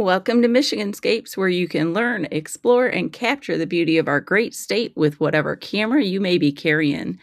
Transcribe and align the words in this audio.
Welcome 0.00 0.40
to 0.40 0.48
Michiganscapes, 0.48 1.36
where 1.36 1.50
you 1.50 1.68
can 1.68 1.92
learn, 1.92 2.26
explore, 2.30 2.86
and 2.86 3.12
capture 3.12 3.58
the 3.58 3.66
beauty 3.66 3.98
of 3.98 4.08
our 4.08 4.18
great 4.18 4.54
state 4.54 4.94
with 4.96 5.20
whatever 5.20 5.56
camera 5.56 6.02
you 6.02 6.22
may 6.22 6.38
be 6.38 6.52
carrying. 6.52 7.18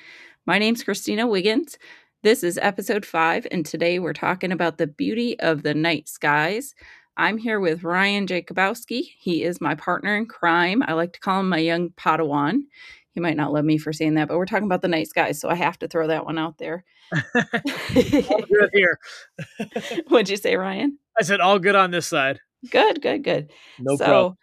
My 0.46 0.60
name's 0.60 0.84
Christina 0.84 1.26
Wiggins. 1.26 1.80
This 2.22 2.44
is 2.44 2.60
episode 2.62 3.04
five, 3.04 3.48
and 3.50 3.66
today 3.66 3.98
we're 3.98 4.14
talking 4.14 4.52
about 4.52 4.78
the 4.78 4.86
beauty 4.86 5.40
of 5.40 5.64
the 5.64 5.74
night 5.74 6.08
skies. 6.08 6.76
I'm 7.18 7.40
here 7.40 7.60
with 7.60 7.84
Ryan 7.84 8.28
Jacobowski. 8.28 9.08
He 9.18 9.44
is 9.44 9.60
my 9.60 9.74
partner 9.74 10.16
in 10.16 10.28
crime. 10.28 10.84
I 10.86 10.94
like 10.94 11.14
to 11.14 11.20
call 11.20 11.40
him 11.40 11.50
my 11.50 11.58
young 11.58 11.90
Padawan. 11.90 12.60
He 13.10 13.20
might 13.20 13.38
not 13.38 13.52
love 13.52 13.66
me 13.66 13.80
for 13.80 13.92
saying 13.92 14.14
that, 14.14 14.28
but 14.28 14.38
we're 14.38 14.46
talking 14.46 14.68
about 14.68 14.84
the 14.84 14.88
night 14.88 15.08
skies, 15.08 15.42
so 15.42 15.50
I 15.50 15.56
have 15.56 15.80
to 15.80 15.88
throw 15.88 16.06
that 16.10 16.26
one 16.26 16.38
out 16.38 16.60
there. 16.60 16.84
all 17.16 18.44
good 18.44 18.70
here. 18.72 19.00
What'd 20.10 20.30
you 20.30 20.38
say, 20.38 20.56
Ryan? 20.58 21.00
I 21.20 21.24
said 21.24 21.40
all 21.40 21.58
good 21.58 21.76
on 21.76 21.90
this 21.90 22.06
side. 22.06 22.40
Good, 22.70 23.02
good, 23.02 23.24
good. 23.24 23.52
No 23.80 23.98
so, 23.98 24.36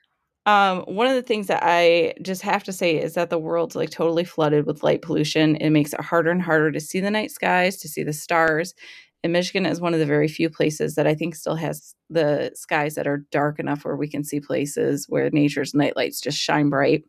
problem. 0.46 0.86
um, 0.86 0.94
one 0.94 1.06
of 1.06 1.14
the 1.14 1.22
things 1.22 1.46
that 1.48 1.62
I 1.62 2.14
just 2.22 2.42
have 2.42 2.64
to 2.64 2.72
say 2.72 2.96
is 3.00 3.14
that 3.14 3.30
the 3.30 3.38
world's 3.38 3.76
like 3.76 3.90
totally 3.90 4.24
flooded 4.24 4.66
with 4.66 4.82
light 4.82 5.02
pollution. 5.02 5.56
It 5.56 5.70
makes 5.70 5.92
it 5.92 6.00
harder 6.00 6.30
and 6.30 6.42
harder 6.42 6.70
to 6.72 6.80
see 6.80 7.00
the 7.00 7.10
night 7.10 7.30
skies, 7.30 7.76
to 7.78 7.88
see 7.88 8.02
the 8.02 8.12
stars. 8.12 8.74
And 9.22 9.32
Michigan 9.32 9.64
is 9.64 9.80
one 9.80 9.94
of 9.94 10.00
the 10.00 10.06
very 10.06 10.28
few 10.28 10.50
places 10.50 10.96
that 10.96 11.06
I 11.06 11.14
think 11.14 11.34
still 11.34 11.56
has 11.56 11.94
the 12.10 12.52
skies 12.54 12.94
that 12.94 13.06
are 13.06 13.24
dark 13.30 13.58
enough 13.58 13.84
where 13.84 13.96
we 13.96 14.06
can 14.06 14.22
see 14.22 14.38
places 14.38 15.06
where 15.08 15.30
nature's 15.30 15.72
night 15.74 15.96
lights 15.96 16.20
just 16.20 16.38
shine 16.38 16.68
bright. 16.68 17.04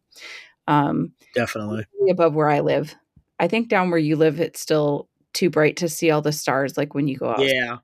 Um, 0.68 1.12
Definitely. 1.35 1.85
above 2.10 2.34
where 2.34 2.49
I 2.49 2.62
live. 2.62 2.96
I 3.38 3.49
think 3.49 3.68
down 3.68 3.90
where 3.90 3.99
you 3.99 4.16
live, 4.16 4.40
it's 4.40 4.62
still 4.62 5.10
too 5.34 5.49
bright 5.49 5.76
to 5.77 5.90
see 5.90 6.10
all 6.10 6.22
the 6.22 6.32
stars 6.32 6.77
like 6.77 6.96
when 6.96 7.10
you 7.10 7.18
go 7.18 7.29
out. 7.29 7.41
Yeah. 7.41 7.77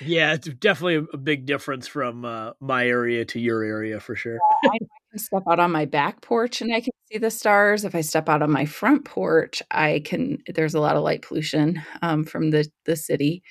Yeah, 0.00 0.34
it's 0.34 0.48
definitely 0.48 1.06
a, 1.12 1.16
big 1.18 1.46
difference 1.46 1.86
from 1.86 2.24
uh, 2.24 2.52
my 2.60 2.86
area 2.86 3.24
to 3.26 3.38
your 3.38 3.62
area 3.62 4.00
for 4.00 4.16
sure. 4.16 4.38
I 4.64 4.78
can 4.78 5.18
step 5.18 5.42
out 5.50 5.60
on 5.60 5.70
my 5.70 5.84
back 5.84 6.22
porch 6.22 6.60
and 6.60 6.74
I 6.74 6.80
can 6.80 6.92
see 7.10 7.18
the 7.18 7.30
stars. 7.30 7.84
If 7.84 7.94
I 7.94 8.00
step 8.00 8.28
out 8.28 8.42
on 8.42 8.50
my 8.50 8.64
front 8.64 9.04
porch, 9.04 9.62
I 9.70 10.02
can. 10.04 10.38
There's 10.46 10.74
a 10.74 10.80
lot 10.80 10.96
of 10.96 11.02
light 11.02 11.22
pollution 11.22 11.82
um, 12.02 12.24
from 12.24 12.50
the 12.50 12.68
the 12.84 12.96
city, 12.96 13.42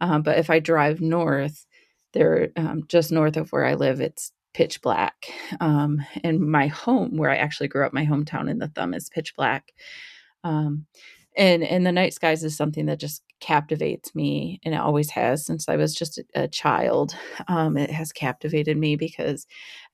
um, 0.00 0.22
but 0.22 0.38
if 0.38 0.48
I 0.48 0.58
drive 0.58 1.00
north, 1.00 1.66
there 2.12 2.50
um, 2.56 2.84
just 2.88 3.12
north 3.12 3.36
of 3.36 3.50
where 3.50 3.66
I 3.66 3.74
live, 3.74 4.00
it's 4.00 4.32
pitch 4.54 4.82
black. 4.82 5.14
Um, 5.60 6.04
and 6.24 6.40
my 6.40 6.66
home, 6.66 7.16
where 7.16 7.30
I 7.30 7.36
actually 7.36 7.68
grew 7.68 7.86
up, 7.86 7.92
my 7.92 8.06
hometown 8.06 8.50
in 8.50 8.58
the 8.58 8.68
Thumb 8.68 8.94
is 8.94 9.10
pitch 9.10 9.34
black. 9.36 9.72
Um, 10.42 10.86
and 11.36 11.62
and 11.62 11.86
the 11.86 11.92
night 11.92 12.12
skies 12.14 12.44
is 12.44 12.56
something 12.56 12.86
that 12.86 13.00
just 13.00 13.22
captivates 13.40 14.14
me 14.14 14.60
and 14.64 14.74
it 14.74 14.80
always 14.80 15.10
has 15.10 15.44
since 15.46 15.68
i 15.68 15.76
was 15.76 15.94
just 15.94 16.18
a, 16.18 16.24
a 16.44 16.48
child 16.48 17.14
um, 17.48 17.76
it 17.76 17.90
has 17.90 18.12
captivated 18.12 18.76
me 18.76 18.96
because 18.96 19.46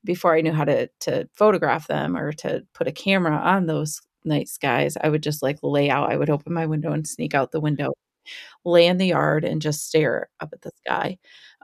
before 0.05 0.37
i 0.37 0.41
knew 0.41 0.53
how 0.53 0.65
to 0.65 0.89
to 1.01 1.29
photograph 1.35 1.87
them 1.89 2.17
or 2.17 2.33
to 2.33 2.65
put 2.75 2.89
a 2.89 2.93
camera 2.93 3.37
on 3.37 3.67
those 3.67 4.01
night 4.25 4.49
skies 4.49 4.97
i 5.03 5.09
would 5.09 5.23
just 5.23 5.43
like 5.43 5.59
lay 5.63 5.91
out 5.91 6.11
i 6.13 6.17
would 6.17 6.31
open 6.31 6.53
my 6.53 6.67
window 6.67 6.93
and 6.93 7.07
sneak 7.09 7.35
out 7.35 7.53
the 7.53 7.61
window 7.61 7.93
lay 8.65 8.87
in 8.87 8.99
the 8.99 9.07
yard 9.07 9.45
and 9.45 9.63
just 9.63 9.87
stare 9.89 10.29
up 10.41 10.51
at 10.53 10.63
the 10.63 10.71
sky 10.85 11.19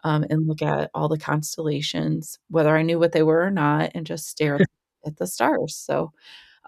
um, 0.05 0.25
and 0.31 0.47
look 0.47 0.62
at 0.62 0.91
all 0.95 1.09
the 1.09 1.19
constellations 1.19 2.39
whether 2.48 2.77
i 2.77 2.83
knew 2.83 2.98
what 2.98 3.12
they 3.12 3.23
were 3.23 3.42
or 3.42 3.51
not 3.51 3.91
and 3.95 4.07
just 4.07 4.29
stare 4.29 4.57
at, 4.57 4.62
at 5.07 5.17
the 5.17 5.27
stars 5.27 5.77
so 5.77 6.12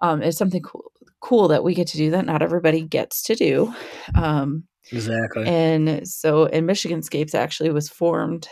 um, 0.03 0.23
it's 0.23 0.39
something 0.39 0.63
cool 0.63 0.93
cool 1.25 1.49
that 1.49 1.65
we 1.65 1.75
get 1.75 1.87
to 1.89 1.97
do 1.97 2.11
that. 2.11 2.27
Not 2.27 2.43
everybody 2.43 2.83
gets 2.83 3.23
to 3.25 3.35
do. 3.35 3.75
Um, 4.15 4.65
Exactly. 4.93 5.47
and 5.47 6.07
so 6.07 6.45
and 6.47 6.69
michiganscapes 6.69 7.35
actually 7.35 7.71
was 7.71 7.89
formed 7.89 8.47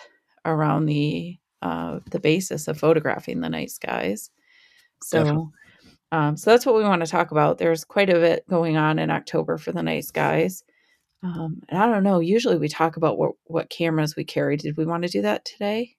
around 0.47 0.87
the 0.87 1.37
uh, 1.61 2.01
the 2.11 2.19
basis 2.19 2.67
of 2.69 2.79
photographing 2.79 3.41
the 3.41 3.51
night 3.51 3.71
skies. 3.71 4.31
So 5.03 5.53
um, 6.11 6.37
so 6.37 6.51
that's 6.51 6.65
what 6.65 6.75
we 6.75 6.83
want 6.83 7.05
to 7.05 7.11
talk 7.11 7.31
about. 7.31 7.59
There's 7.59 7.85
quite 7.85 8.09
a 8.09 8.15
bit 8.15 8.49
going 8.49 8.79
on 8.79 8.99
in 8.99 9.11
october 9.11 9.59
for 9.59 9.73
the 9.73 9.83
night 9.83 10.05
skies. 10.05 10.65
Um, 11.25 11.63
and 11.69 11.81
i 11.81 11.87
don't 11.87 12.03
know 12.03 12.19
usually 12.19 12.57
we 12.59 12.69
talk 12.69 12.97
about 12.97 13.17
what 13.19 13.33
what 13.45 13.69
cameras 13.69 14.17
we 14.17 14.25
carry. 14.25 14.57
Did 14.57 14.79
we 14.79 14.87
want 14.87 15.03
to 15.03 15.09
do 15.11 15.23
that 15.23 15.45
today 15.45 15.97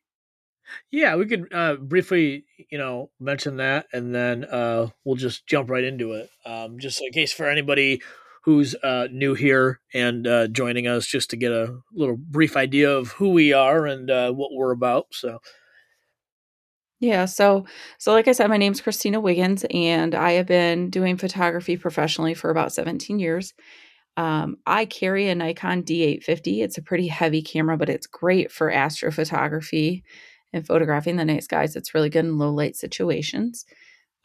Yeah, 0.92 1.16
we 1.16 1.26
could 1.26 1.54
uh, 1.54 1.76
briefly, 1.76 2.46
you 2.70 2.78
know, 2.78 3.10
mention 3.20 3.58
that, 3.58 3.88
and 3.94 4.14
then 4.14 4.46
uh, 4.46 4.88
we'll 5.04 5.16
just 5.16 5.46
jump 5.48 5.70
right 5.70 5.84
into 5.84 6.14
it. 6.14 6.30
Um, 6.46 6.80
just 6.80 7.02
in 7.02 7.12
case 7.12 7.34
for 7.34 7.50
anybody 7.50 8.02
who's 8.44 8.76
uh, 8.84 9.08
new 9.12 9.34
here 9.34 9.80
and 9.94 10.28
uh, 10.28 10.48
joining 10.48 10.88
us, 10.88 11.08
just 11.08 11.30
to 11.30 11.38
get 11.38 11.52
a 11.52 11.78
little 11.94 12.18
brief 12.18 12.58
idea 12.58 12.92
of 12.92 13.10
who 13.14 13.30
we 13.30 13.54
are 13.54 13.86
and 13.86 14.12
uh, 14.12 14.32
what 14.32 14.52
we're 14.54 14.72
about. 14.72 15.08
So, 15.12 15.40
Yeah, 17.00 17.26
so 17.26 17.66
so 17.98 18.12
like 18.12 18.28
I 18.28 18.34
said, 18.34 18.50
my 18.50 18.58
name's 18.58 18.82
Christina 18.82 19.20
Wiggins, 19.20 19.66
and 19.72 20.14
I 20.14 20.34
have 20.34 20.48
been 20.48 20.90
doing 20.90 21.18
photography 21.18 21.78
professionally 21.78 22.34
for 22.34 22.50
about 22.50 22.74
17 22.74 23.20
years. 23.20 23.54
Um, 24.16 24.58
I 24.66 24.86
carry 24.86 25.30
a 25.30 25.36
Nikon 25.36 25.84
D850. 25.84 26.64
It's 26.64 26.78
a 26.78 26.84
pretty 26.84 27.08
heavy 27.08 27.42
camera, 27.42 27.78
but 27.78 27.90
it's 27.90 28.08
great 28.08 28.52
for 28.52 28.72
astrophotography 28.72 30.04
and 30.54 30.66
photographing 30.66 31.18
the 31.18 31.26
night 31.26 31.44
skies. 31.44 31.76
It's 31.76 31.94
really 31.94 32.10
good 32.10 32.26
in 32.26 32.38
low 32.38 32.52
light 32.52 32.76
situations. 32.76 33.66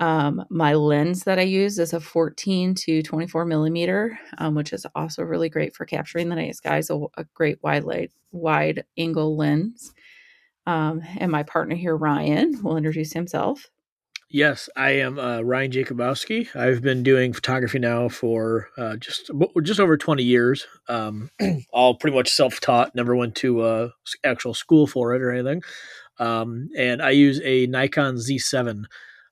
Um, 0.00 0.44
my 0.48 0.74
lens 0.74 1.24
that 1.24 1.38
I 1.38 1.42
use 1.42 1.78
is 1.78 1.92
a 1.92 2.00
14 2.00 2.74
to 2.74 3.02
24 3.02 3.44
millimeter, 3.44 4.18
um, 4.38 4.54
which 4.54 4.72
is 4.72 4.86
also 4.94 5.24
really 5.24 5.48
great 5.48 5.74
for 5.74 5.86
capturing 5.86 6.28
the 6.28 6.36
night 6.36 6.54
skies. 6.54 6.88
A, 6.90 7.00
a 7.16 7.24
great 7.34 7.58
wide 7.62 7.84
light, 7.84 8.12
wide 8.30 8.84
angle 8.96 9.36
lens. 9.36 9.92
Um, 10.66 11.02
and 11.16 11.32
my 11.32 11.42
partner 11.42 11.74
here, 11.74 11.96
Ryan, 11.96 12.62
will 12.62 12.76
introduce 12.76 13.12
himself. 13.12 13.68
yes, 14.30 14.68
I 14.76 14.90
am 14.90 15.18
uh, 15.18 15.40
Ryan 15.40 15.72
Jacobowski. 15.72 16.54
I've 16.54 16.82
been 16.82 17.02
doing 17.02 17.32
photography 17.32 17.78
now 17.78 18.08
for 18.10 18.68
uh, 18.76 18.96
just 18.96 19.30
just 19.62 19.80
over 19.80 19.96
twenty 19.96 20.24
years. 20.24 20.66
Um, 20.88 21.30
all 21.72 21.94
pretty 21.94 22.14
much 22.16 22.28
self 22.28 22.60
taught. 22.60 22.94
Never 22.94 23.16
went 23.16 23.34
to 23.36 23.62
uh, 23.62 23.88
actual 24.22 24.52
school 24.54 24.86
for 24.86 25.14
it 25.14 25.22
or 25.22 25.32
anything. 25.32 25.62
Um, 26.18 26.70
and 26.76 27.00
I 27.02 27.10
use 27.10 27.40
a 27.44 27.66
Nikon 27.66 28.16
Z7, 28.16 28.84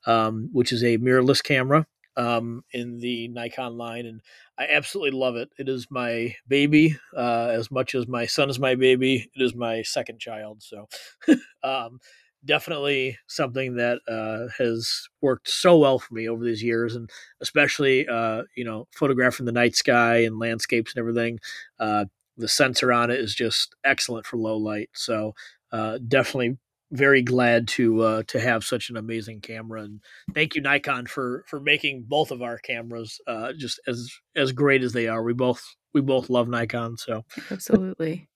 um, 0.06 0.48
which 0.52 0.72
is 0.72 0.82
a 0.82 0.98
mirrorless 0.98 1.42
camera 1.42 1.86
um, 2.16 2.64
in 2.72 2.98
the 2.98 3.28
Nikon 3.28 3.76
line, 3.76 4.06
and 4.06 4.20
I 4.58 4.66
absolutely 4.69 5.19
love 5.19 5.36
it. 5.36 5.50
It 5.58 5.69
is 5.69 5.86
my 5.91 6.34
baby 6.48 6.96
uh, 7.16 7.48
as 7.52 7.70
much 7.70 7.94
as 7.94 8.08
my 8.08 8.26
son 8.26 8.48
is 8.48 8.58
my 8.58 8.75
baby. 8.75 9.30
It 9.34 9.42
is 9.42 9.54
my 9.54 9.82
second 9.82 10.19
child, 10.19 10.62
so 10.62 10.88
um, 11.62 12.00
definitely 12.44 13.19
something 13.26 13.76
that 13.76 13.98
uh, 14.08 14.48
has 14.58 15.08
worked 15.20 15.48
so 15.48 15.76
well 15.76 15.98
for 15.98 16.14
me 16.14 16.28
over 16.28 16.42
these 16.42 16.62
years, 16.62 16.96
and 16.96 17.10
especially 17.41 18.08
uh, 18.08 18.42
you 18.56 18.64
know 18.64 18.88
photographing 18.92 19.46
the 19.46 19.52
night 19.52 19.76
sky 19.76 20.19
and 20.19 20.38
landscapes 20.38 20.94
and 20.94 21.00
everything. 21.00 21.38
Uh, 21.78 22.06
the 22.38 22.48
sensor 22.48 22.92
on 22.92 23.10
it 23.10 23.19
is 23.19 23.34
just 23.34 23.75
excellent 23.84 24.26
for 24.26 24.36
low 24.38 24.56
light, 24.56 24.91
so 24.94 25.34
uh, 25.72 25.98
definitely 26.06 26.56
very 26.96 27.22
glad 27.22 27.68
to 27.68 28.02
uh, 28.02 28.22
to 28.28 28.40
have 28.40 28.64
such 28.64 28.90
an 28.90 28.96
amazing 28.96 29.40
camera 29.40 29.82
and 29.82 30.00
thank 30.34 30.54
you 30.54 30.60
Nikon 30.60 31.06
for 31.06 31.44
for 31.46 31.60
making 31.60 32.04
both 32.08 32.30
of 32.30 32.42
our 32.42 32.58
cameras 32.58 33.20
uh, 33.26 33.52
just 33.52 33.80
as 33.86 34.10
as 34.34 34.52
great 34.52 34.82
as 34.82 34.92
they 34.92 35.06
are. 35.08 35.22
We 35.22 35.32
both 35.32 35.62
we 35.92 36.00
both 36.00 36.28
love 36.28 36.48
Nikon, 36.48 36.96
so 36.96 37.24
Absolutely. 37.50 38.28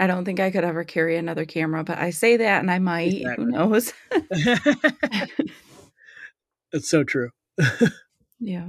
I 0.00 0.06
don't 0.06 0.24
think 0.24 0.40
I 0.40 0.50
could 0.50 0.64
ever 0.64 0.82
carry 0.82 1.16
another 1.16 1.44
camera, 1.44 1.84
but 1.84 1.98
I 1.98 2.10
say 2.10 2.36
that 2.36 2.60
and 2.60 2.70
I 2.70 2.78
might. 2.78 3.12
Exactly. 3.14 3.44
Who 3.44 3.50
knows? 3.50 3.92
it's 6.72 6.88
so 6.88 7.04
true. 7.04 7.30
yeah. 8.40 8.68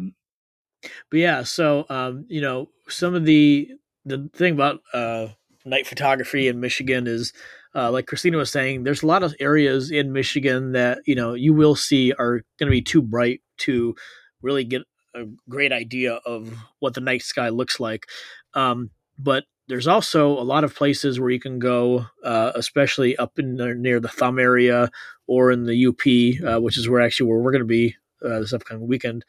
But 1.10 1.20
yeah, 1.20 1.44
so 1.44 1.86
um, 1.90 2.26
you 2.28 2.42
know, 2.42 2.70
some 2.90 3.16
of 3.16 3.26
the 3.26 3.70
the 4.06 4.30
thing 4.34 4.54
about 4.54 4.82
uh, 4.94 5.28
night 5.66 5.88
photography 5.88 6.48
in 6.48 6.60
Michigan 6.60 7.08
is, 7.08 7.34
uh, 7.76 7.92
like 7.92 8.08
Christina 8.08 8.38
was 8.38 8.52
saying, 8.52 8.84
there's 8.84 9.04
a 9.04 9.08
lot 9.08 9.24
of 9.24 9.36
areas 9.40 9.92
in 9.92 10.14
Michigan 10.14 10.74
that 10.74 11.00
you 11.06 11.16
know 11.16 11.34
you 11.34 11.54
will 11.54 11.76
see 11.76 12.14
are 12.14 12.42
going 12.60 12.68
to 12.68 12.72
be 12.72 12.82
too 12.82 13.02
bright 13.02 13.42
to 13.60 13.96
really 14.42 14.64
get 14.64 14.84
a 15.16 15.26
great 15.50 15.72
idea 15.72 16.14
of 16.26 16.54
what 16.80 16.94
the 16.94 17.02
night 17.02 17.22
sky 17.22 17.50
looks 17.50 17.80
like. 17.80 18.08
Um, 18.54 18.90
but 19.18 19.46
there's 19.68 19.88
also 19.88 20.28
a 20.30 20.44
lot 20.44 20.64
of 20.64 20.76
places 20.76 21.20
where 21.20 21.30
you 21.30 21.40
can 21.40 21.60
go, 21.60 22.08
uh, 22.24 22.52
especially 22.56 23.16
up 23.18 23.40
in 23.40 23.56
the, 23.56 23.74
near 23.76 24.00
the 24.00 24.10
Thumb 24.10 24.40
area 24.40 24.90
or 25.28 25.52
in 25.52 25.66
the 25.66 25.88
UP, 25.88 26.46
uh, 26.46 26.60
which 26.60 26.78
is 26.78 26.90
where 26.90 27.02
actually 27.02 27.30
where 27.30 27.40
we're 27.40 27.52
going 27.52 27.62
to 27.62 27.66
be 27.66 27.96
uh, 28.24 28.40
this 28.40 28.54
upcoming 28.54 28.88
weekend. 28.88 29.24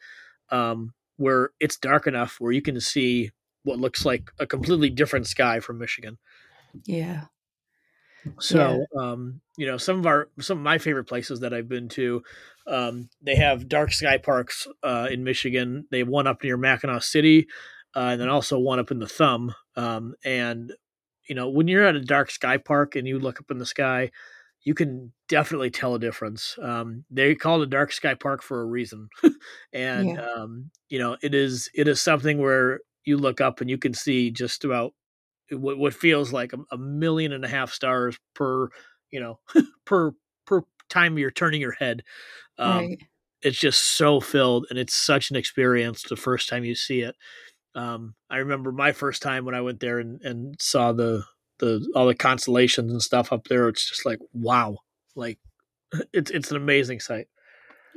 Um, 0.49 0.93
where 1.17 1.51
it's 1.59 1.77
dark 1.77 2.07
enough 2.07 2.37
where 2.39 2.51
you 2.51 2.61
can 2.61 2.79
see 2.79 3.31
what 3.63 3.79
looks 3.79 4.05
like 4.05 4.29
a 4.39 4.45
completely 4.45 4.89
different 4.89 5.27
sky 5.27 5.59
from 5.59 5.79
Michigan. 5.79 6.17
Yeah. 6.85 7.25
So, 8.39 8.85
um, 8.97 9.41
you 9.57 9.65
know, 9.65 9.77
some 9.77 9.99
of 9.99 10.05
our 10.05 10.29
some 10.39 10.57
of 10.57 10.63
my 10.63 10.77
favorite 10.77 11.05
places 11.05 11.39
that 11.39 11.53
I've 11.53 11.69
been 11.69 11.87
to, 11.89 12.21
um, 12.67 13.09
they 13.21 13.35
have 13.35 13.69
dark 13.69 13.91
sky 13.91 14.17
parks 14.17 14.67
uh, 14.83 15.07
in 15.11 15.23
Michigan. 15.23 15.87
They 15.91 15.99
have 15.99 16.07
one 16.09 16.27
up 16.27 16.43
near 16.43 16.57
Mackinac 16.57 17.03
City, 17.03 17.47
uh, 17.95 18.09
and 18.11 18.21
then 18.21 18.29
also 18.29 18.59
one 18.59 18.79
up 18.79 18.91
in 18.91 18.99
the 18.99 19.07
Thumb. 19.07 19.53
Um, 19.75 20.15
and 20.25 20.73
you 21.29 21.35
know, 21.35 21.49
when 21.49 21.67
you're 21.67 21.85
at 21.85 21.95
a 21.95 22.01
dark 22.01 22.29
sky 22.29 22.57
park 22.57 22.95
and 22.95 23.07
you 23.07 23.19
look 23.19 23.39
up 23.39 23.49
in 23.51 23.57
the 23.57 23.65
sky, 23.65 24.11
you 24.63 24.73
can 24.73 25.13
definitely 25.27 25.69
tell 25.69 25.95
a 25.95 25.99
difference. 25.99 26.57
Um, 26.61 27.05
they 27.09 27.35
call 27.35 27.61
it 27.61 27.65
a 27.65 27.69
dark 27.69 27.91
sky 27.91 28.15
park 28.15 28.41
for 28.41 28.61
a 28.61 28.65
reason, 28.65 29.09
and 29.73 30.15
Yeah. 30.15 30.17
um, 30.17 30.71
you 30.89 30.99
know 30.99 31.17
it 31.21 31.33
is 31.35 31.69
it 31.73 31.87
is 31.87 32.01
something 32.01 32.39
where 32.39 32.79
you 33.05 33.17
look 33.17 33.39
up 33.41 33.61
and 33.61 33.69
you 33.69 33.77
can 33.77 33.93
see 33.93 34.31
just 34.31 34.65
about 34.65 34.93
what, 35.51 35.77
what 35.77 35.93
feels 35.93 36.33
like 36.33 36.53
a, 36.53 36.57
a 36.71 36.77
million 36.77 37.31
and 37.31 37.45
a 37.45 37.47
half 37.47 37.71
stars 37.71 38.17
per 38.33 38.69
you 39.11 39.19
know 39.19 39.39
per 39.85 40.13
per 40.45 40.63
time 40.89 41.17
you're 41.17 41.31
turning 41.31 41.61
your 41.61 41.73
head. 41.73 42.03
Um, 42.57 42.89
Right. 42.89 42.99
it's 43.43 43.59
just 43.59 43.97
so 43.97 44.19
filled, 44.21 44.67
and 44.69 44.79
it's 44.79 44.95
such 44.95 45.29
an 45.31 45.37
experience 45.37 46.03
the 46.03 46.15
first 46.17 46.49
time 46.49 46.65
you 46.65 46.75
see 46.75 47.01
it. 47.01 47.15
Um, 47.75 48.15
I 48.29 48.37
remember 48.37 48.71
my 48.71 48.91
first 48.91 49.21
time 49.21 49.45
when 49.45 49.55
I 49.55 49.61
went 49.61 49.79
there 49.79 49.99
and, 49.99 50.21
and 50.21 50.55
saw 50.61 50.91
the 50.93 51.23
the 51.59 51.89
all 51.95 52.07
the 52.07 52.15
constellations 52.15 52.91
and 52.91 53.01
stuff 53.01 53.31
up 53.33 53.45
there. 53.47 53.69
It's 53.69 53.87
just 53.89 54.05
like 54.05 54.19
wow, 54.33 54.77
like 55.15 55.39
it's 56.13 56.31
it's 56.31 56.51
an 56.51 56.57
amazing 56.57 56.99
sight. 56.99 57.27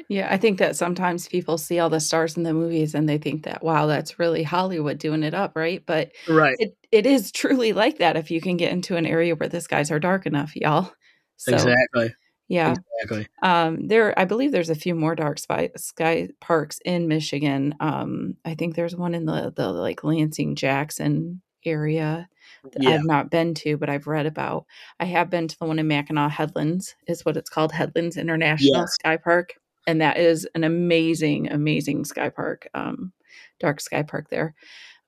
Yeah, 0.09 0.29
I 0.33 0.37
think 0.37 0.59
that 0.59 0.77
sometimes 0.77 1.29
people 1.29 1.59
see 1.59 1.79
all 1.79 1.91
the 1.91 2.01
stars 2.01 2.37
in 2.37 2.43
the 2.43 2.55
movies 2.55 2.95
and 2.95 3.09
they 3.09 3.19
think 3.19 3.45
that, 3.45 3.63
wow, 3.63 3.87
that's 3.87 4.19
really 4.19 4.43
Hollywood 4.43 4.99
doing 4.99 5.23
it 5.23 5.35
up, 5.35 5.53
right? 5.57 5.83
But 5.87 6.13
Right. 6.29 6.57
it 6.59 6.77
it 6.93 7.07
is 7.07 7.33
truly 7.33 7.73
like 7.73 7.99
that 7.99 8.17
if 8.17 8.31
you 8.31 8.41
can 8.41 8.57
get 8.57 8.73
into 8.73 8.97
an 8.97 9.07
area 9.07 9.35
where 9.35 9.49
the 9.49 9.61
skies 9.61 9.91
are 9.91 9.99
dark 10.01 10.27
enough, 10.27 10.55
y'all. 10.57 10.93
So, 11.37 11.53
Exactly. 11.55 12.15
yeah. 12.49 12.75
Exactly. 13.01 13.27
Um, 13.43 13.87
there 13.87 14.19
I 14.19 14.25
believe 14.25 14.53
there's 14.53 14.71
a 14.71 14.75
few 14.75 14.95
more 14.95 15.15
dark 15.15 15.39
spy 15.39 15.71
sky 15.77 16.29
parks 16.41 16.81
in 16.85 17.07
Michigan. 17.09 17.75
Um, 17.81 18.37
I 18.45 18.55
think 18.55 18.75
there's 18.75 18.97
one 18.97 19.15
in 19.15 19.27
the 19.27 19.53
the, 19.55 19.71
like, 19.73 20.03
Lansing 20.05 20.57
Jackson 20.57 21.43
area 21.65 22.29
that 22.73 22.83
Yeah. 22.83 22.91
I've 22.95 23.05
not 23.05 23.31
been 23.31 23.55
to, 23.55 23.77
but 23.77 23.89
I've 23.91 24.07
read 24.07 24.27
about. 24.27 24.65
I 25.01 25.05
have 25.07 25.29
been 25.31 25.49
to 25.49 25.59
the 25.59 25.67
one 25.67 25.79
in 25.79 25.87
Mackinac 25.89 26.33
Headlands, 26.33 26.95
is 27.07 27.25
what 27.25 27.37
it's 27.37 27.51
called, 27.51 27.73
Headlands 27.73 28.17
International 28.17 28.81
Yes. 28.83 28.95
Sky 28.95 29.17
Park, 29.19 29.55
and 29.89 30.03
that 30.03 30.19
is 30.19 30.47
an 30.55 30.65
amazing, 30.65 31.51
amazing 31.51 32.05
sky 32.05 32.29
park, 32.29 32.69
um, 32.75 33.11
dark 33.59 33.81
sky 33.81 34.03
park 34.03 34.29
there, 34.29 34.55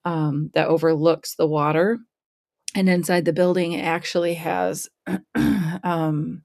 um, 0.07 0.51
that 0.55 0.69
overlooks 0.69 1.35
the 1.37 1.47
water, 1.47 1.99
and 2.75 2.89
inside 2.89 3.27
the 3.27 3.33
building, 3.35 3.73
it 3.73 3.85
actually 3.85 4.35
has, 4.35 4.89
um, 5.85 6.43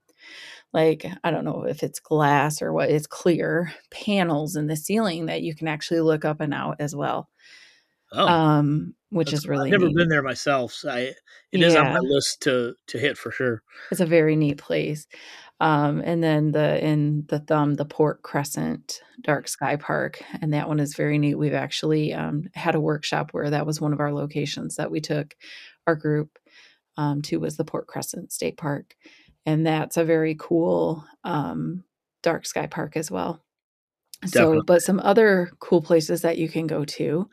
like, 0.73 1.05
I 1.23 1.31
don't 1.31 1.45
know 1.45 1.63
if 1.65 1.81
it's 1.81 2.01
glass 2.01 2.61
or 2.61 2.73
what, 2.73 2.89
it's 2.89 3.07
clear 3.07 3.71
panels 3.89 4.57
in 4.57 4.67
the 4.67 4.75
ceiling 4.75 5.27
that 5.27 5.41
you 5.41 5.55
can 5.55 5.69
actually 5.69 6.01
look 6.01 6.25
up 6.25 6.41
and 6.41 6.53
out 6.53 6.75
as 6.79 6.93
well, 6.93 7.29
Oh, 8.11 8.27
um, 8.27 8.95
which 9.11 9.31
is 9.31 9.45
cool. 9.45 9.53
I've 9.53 9.59
really 9.59 9.71
never 9.71 9.87
neat. 9.87 9.95
been 9.95 10.09
there 10.09 10.23
myself. 10.23 10.73
So 10.73 10.89
I 10.89 11.13
it 11.51 11.61
is 11.61 11.75
on 11.75 11.93
my 11.93 11.99
list 11.99 12.41
to 12.41 12.75
to 12.87 12.97
hit 12.97 13.17
for 13.17 13.31
sure. 13.31 13.61
It's 13.91 14.01
a 14.01 14.05
very 14.05 14.35
neat 14.35 14.57
place. 14.57 15.07
Um, 15.62 16.02
and 16.04 16.22
then 16.22 16.52
the 16.52 16.84
in 16.86 17.25
the 17.30 17.40
Thumb, 17.40 17.75
the 17.75 17.86
Port 17.86 18.22
Crescent 18.22 19.02
Dark 19.22 19.48
Sky 19.48 19.78
Park, 19.78 20.22
and 20.42 20.54
that 20.54 20.68
one 20.68 20.81
is 20.81 20.96
very 20.96 21.18
neat. 21.18 21.36
We've 21.36 21.54
actually, 21.54 22.13
um, 22.13 22.50
had 22.54 22.75
a 22.75 22.81
workshop 22.81 23.31
where 23.31 23.50
that 23.50 23.66
was 23.66 23.80
one 23.80 23.94
of 23.94 24.02
our 24.02 24.13
locations 24.13 24.75
that 24.75 24.92
we 24.92 25.00
took 25.00 25.34
our 25.88 25.96
group, 25.96 26.38
um, 26.98 27.22
to 27.24 27.38
was 27.40 27.56
the 27.56 27.63
Port 27.63 27.88
Crescent 27.88 28.34
State 28.34 28.57
Park, 28.57 28.96
and 29.46 29.66
that's 29.66 29.96
a 29.96 30.04
very 30.04 30.36
cool, 30.38 31.06
um, 31.24 31.86
dark 32.22 32.46
sky 32.46 32.68
park 32.68 32.98
as 32.98 33.10
well. 33.10 33.42
Definitely. 34.22 34.57
So 34.60 34.63
but 34.66 34.81
some 34.81 35.00
other 35.00 35.52
cool 35.60 35.81
places 35.81 36.22
that 36.24 36.38
you 36.38 36.50
can 36.50 36.68
go 36.68 36.84
to, 36.86 37.30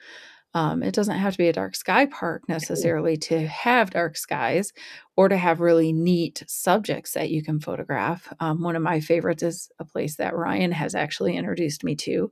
um, 0.55 0.83
it 0.83 0.95
doesn't 0.95 1.19
have 1.19 1.33
to 1.33 1.39
be 1.39 1.49
a 1.49 1.53
dark 1.53 1.75
sky 1.75 2.07
park 2.07 2.43
necessarily 2.49 3.17
to 3.17 3.47
have 3.47 3.91
dark 3.91 4.17
skies 4.17 4.73
or 5.17 5.29
to 5.29 5.37
have 5.37 5.61
really 5.61 5.93
neat 5.93 6.43
subjects 6.47 7.13
that 7.13 7.31
you 7.31 7.43
can 7.43 7.59
photograph. 7.59 8.33
Um, 8.39 8.63
one 8.63 8.77
of 8.77 8.83
my 8.83 9.01
favorites 9.01 9.43
is 9.43 9.71
a 9.79 9.85
place 9.85 10.17
that 10.17 10.37
Ryan 10.37 10.73
has 10.73 10.95
actually 10.95 11.37
introduced 11.37 11.85
me 11.85 11.95
to. 11.97 12.31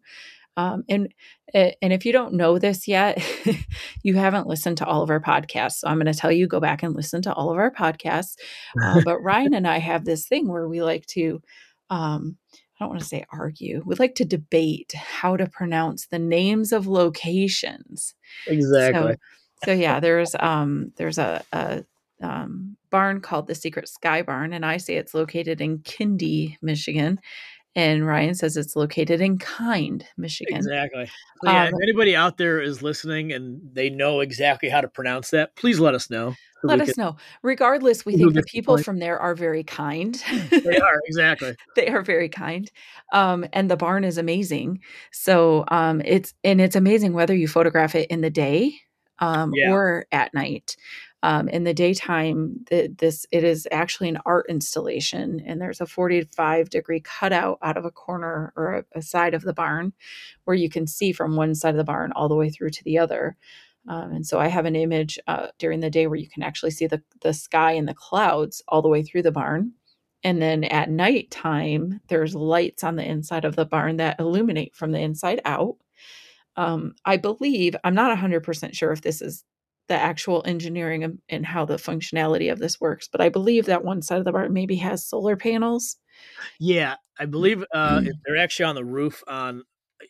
Um, 0.57 0.85
and 0.89 1.15
and 1.55 1.93
if 1.93 2.05
you 2.05 2.13
don't 2.13 2.35
know 2.35 2.59
this 2.59 2.87
yet, 2.87 3.23
you 4.03 4.17
haven't 4.17 4.47
listened 4.47 4.79
to 4.79 4.87
all 4.87 5.03
of 5.03 5.11
our 5.11 5.21
podcasts. 5.21 5.79
So 5.79 5.89
I'm 5.89 5.99
gonna 5.99 6.13
tell 6.13 6.33
you, 6.33 6.47
go 6.47 6.61
back 6.61 6.83
and 6.83 6.95
listen 6.95 7.23
to 7.23 7.33
all 7.33 7.51
of 7.51 7.57
our 7.57 7.71
podcasts. 7.71 8.37
Uh, 8.83 9.01
but 9.05 9.23
Ryan 9.23 9.55
and 9.55 9.67
I 9.67 9.79
have 9.79 10.05
this 10.05 10.27
thing 10.27 10.49
where 10.49 10.69
we 10.69 10.83
like 10.83 11.07
to, 11.07 11.41
um, 11.89 12.37
I 12.81 12.85
don't 12.85 12.91
wanna 12.91 13.05
say 13.05 13.27
argue, 13.31 13.83
we 13.85 13.95
like 13.97 14.15
to 14.17 14.25
debate 14.25 14.93
how 14.97 15.37
to 15.37 15.47
pronounce 15.47 16.07
the 16.07 16.19
names 16.19 16.73
of 16.73 16.87
locations. 16.87 18.15
Exactly. 18.47 19.13
So 19.13 19.17
so 19.65 19.73
yeah, 19.73 20.01
there's, 20.01 20.35
um, 20.39 20.93
there's 20.97 21.19
a 21.19 21.43
a, 21.53 21.85
um, 22.23 22.77
barn 22.91 23.21
called 23.21 23.47
the 23.47 23.55
Secret 23.55 23.89
Sky 23.89 24.23
Barn, 24.23 24.53
and 24.53 24.65
I 24.65 24.77
say 24.77 24.97
it's 24.97 25.15
located 25.15 25.61
in 25.61 25.79
Kinde, 25.79 26.57
Michigan, 26.61 27.19
and 27.77 28.07
Ryan 28.07 28.35
says 28.35 28.57
it's 28.57 28.77
located 28.77 29.21
in 29.21 29.39
Kind, 29.39 30.05
Michigan. 30.17 30.57
Exactly. 30.57 31.07
So 31.43 31.51
yeah, 31.51 31.65
Um 31.65 31.75
if 31.75 31.83
anybody 31.83 32.17
out 32.17 32.37
there 32.37 32.61
is 32.61 32.83
listening 32.83 33.33
and 33.33 33.61
they 33.73 33.91
know 33.91 34.21
exactly 34.21 34.69
how 34.69 34.81
to 34.81 34.89
pronounce 34.89 35.31
that, 35.31 35.55
please 35.57 35.79
let 35.81 35.95
us 35.95 36.11
know 36.11 36.35
so 36.61 36.69
Let 36.69 36.81
us 36.83 36.97
know. 36.99 37.17
Regardless, 37.43 38.05
we 38.05 38.17
think 38.17 38.35
the 38.35 38.41
the 38.43 38.47
people 38.47 38.75
point. 38.75 38.85
from 38.85 38.99
there 38.99 39.19
are 39.19 39.35
very 39.35 39.65
kind. 39.65 40.23
They 40.51 40.79
are, 40.79 41.01
exactly. 41.07 41.55
They 41.77 41.89
are 41.89 42.03
very 42.03 42.29
kind, 42.29 42.71
um, 43.15 43.47
and 43.55 43.71
the 43.71 43.77
barn 43.77 44.05
is 44.05 44.19
amazing. 44.19 44.81
So, 45.11 45.65
um, 45.69 46.03
it's 46.05 46.35
and 46.45 46.61
it's 46.61 46.77
amazing 46.77 47.15
whether 47.15 47.35
you 47.35 47.49
photograph 47.49 47.95
it 47.95 48.11
in 48.11 48.21
the 48.21 48.31
day, 48.31 48.75
um, 49.21 49.53
Yeah. 49.55 49.73
or 49.73 50.07
at 50.13 50.35
night. 50.35 50.77
Um, 51.23 51.49
in 51.49 51.65
the 51.65 51.75
daytime, 51.75 52.65
the 52.71 52.95
this 52.99 53.27
it 53.31 53.45
is 53.45 53.69
actually 53.73 54.09
an 54.09 54.19
art 54.27 54.47
installation, 54.49 55.41
and 55.47 55.61
there's 55.61 55.81
a 55.81 55.87
45 55.87 56.71
degree 56.71 57.01
cutout 57.01 57.59
out 57.63 57.77
of 57.77 57.85
a 57.85 57.91
corner 57.91 58.53
or 58.57 58.75
a 58.75 58.85
a 58.99 59.03
side 59.03 59.35
of 59.35 59.43
the 59.43 59.53
barn 59.55 59.93
where 60.45 60.57
you 60.57 60.71
can 60.71 60.87
see 60.87 61.13
from 61.13 61.37
one 61.37 61.55
side 61.55 61.71
of 61.75 61.77
the 61.79 61.85
barn 61.85 62.13
all 62.17 62.29
the 62.29 62.37
way 62.37 62.51
through 62.51 62.71
to 62.71 62.85
the 62.85 62.99
other. 62.99 63.37
Um, 63.89 64.13
and 64.13 64.27
so 64.27 64.39
I 64.41 64.49
have 64.49 64.67
an 64.67 64.77
image, 64.77 65.19
uh, 65.27 65.49
during 65.59 65.81
the 65.81 65.91
day 65.91 66.07
where 66.07 66.19
you 66.19 66.29
can 66.29 66.43
actually 66.43 66.71
see 66.73 66.87
the 66.87 67.03
the 67.23 67.35
sky 67.35 67.73
and 67.73 67.89
the 67.89 67.95
clouds 67.95 68.63
all 68.69 68.83
the 68.83 68.89
way 68.89 69.03
through 69.03 69.23
the 69.23 69.33
barn. 69.33 69.73
And 70.25 70.41
then 70.43 70.65
at 70.65 70.91
nighttime, 70.91 72.01
there's 72.09 72.35
lights 72.35 72.85
on 72.85 72.97
the 72.97 73.05
inside 73.05 73.45
of 73.45 73.57
the 73.57 73.65
barn 73.67 73.97
that 73.99 74.21
illuminate 74.21 74.75
from 74.77 74.93
the 74.93 75.01
inside 75.01 75.41
out. 75.47 75.77
Um, 76.57 76.95
I 77.05 77.17
believe 77.17 77.77
I'm 77.85 77.95
not 77.95 78.17
100% 78.17 78.75
sure 78.75 78.93
if 78.93 79.03
this 79.03 79.23
is 79.23 79.45
the 79.91 79.97
actual 79.97 80.41
engineering 80.47 81.03
and 81.03 81.19
and 81.29 81.45
how 81.45 81.65
the 81.65 81.75
functionality 81.75 82.51
of 82.51 82.61
this 82.61 82.81
works, 82.81 83.09
but 83.11 83.21
I 83.21 83.29
believe 83.29 83.67
that 83.67 83.85
one 83.85 84.03
side 84.03 84.21
of 84.21 84.25
the 84.25 84.31
barn 84.31 84.53
maybe 84.53 84.77
has 84.77 85.05
solar 85.05 85.37
panels. 85.37 85.97
Yeah, 86.61 86.95
I 87.19 87.27
believe, 87.27 87.65
uh, 87.75 88.01
if 88.05 88.15
they're 88.25 88.37
actually 88.37 88.67
on 88.67 88.77
the 88.77 88.85
roof 88.85 89.25
on 89.27 89.65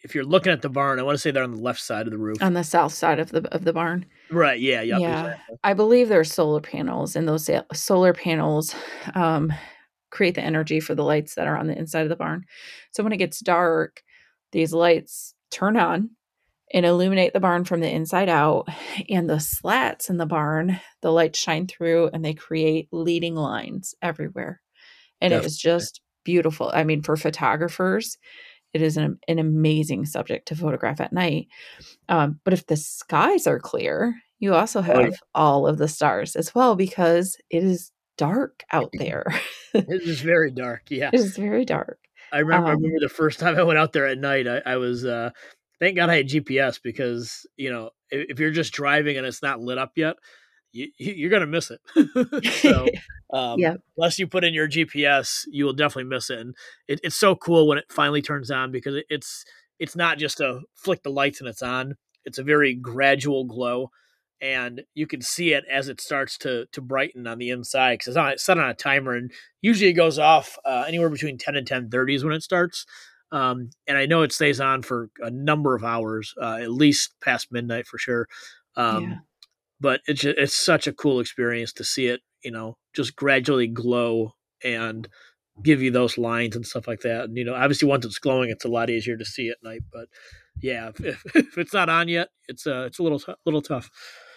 if 0.05 0.15
you're 0.15 0.23
looking 0.25 0.53
at 0.53 0.61
the 0.61 0.69
barn, 0.69 1.01
I 1.01 1.03
wanna 1.03 1.17
say 1.17 1.31
they're 1.31 1.43
on 1.43 1.53
the 1.53 1.57
left 1.57 1.81
side 1.81 2.07
of 2.07 2.11
the 2.11 2.19
roof. 2.19 2.43
On 2.43 2.53
the 2.53 2.63
south 2.63 2.93
side 2.93 3.19
of 3.19 3.31
the 3.31 3.49
of 3.55 3.65
the 3.65 3.73
barn. 3.73 4.05
Right, 4.31 4.61
yeah, 4.61 4.83
yep, 4.83 5.01
Yeah, 5.01 5.25
exactly. 5.25 5.57
I 5.65 5.73
believe 5.73 6.11
there's 6.11 6.31
solar 6.31 6.61
panels, 6.61 7.17
and 7.17 7.27
those 7.27 7.49
solar 7.73 8.13
panels, 8.13 8.75
um, 9.15 9.51
create 10.11 10.35
the 10.35 10.45
energy 10.45 10.79
for 10.79 10.95
the 10.95 11.05
lights 11.05 11.37
that 11.37 11.47
are 11.47 11.57
on 11.57 11.69
the 11.69 11.79
inside 11.79 12.03
of 12.03 12.11
the 12.11 12.17
barn. 12.17 12.45
So 12.91 13.03
when 13.03 13.13
it 13.13 13.17
gets 13.17 13.41
dark, 13.41 14.03
these 14.53 14.75
lights 14.75 15.35
turn 15.51 15.79
on 15.79 16.11
and 16.73 16.87
illuminate 16.87 17.33
the 17.33 17.41
barn 17.41 17.65
from 17.65 17.81
the 17.81 17.91
inside 17.91 18.29
out, 18.29 18.69
and 19.09 19.29
the 19.29 19.41
slats 19.41 20.09
in 20.11 20.17
the 20.19 20.27
barn, 20.27 20.81
the 21.03 21.11
lights 21.11 21.39
shine 21.39 21.67
through 21.67 22.11
and 22.13 22.25
they 22.25 22.35
create 22.35 22.89
leading 22.93 23.35
lines 23.35 23.95
everywhere. 24.03 24.61
And 25.21 25.33
it 25.33 25.45
is 25.45 25.59
Definitely. 25.59 25.81
just 25.81 26.01
beautiful. 26.25 26.71
I 26.73 26.85
mean, 26.85 27.03
for 27.03 27.17
photographers, 27.17 28.17
it 28.73 28.83
is 28.83 28.97
an 28.97 29.19
an 29.29 29.39
amazing 29.39 30.07
subject 30.07 30.49
to 30.49 30.57
photograph 30.57 31.01
at 31.01 31.13
night. 31.13 31.49
Um, 32.09 32.41
but 32.45 32.53
if 32.55 32.67
the 32.67 32.77
skies 32.77 33.47
are 33.47 33.59
clear, 33.61 34.15
you 34.39 34.55
also 34.55 34.81
have 34.81 35.15
all 35.35 35.67
of 35.67 35.79
the 35.79 35.89
stars 35.89 36.37
as 36.37 36.55
well 36.55 36.77
because 36.77 37.37
it 37.51 37.65
is 37.65 37.93
dark 38.17 38.65
out 38.73 38.91
there. 38.99 39.25
It 39.75 40.03
is 40.03 40.21
very 40.21 40.51
dark, 40.51 40.83
yeah. 40.91 41.11
It 41.13 41.21
is 41.21 41.37
very 41.37 41.65
dark. 41.65 41.99
I 42.33 42.39
remember 42.41 42.69
I 42.69 42.73
Um 42.73 42.77
remember 42.77 43.01
the 43.01 43.09
first 43.09 43.39
time 43.41 43.57
I 43.57 43.63
went 43.63 43.79
out 43.79 43.93
there 43.93 44.07
at 44.07 44.19
night, 44.19 44.47
I 44.49 44.63
I 44.67 44.77
was, 44.77 45.05
uh 45.05 45.31
thank 45.81 45.97
God 45.97 46.11
I 46.11 46.17
had 46.17 46.29
GPS 46.29 46.79
because, 46.83 47.47
you 47.57 47.71
know, 47.71 47.87
i 48.13 48.17
if 48.29 48.39
you're 48.41 48.51
just 48.53 48.73
driving 48.73 49.17
and 49.19 49.27
it's 49.27 49.43
not 49.43 49.61
lit 49.61 49.79
up 49.79 49.93
yet, 49.97 50.17
you 50.73 50.89
you 50.99 51.13
you're 51.15 51.31
gonna 51.31 51.47
miss 51.47 51.71
it. 51.71 51.81
So, 52.51 52.93
um, 53.33 53.61
Yep. 53.61 53.81
unless 53.97 54.19
you 54.19 54.27
put 54.29 54.45
in 54.45 54.55
your 54.55 54.69
GPS, 54.69 55.43
you 55.51 55.65
will 55.65 55.73
definitely 55.73 56.05
miss 56.11 56.31
it, 56.31 56.39
and 56.41 56.55
it 56.89 57.01
it's 57.05 57.17
so 57.17 57.35
cool 57.37 57.69
when 57.69 57.79
it 57.79 57.87
finally 57.91 58.23
turns 58.23 58.51
on 58.51 58.73
because 58.73 58.95
it 58.97 59.07
it's 59.11 59.45
it's 59.79 59.97
not 59.97 60.19
just 60.19 60.41
a 60.41 60.61
flick 60.77 61.03
the 61.03 61.11
lights 61.11 61.41
and 61.41 61.49
it's 61.49 61.63
on. 61.63 61.97
It's 62.25 62.39
a 62.39 62.43
very 62.45 62.75
gradual 62.75 63.45
glow, 63.45 63.91
and 64.41 64.83
you 64.95 65.07
can 65.07 65.23
see 65.23 65.53
it 65.55 65.65
as 65.71 65.89
it 65.89 66.01
starts 66.01 66.39
to 66.39 66.67
to 66.73 66.81
brighten 66.81 67.27
on 67.27 67.39
the 67.39 67.51
inside 67.51 67.99
'cause 68.01 68.09
it's 68.09 68.17
on 68.17 68.33
it's 68.33 68.45
set 68.45 68.59
on 68.59 68.69
a 68.71 68.75
timer, 68.75 69.15
and 69.15 69.33
usually 69.63 69.91
it 69.91 69.95
goes 69.95 70.19
off, 70.19 70.59
uh, 70.65 70.85
anywhere 70.89 71.09
between 71.11 71.39
10 71.39 71.57
and 71.57 71.67
10:30 71.67 72.15
is 72.15 72.25
when 72.25 72.35
it 72.35 72.43
starts. 72.43 72.87
Um, 73.33 73.71
and 73.87 73.97
I 73.97 74.07
know 74.07 74.23
it 74.23 74.33
stays 74.33 74.61
on 74.61 74.83
for 74.83 75.11
a 75.21 75.31
number 75.31 75.75
of 75.75 75.85
hours, 75.85 76.35
uh, 76.41 76.59
at 76.61 76.71
least 76.71 77.15
past 77.23 77.53
midnight 77.53 77.87
for 77.87 77.99
sure. 77.99 78.27
Yeah. 78.77 78.89
Um, 78.89 79.23
but 79.81 80.01
it's 80.07 80.21
ju 80.21 80.35
it's 80.37 80.55
such 80.55 80.87
a 80.87 80.93
cool 80.93 81.21
experience 81.21 81.73
to 81.75 81.85
see 81.85 82.07
it, 82.07 82.21
you 82.45 82.51
know, 82.51 82.77
just 82.95 83.17
gradually 83.17 83.67
glow 83.67 84.35
and 84.63 85.09
give 85.63 85.83
you 85.83 85.91
those 85.91 86.19
lines 86.19 86.57
and 86.57 86.67
stuff 86.67 86.87
like 86.87 87.01
that. 87.01 87.25
And 87.25 87.37
you 87.37 87.45
know, 87.45 87.55
obviously 87.55 87.89
once 87.89 88.05
it's 88.05 88.19
glowing, 88.19 88.51
it's 88.51 88.65
a 88.65 88.69
lot 88.69 88.91
easier 88.91 89.17
to 89.17 89.25
see 89.25 89.49
at 89.49 89.57
night. 89.63 89.83
But 89.93 90.09
yeah, 90.61 90.89
if, 90.89 91.01
if, 91.05 91.37
if 91.37 91.59
it's 91.59 91.75
not 91.75 91.89
on 91.89 92.09
yet, 92.09 92.29
it's 92.49 92.67
uh, 92.67 92.85
it's 92.87 92.99
a 92.99 93.03
little 93.03 93.21
t- 93.21 93.35
little 93.47 93.63
tough. 93.63 93.91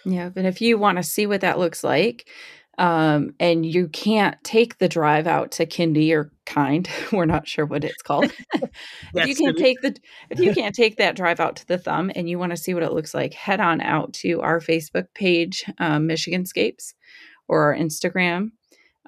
Yeah, 0.04 0.28
but 0.28 0.44
if 0.44 0.60
you 0.60 0.76
want 0.76 0.98
to 0.98 1.02
see 1.02 1.26
what 1.26 1.40
that 1.40 1.58
looks 1.58 1.82
like, 1.82 2.28
um, 2.78 3.34
and 3.38 3.64
you 3.64 3.88
can't 3.88 4.42
take 4.42 4.78
the 4.78 4.88
drive 4.88 5.26
out 5.26 5.52
to 5.52 5.66
Kinde 5.66 6.12
or 6.12 6.32
Kind, 6.46 6.88
we're 7.12 7.24
not 7.24 7.48
sure 7.48 7.64
what 7.64 7.84
it's 7.84 8.02
called. 8.02 8.30
if 9.14 9.28
you 9.28 9.34
can't 9.34 9.56
take 9.56 9.80
the 9.80 9.96
if 10.30 10.38
you 10.38 10.52
can't 10.52 10.74
take 10.74 10.96
that 10.96 11.16
drive 11.16 11.40
out 11.40 11.56
to 11.56 11.66
the 11.66 11.78
thumb 11.78 12.10
and 12.14 12.28
you 12.28 12.38
want 12.38 12.50
to 12.50 12.56
see 12.56 12.74
what 12.74 12.82
it 12.82 12.92
looks 12.92 13.14
like, 13.14 13.32
head 13.32 13.60
on 13.60 13.80
out 13.80 14.12
to 14.14 14.42
our 14.42 14.60
Facebook 14.60 15.06
page, 15.14 15.64
um, 15.78 16.08
Michiganscapes, 16.08 16.94
or 17.48 17.72
our 17.72 17.76
Instagram. 17.76 18.50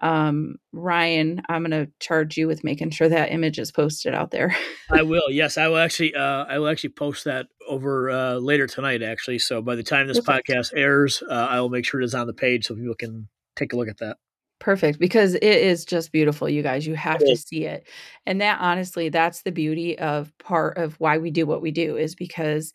Um, 0.02 0.56
Ryan, 0.72 1.40
I'm 1.48 1.62
going 1.62 1.70
to 1.70 1.90
charge 2.00 2.36
you 2.36 2.46
with 2.46 2.64
making 2.64 2.90
sure 2.90 3.08
that 3.08 3.32
image 3.32 3.58
is 3.58 3.72
posted 3.72 4.14
out 4.14 4.30
there. 4.30 4.54
I 4.90 5.02
will. 5.02 5.30
Yes, 5.30 5.56
I 5.56 5.68
will 5.68 5.78
actually. 5.78 6.14
Uh, 6.14 6.44
I 6.44 6.58
will 6.58 6.68
actually 6.68 6.90
post 6.90 7.24
that 7.24 7.46
over 7.66 8.10
uh, 8.10 8.34
later 8.34 8.66
tonight. 8.66 9.02
Actually, 9.02 9.38
so 9.38 9.62
by 9.62 9.74
the 9.74 9.82
time 9.82 10.06
this 10.06 10.20
Perfect. 10.20 10.48
podcast 10.48 10.72
airs, 10.76 11.22
uh, 11.28 11.32
I 11.32 11.60
will 11.60 11.70
make 11.70 11.86
sure 11.86 12.00
it 12.00 12.04
is 12.04 12.14
on 12.14 12.26
the 12.26 12.34
page 12.34 12.66
so 12.66 12.74
people 12.74 12.94
can 12.94 13.28
take 13.56 13.72
a 13.72 13.76
look 13.76 13.88
at 13.88 13.98
that. 13.98 14.18
Perfect, 14.58 14.98
because 14.98 15.34
it 15.34 15.42
is 15.42 15.84
just 15.84 16.12
beautiful, 16.12 16.48
you 16.48 16.62
guys. 16.62 16.86
You 16.86 16.94
have 16.94 17.18
to 17.18 17.36
see 17.36 17.64
it, 17.64 17.86
and 18.24 18.40
that 18.40 18.58
honestly, 18.60 19.08
that's 19.10 19.42
the 19.42 19.52
beauty 19.52 19.98
of 19.98 20.32
part 20.38 20.78
of 20.78 20.98
why 21.00 21.18
we 21.18 21.30
do 21.30 21.44
what 21.46 21.60
we 21.60 21.70
do 21.70 21.96
is 21.96 22.14
because 22.14 22.72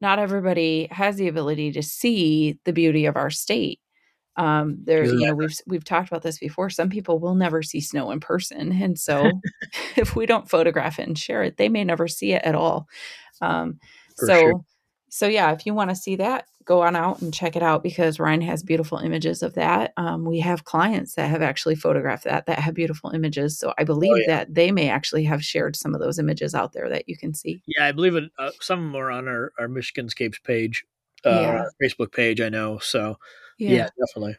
not 0.00 0.20
everybody 0.20 0.86
has 0.92 1.16
the 1.16 1.26
ability 1.26 1.72
to 1.72 1.82
see 1.82 2.58
the 2.64 2.72
beauty 2.72 3.06
of 3.06 3.16
our 3.16 3.30
state 3.30 3.80
um, 4.38 4.78
there, 4.84 5.04
you 5.04 5.26
know, 5.26 5.34
we've 5.34 5.58
we've 5.66 5.84
talked 5.84 6.08
about 6.08 6.22
this 6.22 6.38
before. 6.38 6.70
Some 6.70 6.88
people 6.90 7.18
will 7.18 7.34
never 7.34 7.60
see 7.60 7.80
snow 7.80 8.12
in 8.12 8.20
person, 8.20 8.70
and 8.70 8.96
so 8.96 9.32
if 9.96 10.14
we 10.14 10.26
don't 10.26 10.48
photograph 10.48 11.00
it 11.00 11.08
and 11.08 11.18
share 11.18 11.42
it, 11.42 11.56
they 11.56 11.68
may 11.68 11.82
never 11.82 12.06
see 12.06 12.32
it 12.32 12.42
at 12.44 12.54
all. 12.54 12.86
Um, 13.42 13.80
so, 14.14 14.38
sure. 14.38 14.60
So 15.08 15.26
yeah, 15.26 15.52
if 15.52 15.66
you 15.66 15.74
want 15.74 15.90
to 15.90 15.96
see 15.96 16.16
that, 16.16 16.46
go 16.68 16.82
on 16.82 16.94
out 16.94 17.22
and 17.22 17.32
check 17.32 17.56
it 17.56 17.62
out 17.62 17.82
because 17.82 18.20
Ryan 18.20 18.42
has 18.42 18.62
beautiful 18.62 18.98
images 18.98 19.42
of 19.42 19.54
that. 19.54 19.94
Um, 19.96 20.26
we 20.26 20.38
have 20.40 20.64
clients 20.64 21.14
that 21.14 21.30
have 21.30 21.40
actually 21.40 21.74
photographed 21.74 22.24
that 22.24 22.44
that 22.44 22.58
have 22.58 22.74
beautiful 22.74 23.10
images. 23.10 23.58
So 23.58 23.70
I 23.78 23.82
oh, 23.82 23.84
believe 23.86 24.12
oh, 24.12 24.16
yeah. 24.16 24.36
that 24.36 24.54
they 24.54 24.70
may 24.70 24.90
actually 24.90 25.24
have 25.24 25.42
shared 25.42 25.76
some 25.76 25.94
of 25.94 26.00
those 26.00 26.18
images 26.18 26.54
out 26.54 26.74
there 26.74 26.88
that 26.90 27.08
you 27.08 27.16
can 27.16 27.32
see. 27.32 27.62
Yeah, 27.66 27.86
I 27.86 27.92
believe 27.92 28.14
it. 28.16 28.24
Uh, 28.38 28.50
some 28.60 28.80
of 28.80 28.84
them 28.92 28.96
are 28.96 29.10
on 29.10 29.26
our 29.26 29.52
our 29.58 29.66
Michiganscapes 29.66 30.42
page, 30.44 30.84
uh, 31.24 31.30
yeah. 31.30 31.64
Facebook 31.82 32.12
page. 32.12 32.40
I 32.40 32.50
know. 32.50 32.78
So 32.78 33.16
yeah, 33.58 33.70
yeah 33.70 33.88
definitely. 34.06 34.36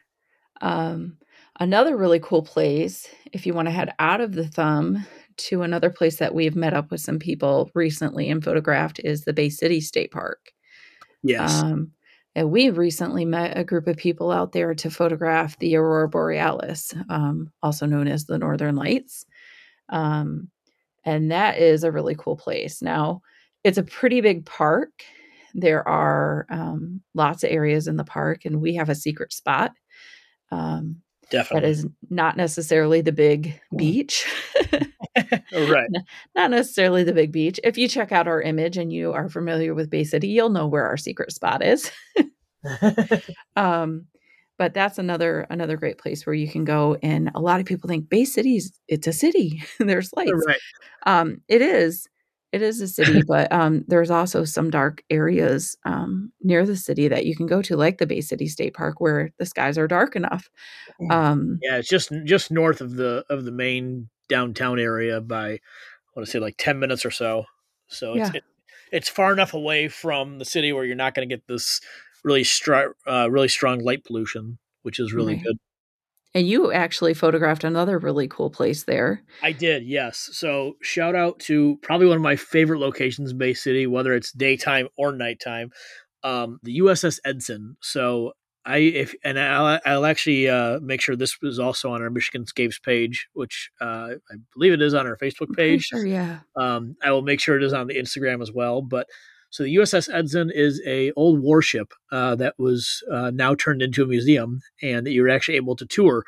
Um, 0.62 1.18
another 1.60 1.98
really 1.98 2.20
cool 2.20 2.44
place, 2.44 3.08
if 3.34 3.48
you 3.48 3.56
want 3.56 3.68
to 3.68 3.74
head 3.74 3.94
out 3.98 4.22
of 4.22 4.34
the 4.34 4.48
thumb 4.48 5.06
to 5.38 5.64
another 5.64 5.90
place 5.90 6.18
that 6.18 6.36
we've 6.36 6.56
met 6.56 6.74
up 6.74 6.92
with 6.92 7.02
some 7.02 7.18
people 7.18 7.72
recently 7.74 8.30
and 8.30 8.44
photographed, 8.44 9.00
is 9.04 9.24
the 9.24 9.34
Bay 9.34 9.50
City 9.50 9.82
State 9.82 10.12
Park. 10.12 10.52
Yes. 11.24 11.62
Um, 11.62 11.92
and 12.36 12.52
we 12.52 12.70
recently 12.70 13.26
met 13.26 13.58
a 13.58 13.64
group 13.64 13.88
of 13.88 13.98
people 13.98 14.32
out 14.32 14.52
there 14.52 14.74
to 14.76 14.90
photograph 14.90 15.58
the 15.60 15.76
Aurora 15.76 16.08
Borealis, 16.08 16.94
um, 17.10 17.52
also 17.64 17.86
known 17.86 18.08
as 18.08 18.26
the 18.26 18.38
Northern 18.38 18.76
Lights. 18.76 19.26
Um, 19.90 20.50
and 21.04 21.32
that 21.32 21.58
is 21.58 21.84
a 21.84 21.92
really 21.92 22.16
cool 22.16 22.38
place. 22.38 22.82
Now, 22.82 23.22
it's 23.64 23.78
a 23.78 23.84
pretty 23.84 24.22
big 24.22 24.46
park. 24.46 24.92
There 25.54 25.86
are 25.88 26.46
um, 26.50 27.02
lots 27.16 27.44
of 27.44 27.50
areas 27.52 27.88
in 27.88 27.98
the 27.98 28.04
park, 28.04 28.46
and 28.46 28.62
we 28.62 28.76
have 28.76 28.90
a 28.90 28.96
secret 28.96 29.34
spot. 29.34 29.72
Um, 30.52 30.98
Definitely. 31.30 31.62
That 31.62 31.72
is 31.72 31.88
not 32.10 32.38
necessarily 32.38 33.02
the 33.02 33.12
big 33.12 33.60
beach. 33.76 34.26
right. 35.54 35.90
Not 36.36 36.52
necessarily 36.52 37.04
the 37.04 37.14
big 37.14 37.32
beach. 37.32 37.60
If 37.64 37.78
you 37.78 37.88
check 37.88 38.12
out 38.12 38.28
our 38.28 38.42
image 38.42 38.78
and 38.78 38.92
you 38.92 39.14
are 39.14 39.30
familiar 39.30 39.74
with 39.74 39.90
Bay 39.90 40.04
City, 40.04 40.28
you'll 40.28 40.50
know 40.50 40.68
where 40.68 40.86
our 40.86 40.98
secret 40.98 41.32
spot 41.32 41.64
is. 41.64 41.92
um, 43.56 44.06
but 44.58 44.74
that's 44.74 44.98
another 44.98 45.48
another 45.50 45.78
great 45.78 45.98
place 45.98 46.26
where 46.26 46.34
you 46.34 46.48
can 46.48 46.66
go 46.66 46.98
and 47.02 47.32
a 47.34 47.40
lot 47.40 47.62
of 47.62 47.66
people 47.66 47.88
think 47.88 48.10
bay 48.10 48.26
city's 48.26 48.78
it's 48.90 49.08
a 49.08 49.14
city 49.14 49.64
there's 49.80 50.12
lights 50.14 50.46
right. 50.46 50.60
um, 51.06 51.38
it 51.48 51.62
is 51.62 52.10
it 52.52 52.62
is 52.62 52.82
a 52.82 52.88
city, 52.88 53.22
but 53.28 53.52
um, 53.52 53.84
there's 53.88 54.12
also 54.12 54.44
some 54.44 54.70
dark 54.70 55.04
areas 55.10 55.78
um, 55.86 56.32
near 56.42 56.66
the 56.66 56.76
city 56.76 57.08
that 57.08 57.26
you 57.26 57.36
can 57.36 57.48
go 57.48 57.62
to, 57.62 57.76
like 57.76 57.98
the 57.98 58.08
Bay 58.08 58.22
City 58.22 58.48
State 58.48 58.74
Park, 58.74 59.00
where 59.00 59.32
the 59.38 59.46
skies 59.46 59.78
are 59.78 59.88
dark 59.88 60.16
enough. 60.16 60.50
Um, 61.10 61.60
yeah, 61.62 61.78
it's 61.78 61.90
just 61.90 62.12
just 62.26 62.52
north 62.52 62.82
of 62.82 62.96
the 62.96 63.24
of 63.30 63.46
the 63.46 63.52
main 63.52 64.10
downtown 64.28 64.80
area 64.80 65.22
by 65.22 65.52
I 65.54 65.60
want 66.16 66.26
to 66.26 66.32
say 66.32 66.40
like 66.40 66.56
ten 66.58 66.80
minutes 66.80 67.06
or 67.06 67.12
so. 67.12 67.46
So 67.88 68.14
it's 68.16 68.34
yeah. 68.34 68.38
it, 68.38 68.44
it's 68.92 69.10
far 69.10 69.34
enough 69.34 69.54
away 69.54 69.88
from 69.88 70.40
the 70.40 70.46
city 70.46 70.74
where 70.74 70.84
you're 70.84 70.96
not 70.96 71.14
going 71.14 71.28
to 71.28 71.34
get 71.34 71.48
this 71.48 71.82
really 72.24 72.44
strong 72.44 72.94
uh, 73.08 73.30
really 73.30 73.48
strong 73.48 73.80
light 73.80 74.04
pollution, 74.04 74.58
which 74.84 75.00
is 75.00 75.14
really 75.14 75.36
right. 75.36 75.44
good. 75.44 75.60
And 76.36 76.48
you 76.48 76.72
actually 76.72 77.16
photographed 77.16 77.64
another 77.64 77.98
really 77.98 78.28
cool 78.28 78.52
place 78.52 78.84
there. 78.84 79.24
I 79.42 79.52
did, 79.52 79.84
yes. 79.84 80.30
So 80.34 80.74
shout 80.82 81.16
out 81.16 81.40
to 81.42 81.80
probably 81.82 82.08
one 82.08 82.18
of 82.18 82.22
my 82.22 82.36
favorite 82.36 82.80
locations 82.80 83.32
in 83.32 83.38
Bay 83.38 83.56
City, 83.56 83.88
whether 83.88 84.14
it's 84.14 84.32
daytime 84.32 84.90
or 84.96 85.12
nighttime, 85.12 85.72
um, 86.24 86.60
the 86.62 86.80
USS 86.80 87.20
Edson. 87.26 87.78
So 87.82 88.34
I 88.66 88.78
if 88.78 89.16
and 89.24 89.40
I'll, 89.40 89.80
I'll 89.86 90.06
actually 90.06 90.48
uh, 90.48 90.80
make 90.82 91.02
sure 91.02 91.16
this 91.16 91.36
is 91.42 91.58
also 91.58 91.92
on 91.92 92.04
our 92.04 92.12
Michigan 92.12 92.46
Scapes 92.46 92.78
page, 92.78 93.28
which 93.34 93.72
uh, 93.82 94.10
I 94.32 94.36
believe 94.54 94.74
it 94.74 94.82
is 94.82 94.94
on 94.94 95.08
our 95.08 95.18
Facebook 95.18 95.56
page. 95.56 95.86
Sure, 95.86 96.06
yeah. 96.06 96.42
Um, 96.56 96.96
I 97.02 97.12
will 97.12 97.24
make 97.24 97.40
sure 97.40 97.58
it 97.58 97.64
is 97.64 97.74
on 97.74 97.88
the 97.88 97.96
Instagram 97.96 98.42
as 98.44 98.52
well. 98.52 98.84
But 98.84 99.08
so 99.50 99.64
the 99.64 99.76
USS 99.76 100.14
Edson 100.14 100.52
is 100.54 100.82
a 100.86 101.12
old 101.14 101.42
warship 101.42 101.94
uh, 102.12 102.36
that 102.36 102.56
was 102.58 103.04
uh, 103.12 103.32
now 103.34 103.56
turned 103.56 103.82
into 103.82 104.04
a 104.04 104.08
museum, 104.08 104.62
and 104.82 105.06
that 105.06 105.12
you 105.12 105.24
were 105.24 105.30
actually 105.30 105.56
able 105.56 105.76
to 105.78 105.86
tour 105.86 106.24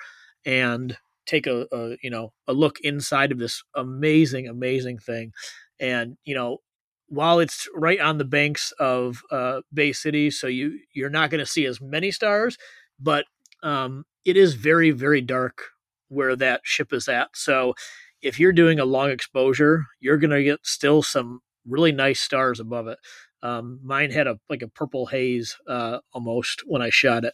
and 0.46 0.98
take 1.26 1.46
a, 1.46 1.68
a, 1.72 1.98
you 2.02 2.10
know 2.10 2.34
a 2.48 2.54
look 2.54 2.80
inside 2.82 3.32
of 3.32 3.40
this 3.40 3.64
amazing, 3.76 4.48
amazing 4.48 4.98
thing. 4.98 5.32
And 5.80 6.18
you 6.26 6.36
know, 6.36 6.58
while 7.08 7.40
it's 7.40 7.68
right 7.76 8.00
on 8.00 8.18
the 8.18 8.26
banks 8.26 8.74
of 8.80 9.22
uh, 9.32 9.62
Bay 9.74 9.94
City, 9.94 10.32
so 10.32 10.48
you 10.48 10.80
you're 10.94 11.10
not 11.10 11.30
going 11.30 11.40
to 11.40 11.46
see 11.46 11.66
as 11.66 11.80
many 11.80 12.12
stars, 12.12 12.58
but 13.00 13.26
um, 13.64 14.06
it 14.26 14.38
is 14.38 14.56
very, 14.56 14.92
very 14.92 15.22
dark 15.22 15.64
where 16.10 16.36
that 16.36 16.62
ship 16.64 16.92
is 16.92 17.08
at. 17.08 17.30
So 17.34 17.74
if 18.22 18.40
you're 18.40 18.52
doing 18.52 18.80
a 18.80 18.86
long 18.86 19.10
exposure, 19.10 19.86
you're 20.00 20.18
going 20.18 20.32
to 20.32 20.44
get 20.44 20.60
still 20.64 21.02
some 21.02 21.40
really 21.68 21.92
nice 21.92 22.20
stars 22.20 22.60
above 22.60 22.88
it. 22.88 23.00
Um, 23.44 23.80
mine 23.84 24.12
had 24.12 24.28
a 24.28 24.40
like 24.50 24.62
a 24.62 24.68
purple 24.68 25.08
haze 25.08 25.58
uh, 25.68 26.00
almost 26.14 26.64
when 26.66 26.82
I 26.82 26.90
shot 26.90 27.26
it. 27.26 27.34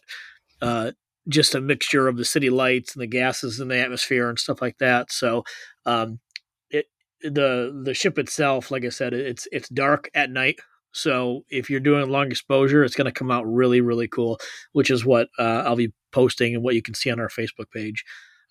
Uh, 0.60 0.92
just 1.28 1.54
a 1.54 1.60
mixture 1.60 2.08
of 2.08 2.16
the 2.16 2.24
city 2.24 2.50
lights 2.50 2.94
and 2.94 3.02
the 3.02 3.06
gases 3.06 3.60
in 3.60 3.68
the 3.68 3.78
atmosphere 3.78 4.28
and 4.28 4.38
stuff 4.38 4.62
like 4.62 4.78
that. 4.78 5.12
So 5.12 5.44
um, 5.84 6.20
it 6.70 6.86
the 7.22 7.78
the 7.84 7.94
ship 7.94 8.18
itself, 8.18 8.70
like 8.70 8.84
I 8.84 8.88
said, 8.88 9.12
it's 9.12 9.46
it's 9.52 9.68
dark 9.68 10.10
at 10.14 10.30
night. 10.30 10.58
So 10.92 11.44
if 11.50 11.68
you're 11.68 11.80
doing 11.80 12.08
long 12.08 12.30
exposure, 12.30 12.82
it's 12.82 12.94
going 12.94 13.04
to 13.04 13.12
come 13.12 13.30
out 13.30 13.44
really 13.46 13.80
really 13.80 14.08
cool, 14.08 14.38
which 14.72 14.90
is 14.90 15.04
what 15.04 15.28
uh, 15.38 15.62
I'll 15.66 15.76
be 15.76 15.92
posting 16.12 16.54
and 16.54 16.64
what 16.64 16.74
you 16.74 16.82
can 16.82 16.94
see 16.94 17.10
on 17.10 17.20
our 17.20 17.28
Facebook 17.28 17.70
page. 17.72 18.04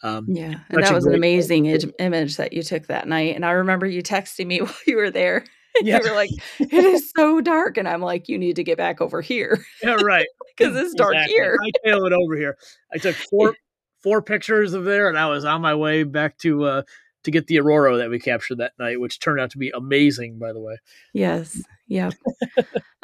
Um, 0.03 0.27
yeah, 0.29 0.59
and 0.69 0.83
that 0.83 0.93
was 0.93 1.07
an 1.07 1.15
amazing 1.15 1.65
image 1.65 2.37
that 2.37 2.53
you 2.53 2.61
took 2.61 2.85
that 2.87 3.07
night. 3.07 3.35
And 3.35 3.43
I 3.43 3.51
remember 3.51 3.87
you 3.87 4.03
texting 4.03 4.45
me 4.45 4.61
while 4.61 4.73
you 4.85 4.97
were 4.97 5.09
there. 5.09 5.43
Yeah. 5.83 5.99
you 6.03 6.09
were 6.09 6.15
like, 6.15 6.31
it 6.59 6.73
is 6.73 7.11
so 7.15 7.41
dark. 7.41 7.77
And 7.77 7.87
I'm 7.87 8.01
like, 8.01 8.27
you 8.27 8.37
need 8.37 8.55
to 8.55 8.63
get 8.63 8.77
back 8.77 9.01
over 9.01 9.21
here. 9.21 9.63
Yeah, 9.83 9.95
right. 10.03 10.27
Because 10.57 10.75
it's 10.75 10.95
dark 10.95 11.13
exactly. 11.13 11.35
here. 11.35 11.55
I 11.61 11.87
tail 11.87 12.05
it 12.05 12.13
over 12.13 12.35
here. 12.35 12.57
I 12.91 12.97
took 12.97 13.15
four 13.15 13.55
four 14.01 14.23
pictures 14.23 14.73
of 14.73 14.85
there 14.85 15.07
and 15.07 15.15
I 15.15 15.27
was 15.27 15.45
on 15.45 15.61
my 15.61 15.75
way 15.75 16.01
back 16.01 16.39
to 16.39 16.63
uh 16.63 16.81
to 17.25 17.31
get 17.31 17.45
the 17.45 17.59
aurora 17.59 17.97
that 17.97 18.09
we 18.09 18.17
captured 18.19 18.57
that 18.57 18.71
night, 18.79 18.99
which 18.99 19.19
turned 19.19 19.39
out 19.39 19.51
to 19.51 19.59
be 19.59 19.69
amazing, 19.75 20.39
by 20.39 20.53
the 20.53 20.59
way. 20.59 20.77
Yes. 21.13 21.61
Yep. 21.87 22.13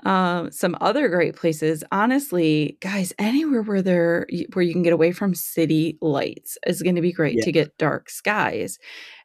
um, 0.05 0.51
some 0.51 0.77
other 0.81 1.07
great 1.07 1.35
places, 1.35 1.83
honestly, 1.91 2.77
guys, 2.81 3.13
anywhere 3.17 3.61
where 3.61 3.81
there 3.81 4.27
where 4.53 4.63
you 4.63 4.73
can 4.73 4.83
get 4.83 4.93
away 4.93 5.11
from 5.11 5.33
city 5.33 5.97
lights 6.01 6.57
is 6.67 6.81
going 6.81 6.95
to 6.95 7.01
be 7.01 7.13
great 7.13 7.37
yeah. 7.37 7.45
to 7.45 7.51
get 7.51 7.77
dark 7.77 8.09
skies. 8.09 8.77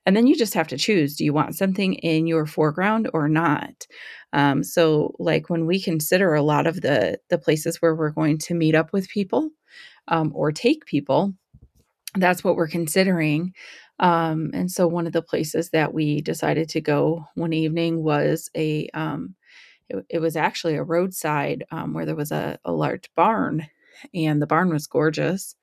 And 0.07 0.17
then 0.17 0.27
you 0.27 0.37
just 0.37 0.55
have 0.55 0.69
to 0.69 0.79
choose 0.79 1.17
do 1.17 1.25
you 1.25 1.33
want 1.33 1.57
something 1.57 1.95
in 1.95 2.27
your 2.27 2.47
foreground 2.47 3.11
or 3.13 3.29
not? 3.29 3.87
Um, 4.33 4.63
so, 4.63 5.15
like 5.19 5.51
when 5.51 5.67
we 5.67 5.81
consider 5.81 6.35
a 6.35 6.43
lot 6.43 6.67
of 6.67 6.81
the, 6.81 7.19
the 7.31 7.39
places 7.39 7.83
where 7.83 7.95
we're 7.95 8.11
going 8.11 8.39
to 8.39 8.55
meet 8.55 8.75
up 8.75 8.93
with 8.93 9.09
people 9.09 9.51
um, 10.09 10.33
or 10.35 10.53
take 10.53 10.87
people, 10.87 11.35
that's 12.15 12.45
what 12.45 12.57
we're 12.57 12.69
considering. 12.69 13.53
Um, 14.01 14.51
and 14.55 14.71
so, 14.71 14.87
one 14.87 15.07
of 15.07 15.13
the 15.13 15.23
places 15.23 15.71
that 15.71 15.93
we 15.93 16.21
decided 16.21 16.69
to 16.71 16.81
go 16.81 17.27
one 17.35 17.53
evening 17.53 18.03
was 18.03 18.51
a, 18.57 18.89
um, 18.95 19.35
it, 19.89 20.05
it, 20.09 20.19
was 20.21 20.37
actually 20.37 20.77
a 20.77 20.83
roadside 20.83 21.65
um, 21.71 21.95
where 21.95 22.07
there 22.07 22.17
was 22.17 22.33
a, 22.33 22.59
a 22.65 22.73
large 22.73 23.11
barn, 23.15 23.67
and 24.15 24.41
the 24.41 24.47
barn 24.47 24.71
was 24.71 24.87
gorgeous. 24.87 25.55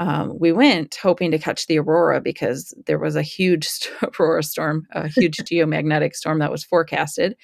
um, 0.00 0.38
we 0.38 0.52
went 0.52 0.96
hoping 1.02 1.30
to 1.30 1.38
catch 1.38 1.66
the 1.66 1.78
aurora 1.78 2.20
because 2.20 2.74
there 2.86 2.98
was 2.98 3.16
a 3.16 3.22
huge 3.22 3.68
aurora 4.02 4.42
storm, 4.42 4.86
a 4.92 5.08
huge 5.08 5.36
geomagnetic 5.50 6.14
storm 6.14 6.38
that 6.40 6.50
was 6.50 6.64
forecasted. 6.64 7.36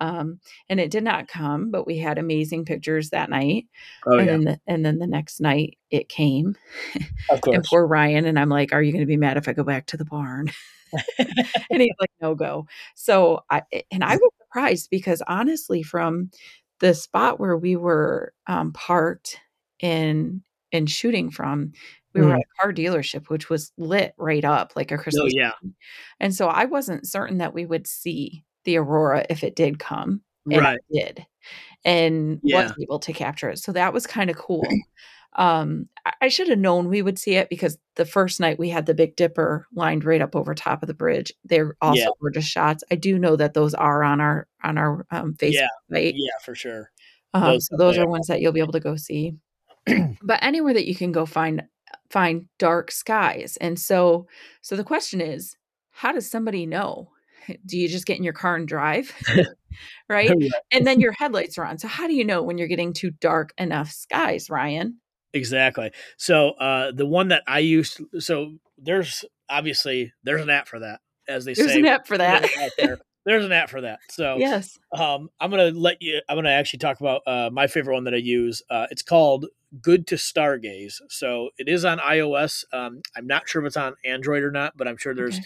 Um, 0.00 0.40
and 0.68 0.80
it 0.80 0.90
did 0.90 1.04
not 1.04 1.28
come, 1.28 1.70
but 1.70 1.86
we 1.86 1.98
had 1.98 2.18
amazing 2.18 2.64
pictures 2.64 3.10
that 3.10 3.28
night. 3.28 3.66
Oh 4.06 4.18
and 4.18 4.26
yeah, 4.26 4.32
then 4.32 4.44
the, 4.44 4.60
and 4.66 4.84
then 4.84 4.98
the 4.98 5.06
next 5.06 5.40
night 5.40 5.76
it 5.90 6.08
came. 6.08 6.56
of 7.30 7.40
course. 7.42 7.54
and 7.54 7.64
poor 7.64 7.86
Ryan 7.86 8.24
and 8.24 8.38
I'm 8.38 8.48
like, 8.48 8.72
"Are 8.72 8.82
you 8.82 8.92
going 8.92 9.02
to 9.02 9.06
be 9.06 9.18
mad 9.18 9.36
if 9.36 9.46
I 9.46 9.52
go 9.52 9.62
back 9.62 9.86
to 9.88 9.98
the 9.98 10.06
barn?" 10.06 10.50
and 11.70 11.82
he's 11.82 11.94
like, 12.00 12.10
"No 12.20 12.34
go." 12.34 12.66
So 12.94 13.44
I 13.50 13.62
and 13.90 14.02
I 14.02 14.16
was 14.16 14.30
surprised 14.52 14.88
because 14.90 15.22
honestly, 15.28 15.82
from 15.82 16.30
the 16.80 16.94
spot 16.94 17.38
where 17.40 17.56
we 17.56 17.76
were 17.76 18.32
um, 18.46 18.72
parked 18.72 19.38
in 19.80 20.42
and 20.72 20.90
shooting 20.90 21.30
from, 21.30 21.72
we 22.14 22.22
were 22.22 22.32
at 22.34 22.38
Mm. 22.38 22.42
a 22.60 22.62
car 22.62 22.72
dealership, 22.72 23.28
which 23.28 23.50
was 23.50 23.72
lit 23.78 24.14
right 24.18 24.44
up 24.44 24.72
like 24.76 24.90
a 24.92 24.98
Oh 25.18 25.26
yeah, 25.28 25.52
tree. 25.62 25.74
And 26.20 26.34
so 26.34 26.48
I 26.48 26.64
wasn't 26.66 27.06
certain 27.06 27.38
that 27.38 27.54
we 27.54 27.66
would 27.66 27.86
see 27.86 28.44
the 28.64 28.76
aurora 28.78 29.26
if 29.30 29.44
it 29.44 29.56
did 29.56 29.78
come, 29.78 30.22
and 30.50 30.66
right. 30.66 30.80
it 30.90 30.94
did, 31.16 31.26
and 31.84 32.40
was 32.44 32.72
able 32.82 33.00
to 33.00 33.12
capture 33.14 33.50
it. 33.50 33.58
So 33.60 33.72
that 33.72 33.92
was 33.94 34.06
kinda 34.06 34.34
cool. 34.34 34.82
Um, 35.34 35.88
I 36.20 36.28
should 36.28 36.48
have 36.48 36.58
known 36.58 36.88
we 36.88 37.02
would 37.02 37.18
see 37.18 37.34
it 37.36 37.48
because 37.48 37.78
the 37.94 38.04
first 38.04 38.40
night 38.40 38.58
we 38.58 38.68
had 38.68 38.86
the 38.86 38.94
Big 38.94 39.16
Dipper 39.16 39.66
lined 39.72 40.04
right 40.04 40.20
up 40.20 40.34
over 40.34 40.54
top 40.54 40.82
of 40.82 40.86
the 40.86 40.94
bridge. 40.94 41.32
They're 41.44 41.76
yeah, 41.82 41.88
also 41.88 42.14
gorgeous 42.20 42.46
shots. 42.46 42.82
I 42.90 42.96
do 42.96 43.18
know 43.18 43.36
that 43.36 43.54
those 43.54 43.74
are 43.74 44.02
on 44.02 44.20
our 44.20 44.48
on 44.64 44.76
our, 44.76 45.06
um, 45.10 45.34
Facebook 45.34 45.52
yeah, 45.52 45.68
site. 45.90 46.14
yeah, 46.16 46.32
for 46.44 46.54
sure. 46.54 46.90
Um, 47.32 47.42
Those 47.42 47.68
so 47.68 47.76
those 47.76 47.96
are 47.96 48.08
ones 48.08 48.26
that 48.26 48.40
you'll 48.40 48.52
be 48.52 48.60
able 48.60 48.72
to 48.72 48.80
go 48.80 48.96
see. 48.96 49.34
But 50.22 50.42
anywhere 50.42 50.74
that 50.74 50.88
you 50.88 50.94
can 50.94 51.12
go 51.12 51.26
find 51.26 51.62
find 52.10 52.46
dark 52.58 52.90
skies. 52.90 53.56
And 53.60 53.78
so 53.78 54.26
so 54.62 54.76
the 54.76 54.84
question 54.84 55.20
is, 55.20 55.56
how 55.90 56.12
does 56.12 56.28
somebody 56.28 56.66
know? 56.66 57.10
Do 57.66 57.78
you 57.78 57.88
just 57.88 58.06
get 58.06 58.18
in 58.18 58.24
your 58.24 58.32
car 58.32 58.56
and 58.56 58.66
drive? 58.66 59.14
Right? 60.08 60.30
Right. 60.30 60.50
And 60.72 60.86
then 60.86 61.00
your 61.00 61.12
headlights 61.12 61.56
are 61.58 61.64
on. 61.64 61.78
So 61.78 61.86
how 61.88 62.06
do 62.06 62.14
you 62.14 62.24
know 62.24 62.42
when 62.42 62.58
you're 62.58 62.68
getting 62.68 62.92
to 62.94 63.10
dark 63.12 63.52
enough 63.58 63.90
skies, 63.92 64.50
Ryan? 64.50 64.99
Exactly. 65.32 65.92
So 66.16 66.50
uh, 66.50 66.92
the 66.92 67.06
one 67.06 67.28
that 67.28 67.42
I 67.46 67.60
used, 67.60 68.00
so 68.18 68.54
there's 68.78 69.24
obviously 69.48 70.12
there's 70.24 70.42
an 70.42 70.50
app 70.50 70.68
for 70.68 70.80
that, 70.80 71.00
as 71.28 71.44
they 71.44 71.54
There's 71.54 71.58
say 71.58 71.64
There's 71.66 71.76
an 71.76 71.86
app 71.86 72.06
for 72.06 72.18
that. 72.18 72.50
there. 72.76 72.98
There's 73.26 73.44
an 73.44 73.52
app 73.52 73.70
for 73.70 73.80
that. 73.82 74.00
So 74.10 74.38
Yes. 74.38 74.78
um, 74.92 75.30
I'm 75.38 75.50
gonna 75.50 75.70
let 75.70 76.02
you. 76.02 76.20
I'm 76.28 76.36
gonna 76.36 76.50
actually 76.50 76.80
talk 76.80 77.00
about 77.00 77.22
uh, 77.26 77.50
my 77.52 77.66
favorite 77.68 77.94
one 77.94 78.04
that 78.04 78.14
I 78.14 78.18
use. 78.18 78.62
Uh, 78.68 78.86
it's 78.90 79.02
called 79.02 79.46
Good 79.80 80.06
to 80.08 80.16
Stargaze. 80.16 80.94
So 81.08 81.50
it 81.58 81.68
is 81.68 81.84
on 81.84 81.98
iOS. 81.98 82.64
Um, 82.72 83.02
I'm 83.16 83.26
not 83.26 83.48
sure 83.48 83.62
if 83.62 83.66
it's 83.68 83.76
on 83.76 83.94
Android 84.04 84.42
or 84.42 84.50
not, 84.50 84.76
but 84.76 84.88
I'm 84.88 84.96
sure 84.96 85.14
there's 85.14 85.36
Okay. 85.36 85.44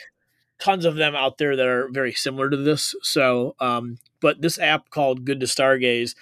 tons 0.60 0.84
of 0.86 0.94
them 0.94 1.14
out 1.14 1.36
there 1.38 1.56
that 1.56 1.66
are 1.66 1.88
very 1.90 2.12
similar 2.14 2.48
to 2.48 2.56
this. 2.56 2.94
So, 3.02 3.54
um, 3.60 3.98
but 4.20 4.40
this 4.40 4.58
app 4.58 4.88
called 4.88 5.24
Good 5.26 5.40
to 5.40 5.46
Stargaze, 5.46 6.14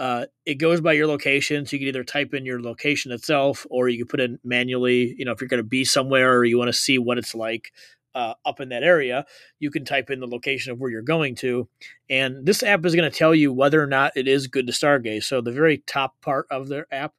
uh, 0.00 0.24
it 0.46 0.54
goes 0.54 0.80
by 0.80 0.94
your 0.94 1.06
location. 1.06 1.66
So 1.66 1.76
you 1.76 1.80
can 1.80 1.88
either 1.88 2.04
type 2.04 2.32
in 2.32 2.46
your 2.46 2.62
location 2.62 3.12
itself, 3.12 3.66
or 3.68 3.90
you 3.90 3.98
can 3.98 4.08
put 4.08 4.20
in 4.20 4.38
manually. 4.42 5.14
You 5.18 5.26
know, 5.26 5.32
if 5.32 5.42
you're 5.42 5.48
going 5.48 5.62
to 5.62 5.68
be 5.68 5.84
somewhere 5.84 6.38
or 6.38 6.44
you 6.46 6.56
want 6.56 6.68
to 6.68 6.72
see 6.72 6.98
what 6.98 7.18
it's 7.18 7.34
like 7.34 7.70
uh, 8.14 8.32
up 8.46 8.60
in 8.60 8.70
that 8.70 8.82
area, 8.82 9.26
you 9.58 9.70
can 9.70 9.84
type 9.84 10.08
in 10.08 10.18
the 10.18 10.26
location 10.26 10.72
of 10.72 10.80
where 10.80 10.90
you're 10.90 11.02
going 11.02 11.34
to, 11.36 11.68
and 12.08 12.46
this 12.46 12.62
app 12.62 12.84
is 12.86 12.94
going 12.94 13.08
to 13.08 13.16
tell 13.16 13.34
you 13.34 13.52
whether 13.52 13.80
or 13.80 13.86
not 13.86 14.16
it 14.16 14.26
is 14.26 14.46
good 14.46 14.66
to 14.66 14.72
stargaze. 14.72 15.24
So 15.24 15.42
the 15.42 15.52
very 15.52 15.78
top 15.86 16.18
part 16.22 16.46
of 16.50 16.68
their 16.68 16.86
app, 16.90 17.12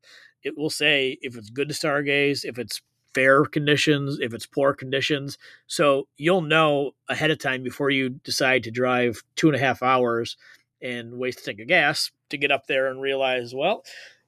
it 0.43 0.57
will 0.57 0.71
say 0.71 1.19
if 1.21 1.37
it's 1.37 1.51
good 1.51 1.69
to 1.69 1.75
stargaze, 1.75 2.43
if 2.43 2.57
it's 2.57 2.81
fair 3.13 3.45
conditions, 3.45 4.17
if 4.19 4.33
it's 4.33 4.47
poor 4.47 4.73
conditions. 4.73 5.37
So 5.67 6.07
you'll 6.17 6.41
know 6.41 6.91
ahead 7.07 7.29
of 7.29 7.37
time 7.37 7.61
before 7.61 7.91
you 7.91 8.09
decide 8.09 8.63
to 8.63 8.71
drive 8.71 9.21
two 9.35 9.47
and 9.47 9.55
a 9.55 9.59
half 9.59 9.83
hours 9.83 10.35
and 10.81 11.13
waste 11.17 11.41
a 11.41 11.43
tank 11.43 11.59
of 11.59 11.67
gas 11.67 12.11
to 12.29 12.37
get 12.37 12.51
up 12.51 12.67
there 12.67 12.87
and 12.87 13.01
realize, 13.01 13.53
well, 13.53 13.83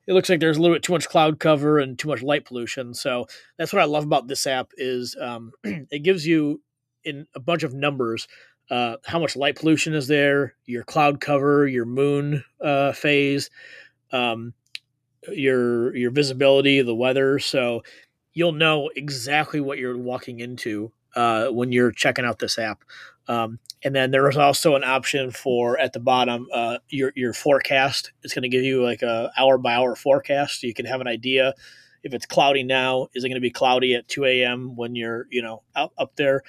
it 0.07 0.13
looks 0.13 0.29
like 0.29 0.39
there's 0.39 0.57
a 0.57 0.61
little 0.61 0.75
bit 0.75 0.83
too 0.83 0.93
much 0.93 1.07
cloud 1.07 1.39
cover 1.39 1.79
and 1.79 1.97
too 1.97 2.07
much 2.07 2.21
light 2.21 2.45
pollution. 2.45 2.93
So 2.93 3.25
that's 3.57 3.71
what 3.71 3.81
I 3.81 3.85
love 3.85 4.03
about 4.03 4.27
this 4.27 4.45
app 4.45 4.71
is 4.77 5.15
um, 5.19 5.51
it 5.63 6.03
gives 6.03 6.27
you 6.27 6.61
in 7.03 7.27
a 7.35 7.39
bunch 7.39 7.63
of 7.63 7.73
numbers 7.73 8.27
uh, 8.69 8.95
how 9.05 9.19
much 9.19 9.35
light 9.35 9.55
pollution 9.55 9.93
is 9.93 10.07
there, 10.07 10.55
your 10.65 10.83
cloud 10.83 11.19
cover, 11.19 11.67
your 11.67 11.85
moon 11.85 12.43
uh, 12.61 12.93
phase, 12.93 13.49
um, 14.11 14.53
your 15.31 15.95
your 15.95 16.11
visibility, 16.11 16.81
the 16.81 16.95
weather. 16.95 17.39
So 17.39 17.83
you'll 18.33 18.53
know 18.53 18.89
exactly 18.95 19.59
what 19.59 19.77
you're 19.77 19.97
walking 19.97 20.39
into 20.39 20.91
uh, 21.15 21.47
when 21.47 21.71
you're 21.71 21.91
checking 21.91 22.25
out 22.25 22.39
this 22.39 22.57
app. 22.57 22.83
Um, 23.27 23.59
and 23.83 23.95
then 23.95 24.11
there 24.11 24.27
is 24.29 24.37
also 24.37 24.75
an 24.75 24.83
option 24.83 25.31
for 25.31 25.77
at 25.79 25.93
the 25.93 25.99
bottom 25.99 26.47
uh, 26.53 26.79
your 26.89 27.11
your 27.15 27.33
forecast. 27.33 28.11
It's 28.23 28.33
going 28.33 28.43
to 28.43 28.49
give 28.49 28.63
you 28.63 28.83
like 28.83 29.01
a 29.01 29.31
hour 29.37 29.57
by 29.57 29.73
hour 29.73 29.95
forecast, 29.95 30.61
so 30.61 30.67
you 30.67 30.73
can 30.73 30.85
have 30.85 31.01
an 31.01 31.07
idea. 31.07 31.53
If 32.03 32.13
it's 32.13 32.25
cloudy 32.25 32.63
now, 32.63 33.07
is 33.13 33.23
it 33.23 33.29
going 33.29 33.35
to 33.35 33.41
be 33.41 33.49
cloudy 33.49 33.95
at 33.95 34.09
2 34.09 34.25
a.m. 34.25 34.75
when 34.75 34.95
you're 34.95 35.27
you 35.29 35.41
know 35.41 35.63
out 35.75 35.93
up 35.97 36.15
there? 36.15 36.43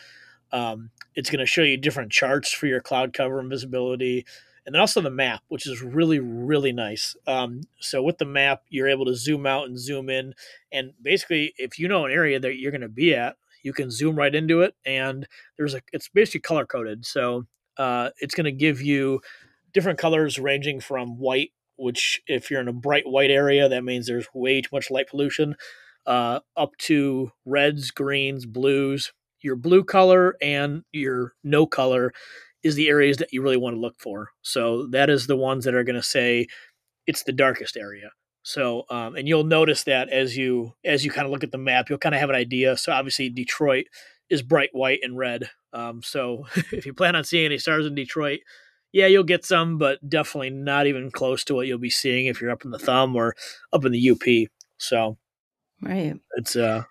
Um, 0.52 0.90
it's 1.14 1.30
going 1.30 1.40
to 1.40 1.46
show 1.46 1.62
you 1.62 1.76
different 1.76 2.12
charts 2.12 2.52
for 2.52 2.66
your 2.66 2.80
cloud 2.80 3.12
cover 3.12 3.38
and 3.38 3.50
visibility, 3.50 4.24
and 4.66 4.74
then 4.74 4.80
also 4.80 5.00
the 5.00 5.10
map, 5.10 5.42
which 5.48 5.66
is 5.66 5.80
really 5.80 6.18
really 6.18 6.72
nice. 6.72 7.14
Um, 7.26 7.62
so 7.80 8.02
with 8.02 8.18
the 8.18 8.24
map, 8.24 8.62
you're 8.68 8.88
able 8.88 9.06
to 9.06 9.14
zoom 9.14 9.46
out 9.46 9.66
and 9.66 9.78
zoom 9.78 10.10
in, 10.10 10.34
and 10.72 10.92
basically, 11.00 11.54
if 11.56 11.78
you 11.78 11.86
know 11.86 12.04
an 12.04 12.12
area 12.12 12.40
that 12.40 12.56
you're 12.56 12.72
going 12.72 12.80
to 12.80 12.88
be 12.88 13.14
at, 13.14 13.36
you 13.64 13.72
can 13.72 13.90
zoom 13.90 14.14
right 14.14 14.34
into 14.34 14.60
it, 14.60 14.74
and 14.86 15.26
there's 15.56 15.74
a 15.74 15.80
it's 15.92 16.08
basically 16.08 16.40
color 16.40 16.66
coded. 16.66 17.04
So 17.04 17.46
uh, 17.76 18.10
it's 18.18 18.34
going 18.34 18.44
to 18.44 18.52
give 18.52 18.80
you 18.80 19.20
different 19.72 19.98
colors 19.98 20.38
ranging 20.38 20.80
from 20.80 21.18
white, 21.18 21.50
which 21.76 22.22
if 22.28 22.50
you're 22.50 22.60
in 22.60 22.68
a 22.68 22.72
bright 22.72 23.08
white 23.08 23.30
area, 23.30 23.68
that 23.68 23.82
means 23.82 24.06
there's 24.06 24.28
way 24.32 24.60
too 24.60 24.68
much 24.72 24.90
light 24.90 25.08
pollution, 25.08 25.56
uh, 26.06 26.40
up 26.56 26.76
to 26.78 27.32
reds, 27.44 27.90
greens, 27.90 28.46
blues. 28.46 29.12
Your 29.40 29.56
blue 29.56 29.84
color 29.84 30.36
and 30.40 30.84
your 30.92 31.34
no 31.42 31.66
color 31.66 32.12
is 32.62 32.76
the 32.76 32.88
areas 32.88 33.18
that 33.18 33.32
you 33.32 33.42
really 33.42 33.58
want 33.58 33.76
to 33.76 33.80
look 33.80 33.96
for. 33.98 34.30
So 34.40 34.86
that 34.86 35.10
is 35.10 35.26
the 35.26 35.36
ones 35.36 35.64
that 35.64 35.74
are 35.74 35.84
going 35.84 35.96
to 35.96 36.02
say 36.02 36.46
it's 37.06 37.24
the 37.24 37.32
darkest 37.32 37.76
area. 37.76 38.10
So 38.44 38.84
um, 38.90 39.16
and 39.16 39.26
you'll 39.26 39.44
notice 39.44 39.84
that 39.84 40.10
as 40.10 40.36
you 40.36 40.74
as 40.84 41.04
you 41.04 41.10
kind 41.10 41.24
of 41.26 41.32
look 41.32 41.42
at 41.42 41.50
the 41.50 41.58
map, 41.58 41.88
you'll 41.88 41.98
kind 41.98 42.14
of 42.14 42.20
have 42.20 42.30
an 42.30 42.36
idea. 42.36 42.76
So 42.76 42.92
obviously 42.92 43.30
Detroit 43.30 43.86
is 44.30 44.42
bright 44.42 44.70
white 44.72 45.00
and 45.02 45.16
red. 45.16 45.50
Um, 45.72 46.02
so 46.02 46.46
if 46.72 46.86
you 46.86 46.92
plan 46.94 47.16
on 47.16 47.24
seeing 47.24 47.46
any 47.46 47.58
stars 47.58 47.86
in 47.86 47.94
Detroit, 47.94 48.40
yeah, 48.92 49.06
you'll 49.06 49.24
get 49.24 49.44
some, 49.44 49.78
but 49.78 49.98
definitely 50.08 50.50
not 50.50 50.86
even 50.86 51.10
close 51.10 51.42
to 51.44 51.54
what 51.54 51.66
you'll 51.66 51.78
be 51.78 51.90
seeing 51.90 52.26
if 52.26 52.40
you're 52.40 52.50
up 52.50 52.64
in 52.64 52.70
the 52.70 52.78
thumb 52.78 53.16
or 53.16 53.34
up 53.72 53.84
in 53.84 53.92
the 53.92 54.10
UP. 54.10 54.48
So 54.78 55.16
Right. 55.80 56.14
it's 56.36 56.54
uh, 56.54 56.84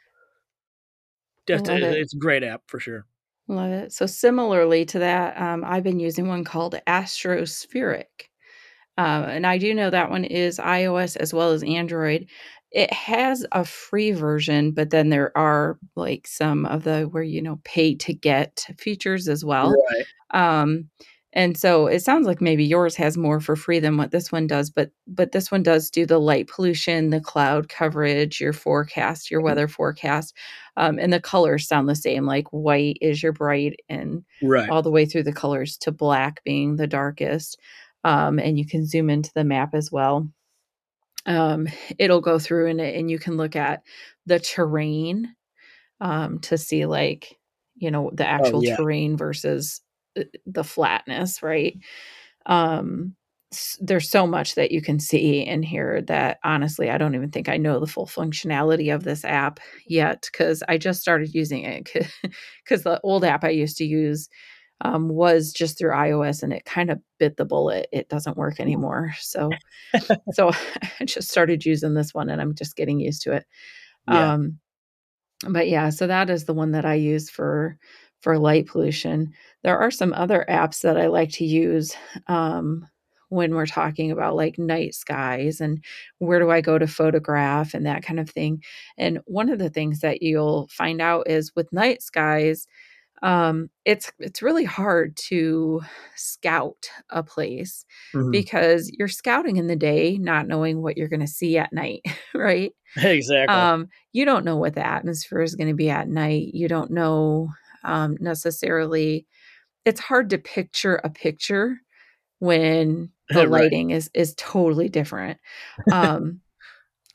it's, 1.48 1.70
it. 1.70 1.84
it's 1.84 2.14
a 2.14 2.18
great 2.18 2.44
app 2.44 2.64
for 2.68 2.80
sure. 2.80 3.06
Love 3.48 3.72
it. 3.72 3.94
So 3.94 4.06
similarly 4.06 4.86
to 4.86 5.00
that, 5.00 5.40
um, 5.40 5.64
I've 5.66 5.84
been 5.84 6.00
using 6.00 6.28
one 6.28 6.44
called 6.44 6.80
Astrospheric. 6.88 8.30
Uh, 8.98 9.26
and 9.28 9.48
I 9.48 9.58
do 9.58 9.74
know 9.74 9.90
that 9.90 10.10
one 10.10 10.24
is 10.24 10.60
iOS 10.60 11.18
as 11.18 11.34
well 11.34 11.52
as 11.52 11.64
Android. 11.64 12.28
It 12.72 12.92
has 12.94 13.46
a 13.52 13.66
free 13.66 14.12
version, 14.12 14.72
but 14.72 14.90
then 14.90 15.10
there 15.10 15.36
are 15.38 15.78
like 15.96 16.28
some 16.28 16.66
of 16.66 16.84
the 16.84 17.04
where 17.04 17.24
you 17.24 17.42
know 17.42 17.60
pay 17.64 17.96
to 17.96 18.14
get 18.14 18.66
features 18.78 19.28
as 19.28 19.44
well. 19.46 19.74
Right. 19.92 20.06
Um, 20.62 20.90
and 21.36 21.58
so 21.58 21.88
it 21.88 22.02
sounds 22.02 22.28
like 22.28 22.42
maybe 22.42 22.64
yours 22.64 22.96
has 22.96 23.18
more 23.18 23.40
for 23.40 23.56
free 23.56 23.80
than 23.80 23.98
what 23.98 24.12
this 24.12 24.32
one 24.32 24.46
does, 24.48 24.70
but 24.70 24.92
but 25.08 25.32
this 25.32 25.52
one 25.52 25.64
does 25.64 25.90
do 25.90 26.06
the 26.06 26.20
light 26.20 26.48
pollution, 26.48 27.10
the 27.10 27.20
cloud 27.22 27.70
coverage, 27.70 28.40
your 28.40 28.54
forecast, 28.54 29.32
your 29.32 29.42
weather 29.42 29.68
forecast, 29.68 30.36
um, 30.78 31.00
and 31.00 31.12
the 31.12 31.20
colors 31.20 31.68
sound 31.68 31.90
the 31.90 31.96
same. 31.96 32.26
Like 32.26 32.48
white 32.50 32.98
is 33.02 33.24
your 33.24 33.34
bright, 33.34 33.80
and 33.90 34.24
Right. 34.44 34.70
all 34.70 34.82
the 34.84 34.92
way 34.92 35.06
through 35.08 35.24
the 35.24 35.34
colors 35.34 35.78
to 35.80 35.92
black 35.92 36.44
being 36.44 36.76
the 36.76 36.88
darkest. 36.88 37.60
Um, 38.04 38.40
and 38.40 38.58
you 38.60 38.66
can 38.68 38.86
zoom 38.86 39.10
into 39.10 39.32
the 39.36 39.44
map 39.44 39.74
as 39.74 39.92
well. 39.92 40.28
Um, 41.26 41.68
it'll 41.98 42.22
go 42.22 42.38
through 42.38 42.68
and 42.68 42.82
and 42.82 43.10
you 43.10 43.18
can 43.18 43.38
look 43.38 43.56
at 43.56 43.84
the 44.26 44.40
terrain 44.40 45.34
um, 46.02 46.40
to 46.42 46.58
see 46.58 46.86
like 46.86 47.38
you 47.76 47.92
know 47.92 48.12
the 48.14 48.28
Oh 48.40 48.54
actual 48.54 48.64
yeah. 48.64 48.78
terrain 48.78 49.18
versus 49.18 49.82
the 50.16 50.28
the 50.46 50.64
flatness, 50.64 51.44
right? 51.44 51.78
Um, 52.46 53.16
there's 53.82 54.10
so 54.10 54.28
much 54.28 54.56
that 54.56 54.72
you 54.72 54.82
can 54.82 55.00
see 55.00 55.42
in 55.46 55.64
here 55.64 56.02
that 56.04 56.40
honestly, 56.44 56.90
I 56.90 56.98
don't 56.98 57.16
even 57.16 57.32
think 57.32 57.50
I 57.50 57.58
know 57.58 57.80
the 57.80 57.88
full 57.88 58.08
functionality 58.08 58.94
of 58.94 59.04
this 59.04 59.24
app 59.26 59.60
yet 59.88 60.28
because 60.32 60.64
I 60.68 60.78
just 60.78 61.02
started 61.02 61.36
using 61.36 61.64
it 61.64 61.90
because 62.64 62.84
the 62.84 63.00
old 63.04 63.24
app 63.24 63.44
I 63.44 63.50
used 63.50 63.78
to 63.78 63.86
use 63.86 64.30
um, 64.84 65.10
was 65.10 65.54
just 65.54 65.78
through 65.80 65.92
iOS 65.92 66.44
and 66.44 66.54
it 66.54 66.66
kind 66.66 66.92
of 66.92 67.00
bit 67.20 67.38
the 67.38 67.46
bullet. 67.46 67.88
It 67.92 68.10
doesn't 68.10 68.38
work 68.38 68.60
anymore. 68.60 69.14
So, 69.20 69.58
so 70.34 70.52
I 71.00 71.06
just 71.06 71.30
started 71.30 71.66
using 71.66 71.94
this 71.96 72.14
one 72.14 72.30
and 72.30 72.42
I'm 72.42 72.56
just 72.56 72.76
getting 72.76 73.00
used 73.00 73.24
to 73.24 73.34
it. 73.34 73.46
Yeah. 74.08 74.34
Um, 74.34 74.60
But 75.48 75.68
yeah, 75.70 75.90
so 75.90 76.08
that 76.08 76.30
is 76.30 76.46
the 76.46 76.54
one 76.54 76.72
that 76.72 76.86
I 76.86 76.96
use 76.96 77.30
for 77.30 77.78
for 78.22 78.40
light 78.40 78.68
pollution. 78.68 79.34
There 79.64 79.78
are 79.78 79.92
some 79.92 80.14
other 80.14 80.46
apps 80.50 80.82
that 80.82 80.98
I 80.98 81.08
like 81.08 81.32
to 81.34 81.46
use 81.46 81.94
um, 82.28 82.88
when 83.30 83.54
we're 83.54 83.66
talking 83.66 84.12
about 84.12 84.36
like 84.36 84.58
night 84.58 84.94
skies 84.96 85.60
and 85.60 85.84
where 86.20 86.40
do 86.40 86.50
I 86.50 86.62
go 86.62 86.78
to 86.78 86.88
photograph 86.88 87.74
and 87.74 87.86
that 87.86 88.04
kind 88.04 88.20
of 88.22 88.30
thing. 88.30 88.64
And 88.98 89.20
one 89.26 89.50
of 89.50 89.60
the 89.60 89.70
things 89.70 90.00
that 90.00 90.22
you'll 90.22 90.68
find 90.72 91.02
out 91.02 91.30
is 91.30 91.54
with 91.56 91.74
night 91.74 92.02
skies, 92.02 92.66
um, 93.24 93.72
it's 93.86 94.12
it's 94.20 94.44
really 94.44 94.66
hard 94.66 95.18
to 95.30 95.82
scout 96.16 96.90
a 97.12 97.24
place 97.24 97.86
Mhm. 98.14 98.44
because 98.44 98.92
you're 99.00 99.10
scouting 99.10 99.58
in 99.58 99.68
the 99.68 99.78
day, 99.78 100.18
not 100.20 100.48
knowing 100.48 100.84
what 100.84 100.98
you're 100.98 101.10
going 101.10 101.22
to 101.22 101.28
see 101.28 101.58
at 101.58 101.74
night, 101.74 102.02
right? 102.36 102.74
Exactly. 102.98 103.68
Um, 103.68 103.88
you 104.14 104.26
don't 104.26 104.46
know 104.46 104.58
what 104.58 104.76
the 104.76 104.86
atmosphere 104.86 105.42
is 105.42 105.56
going 105.56 105.68
to 105.70 105.74
be 105.76 105.90
at 105.90 106.08
night. 106.08 106.54
You 106.54 106.68
don't 106.68 106.92
know 106.92 107.50
um, 107.84 108.18
necessarily. 108.20 109.28
It's 109.86 110.02
hard 110.02 110.30
to 110.32 110.38
picture 110.40 110.98
a 111.04 111.10
picture 111.12 111.78
when 112.40 113.12
the 113.34 113.44
Right. 113.46 113.46
lighting 113.46 113.92
is 113.92 114.10
is 114.14 114.36
totally 114.38 114.90
different. 114.90 115.40
Um, 115.92 116.42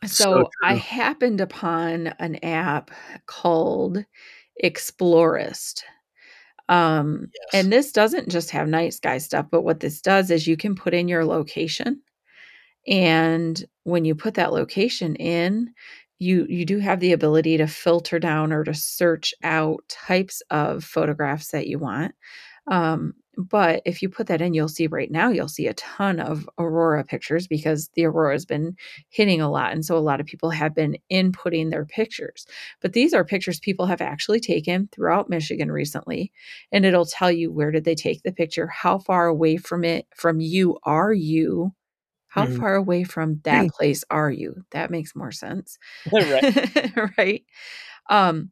So 0.04 0.44
so 0.44 0.50
I 0.62 0.74
happened 0.74 1.40
upon 1.40 2.08
an 2.18 2.36
app 2.44 2.90
called 3.26 4.04
Explorest. 4.62 5.84
Um, 6.68 7.32
Yes. 7.34 7.52
and 7.52 7.72
this 7.72 7.92
doesn't 7.92 8.28
just 8.30 8.50
have 8.50 8.68
night 8.68 8.94
sky 8.94 9.18
stuff, 9.18 9.46
but 9.50 9.62
what 9.62 9.80
this 9.80 10.00
does 10.02 10.30
is 10.30 10.46
you 10.46 10.56
can 10.56 10.74
put 10.74 10.94
in 10.94 11.08
your 11.08 11.24
location 11.24 12.02
and 12.86 13.64
when 13.84 14.04
you 14.04 14.14
put 14.14 14.34
that 14.34 14.52
location 14.52 15.14
in, 15.16 15.72
you 16.18 16.46
you 16.48 16.64
do 16.64 16.78
have 16.78 17.00
the 17.00 17.12
ability 17.12 17.56
to 17.58 17.66
filter 17.66 18.18
down 18.18 18.52
or 18.52 18.64
to 18.64 18.74
search 18.74 19.34
out 19.44 19.80
types 19.88 20.42
of 20.50 20.84
photographs 20.84 21.48
that 21.50 21.66
you 21.68 21.78
want. 21.78 22.14
Um, 22.68 23.14
but 23.38 23.82
if 23.86 24.02
you 24.02 24.08
put 24.08 24.26
that 24.28 24.42
in, 24.42 24.54
you'll 24.54 24.68
see 24.68 24.88
right 24.88 25.10
now, 25.10 25.30
you'll 25.30 25.48
see 25.48 25.68
a 25.68 25.74
ton 25.74 26.20
of 26.20 26.48
aurora 26.58 27.04
pictures 27.04 27.46
because 27.46 27.88
the 27.94 28.04
aurora 28.06 28.34
has 28.34 28.44
been 28.46 28.76
hitting 29.10 29.40
a 29.40 29.50
lot. 29.50 29.72
And 29.72 29.84
so 29.84 29.96
a 29.96 30.00
lot 30.00 30.20
of 30.20 30.26
people 30.26 30.50
have 30.50 30.74
been 30.74 30.98
inputting 31.12 31.70
their 31.70 31.86
pictures. 31.86 32.46
But 32.82 32.94
these 32.94 33.14
are 33.14 33.24
pictures 33.24 33.60
people 33.60 33.86
have 33.86 34.00
actually 34.00 34.40
taken 34.40 34.88
throughout 34.92 35.30
Michigan 35.30 35.70
recently. 35.72 36.32
And 36.72 36.84
it'll 36.84 37.06
tell 37.06 37.30
you 37.32 37.52
where 37.52 37.70
did 37.70 37.84
they 37.84 37.94
take 37.94 38.22
the 38.24 38.32
picture, 38.32 38.66
how 38.66 38.98
far 38.98 39.26
away 39.26 39.56
from 39.56 39.84
it 39.84 40.06
from 40.16 40.40
you 40.40 40.78
are 40.84 41.12
you, 41.12 41.72
how 42.28 42.46
Mhm. 42.46 42.60
far 42.60 42.74
away 42.76 43.04
from 43.04 43.40
that 43.44 43.68
place 43.70 44.04
are 44.10 44.30
you? 44.30 44.64
That 44.72 44.90
makes 44.90 45.16
more 45.16 45.32
sense. 45.32 45.78
Right. 46.12 46.42
right? 47.18 47.44
Um, 48.10 48.50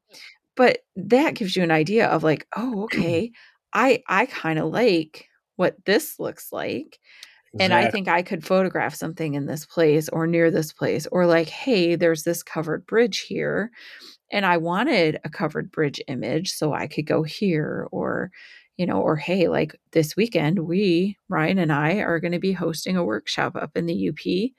but 0.56 0.80
that 0.96 1.34
gives 1.34 1.56
you 1.56 1.62
an 1.62 1.70
idea 1.70 2.08
of 2.08 2.22
like, 2.24 2.46
"Oh, 2.56 2.84
okay. 2.84 3.32
I 3.76 4.02
I 4.08 4.26
kinda 4.26 4.66
like 4.66 5.28
what 5.56 5.84
this 5.86 6.20
looks 6.20 6.52
like, 6.52 7.00
and 7.58 7.74
I 7.74 7.86
think 7.86 8.08
I 8.08 8.22
could 8.22 8.44
photograph 8.46 8.94
something 8.94 9.34
in 9.34 9.46
this 9.46 9.66
place 9.66 10.08
or 10.10 10.26
near 10.26 10.50
this 10.50 10.72
place," 10.72 11.06
or 11.12 11.26
like, 11.26 11.48
"Hey, 11.50 11.96
there's 11.96 12.24
this 12.24 12.42
covered 12.44 12.86
bridge 12.86 13.20
here, 13.28 13.70
and 14.32 14.46
I 14.46 14.58
wanted 14.58 15.20
a 15.24 15.30
covered 15.30 15.70
bridge 15.72 16.00
image 16.08 16.52
so 16.52 16.72
I 16.74 16.86
could 16.88 17.06
go 17.06 17.22
here," 17.24 17.88
or, 17.92 18.30
you 18.78 18.86
know, 18.86 19.00
or, 19.02 19.16
"Hey, 19.16 19.48
like, 19.48 19.74
this 19.92 20.16
weekend, 20.16 20.60
we 20.60 21.18
Ryan 21.28 21.58
and 21.58 21.72
I 21.72 21.98
are 22.00 22.20
gonna 22.20 22.38
be 22.40 22.52
hosting 22.52 22.96
a 22.96 23.04
workshop 23.04 23.56
up 23.56 23.76
in 23.76 23.86
the 23.86 23.94
UP, 23.94 24.54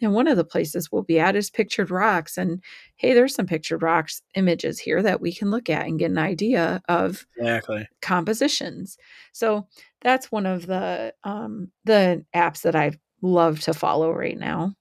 and 0.00 0.12
one 0.14 0.28
of 0.28 0.36
the 0.36 0.44
places 0.44 0.90
we'll 0.92 1.02
be 1.02 1.18
at 1.20 1.36
is 1.36 1.50
Pictured 1.50 1.90
Rocks, 1.90 2.38
and, 2.38 2.62
hey, 2.96 3.14
there's 3.14 3.34
some 3.34 3.46
Pictured 3.46 3.82
Rocks 3.82 4.22
images 4.34 4.78
here 4.80 5.02
that 5.02 5.20
we 5.20 5.32
can 5.34 5.50
look 5.50 5.70
at 5.70 5.86
and 5.86 5.98
get 5.98 6.10
an 6.10 6.18
idea 6.18 6.82
of 6.88 7.26
Exactly. 7.36 7.88
compositions." 8.02 8.98
So, 9.32 9.68
that's 10.02 10.32
one 10.32 10.46
of 10.46 10.66
the, 10.66 11.14
um, 11.24 11.72
the 11.84 12.24
apps 12.34 12.62
that 12.62 12.76
I 12.76 12.92
love 13.22 13.60
to 13.62 13.74
follow 13.74 14.12
right 14.12 14.38
now. 14.38 14.74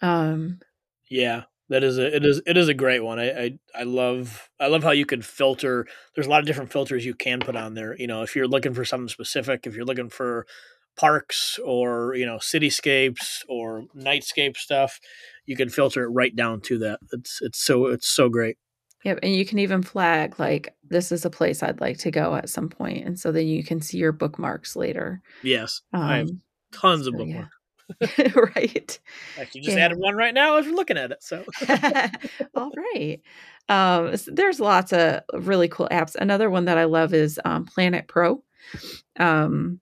Um 0.00 0.60
Yeah. 1.08 1.44
That 1.68 1.82
is 1.84 1.96
a 1.98 2.14
it 2.14 2.24
is 2.24 2.42
it 2.46 2.56
is 2.58 2.68
a 2.68 2.74
great 2.74 3.00
one. 3.02 3.18
I 3.18 3.30
I 3.44 3.58
I 3.74 3.82
love 3.84 4.50
I 4.60 4.66
love 4.66 4.82
how 4.82 4.90
you 4.90 5.06
can 5.06 5.22
filter 5.22 5.86
there's 6.14 6.26
a 6.26 6.30
lot 6.30 6.40
of 6.40 6.46
different 6.46 6.70
filters 6.70 7.04
you 7.06 7.14
can 7.14 7.40
put 7.40 7.56
on 7.56 7.72
there, 7.74 7.96
you 7.98 8.06
know, 8.06 8.22
if 8.22 8.36
you're 8.36 8.48
looking 8.48 8.74
for 8.74 8.84
something 8.84 9.08
specific, 9.08 9.66
if 9.66 9.74
you're 9.74 9.84
looking 9.86 10.10
for 10.10 10.46
parks 10.96 11.58
or, 11.64 12.14
you 12.14 12.26
know, 12.26 12.36
cityscapes 12.36 13.44
or 13.48 13.84
nightscape 13.96 14.56
stuff, 14.56 15.00
you 15.46 15.56
can 15.56 15.68
filter 15.68 16.04
it 16.04 16.08
right 16.08 16.34
down 16.36 16.60
to 16.62 16.78
that. 16.78 17.00
It's 17.12 17.40
it's 17.42 17.58
so 17.64 17.86
it's 17.86 18.08
so 18.08 18.28
great. 18.28 18.56
Yep, 19.04 19.18
and 19.22 19.34
you 19.34 19.44
can 19.44 19.58
even 19.58 19.82
flag, 19.82 20.38
like, 20.38 20.76
"This 20.88 21.10
is 21.10 21.24
a 21.24 21.30
place 21.30 21.62
I'd 21.62 21.80
like 21.80 21.98
to 21.98 22.10
go 22.10 22.34
at 22.36 22.48
some 22.48 22.70
and 22.80 23.18
so 23.18 23.32
then 23.32 23.46
you 23.48 23.64
can 23.64 23.80
see 23.80 23.98
your 23.98 24.12
bookmarks 24.12 24.76
later. 24.76 25.20
Yes. 25.42 25.80
I 25.92 26.18
have 26.18 26.28
Um, 26.28 26.42
tons 26.72 27.06
of 27.06 27.14
so 27.14 27.22
yeah. 27.24 27.46
bookmarks. 27.46 27.56
Right. 28.56 29.00
you 29.52 29.62
just 29.62 29.76
Yeah. 29.76 29.84
added 29.86 29.98
one 29.98 30.14
right 30.14 30.32
now 30.34 30.56
as 30.56 30.66
we're 30.66 30.72
looking 30.74 30.96
at 30.98 31.10
it, 31.12 31.22
so 31.22 31.44
Alright. 32.56 33.22
Um, 33.68 34.08
s 34.08 34.28
there's 34.32 34.60
lots 34.60 34.92
of 34.92 35.22
really 35.34 35.68
cool 35.68 35.88
apps. 35.90 36.14
Another 36.16 36.48
one 36.50 36.64
that 36.66 36.78
I 36.78 36.84
love 36.84 37.12
is, 37.14 37.40
um, 37.44 37.66
PlanIt 37.66 38.08
Pro. 38.08 38.42
Um, 39.18 39.80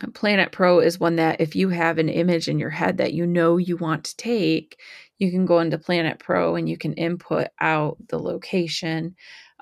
PlanIt 0.00 0.52
Pro 0.52 0.80
is 0.80 0.98
one 0.98 1.16
that 1.16 1.40
if 1.40 1.54
you 1.54 1.68
have 1.68 1.98
an 1.98 2.08
image 2.08 2.48
in 2.48 2.58
your 2.58 2.70
head 2.70 2.98
that 2.98 3.12
you 3.12 3.26
know 3.26 3.56
you 3.58 3.76
want 3.76 4.04
to 4.04 4.16
take, 4.16 4.80
you 5.18 5.30
can 5.30 5.46
go 5.46 5.60
into 5.60 5.78
PlanIt 5.78 6.18
Pro 6.18 6.56
and 6.56 6.68
you 6.68 6.76
can 6.76 6.94
input 6.94 7.48
out 7.60 7.96
the 8.08 8.18
location, 8.18 9.14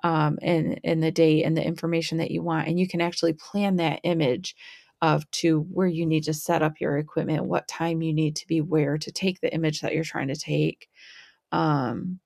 um, 0.02 0.38
and 0.42 0.80
and 0.84 1.02
the 1.02 1.10
date 1.10 1.44
and 1.44 1.56
the 1.56 1.64
information 1.64 2.18
that 2.18 2.30
you 2.30 2.42
want, 2.42 2.66
and 2.68 2.80
you 2.80 2.88
can 2.88 3.00
actually 3.00 3.34
plan 3.34 3.76
that 3.76 4.00
image 4.04 4.56
of 5.02 5.28
to 5.32 5.60
where 5.70 5.86
you 5.86 6.06
need 6.06 6.24
to 6.24 6.34
set 6.34 6.62
up 6.62 6.80
your 6.80 6.96
equipment, 6.96 7.44
what 7.44 7.68
time 7.68 8.02
you 8.02 8.14
need 8.14 8.36
to 8.36 8.46
be 8.46 8.60
where 8.60 8.96
to 8.98 9.12
take 9.12 9.40
the 9.40 9.52
image 9.52 9.80
that 9.80 9.92
you're 9.94 10.04
trying 10.04 10.28
to 10.28 10.36
take. 10.36 10.88
Um 11.50 12.20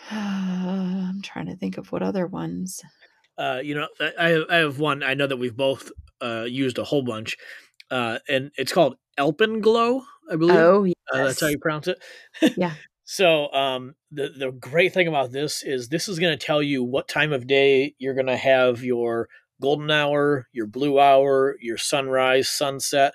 I'm 0.10 1.22
trying 1.22 1.46
to 1.46 1.56
think 1.56 1.78
of 1.78 1.92
what 1.92 2.02
other 2.02 2.26
ones. 2.26 2.82
Uh, 3.38 3.60
you 3.62 3.74
know, 3.74 3.88
I 4.00 4.12
I 4.18 4.28
have 4.30 4.44
I 4.50 4.56
have 4.56 4.78
one 4.78 5.02
I 5.02 5.14
know 5.14 5.26
that 5.26 5.36
we've 5.36 5.56
both, 5.56 5.92
uh, 6.22 6.44
used 6.48 6.78
a 6.78 6.84
whole 6.84 7.02
bunch, 7.02 7.36
uh, 7.90 8.18
and 8.28 8.50
it's 8.56 8.72
called 8.72 8.96
Alpenglow, 9.18 10.02
I 10.30 10.36
believe. 10.36 10.66
Oh, 10.66 10.84
Uh, 11.12 11.24
that's 11.26 11.40
how 11.40 11.48
you 11.48 11.58
pronounce 11.58 11.88
it. 11.88 11.98
Yeah. 12.56 12.76
So, 13.04 13.52
um, 13.52 13.94
the 14.12 14.28
the 14.28 14.52
great 14.52 14.92
thing 14.94 15.08
about 15.08 15.32
this 15.32 15.62
is 15.64 15.88
this 15.88 16.08
is 16.08 16.18
gonna 16.18 16.36
tell 16.36 16.62
you 16.62 16.84
what 16.84 17.08
time 17.08 17.32
of 17.32 17.46
day 17.46 17.94
you're 17.98 18.14
gonna 18.14 18.36
have 18.36 18.84
your 18.84 19.28
golden 19.60 19.90
hour, 19.90 20.46
your 20.52 20.66
blue 20.66 21.00
hour, 21.00 21.56
your 21.60 21.76
sunrise, 21.76 22.48
sunset, 22.48 23.14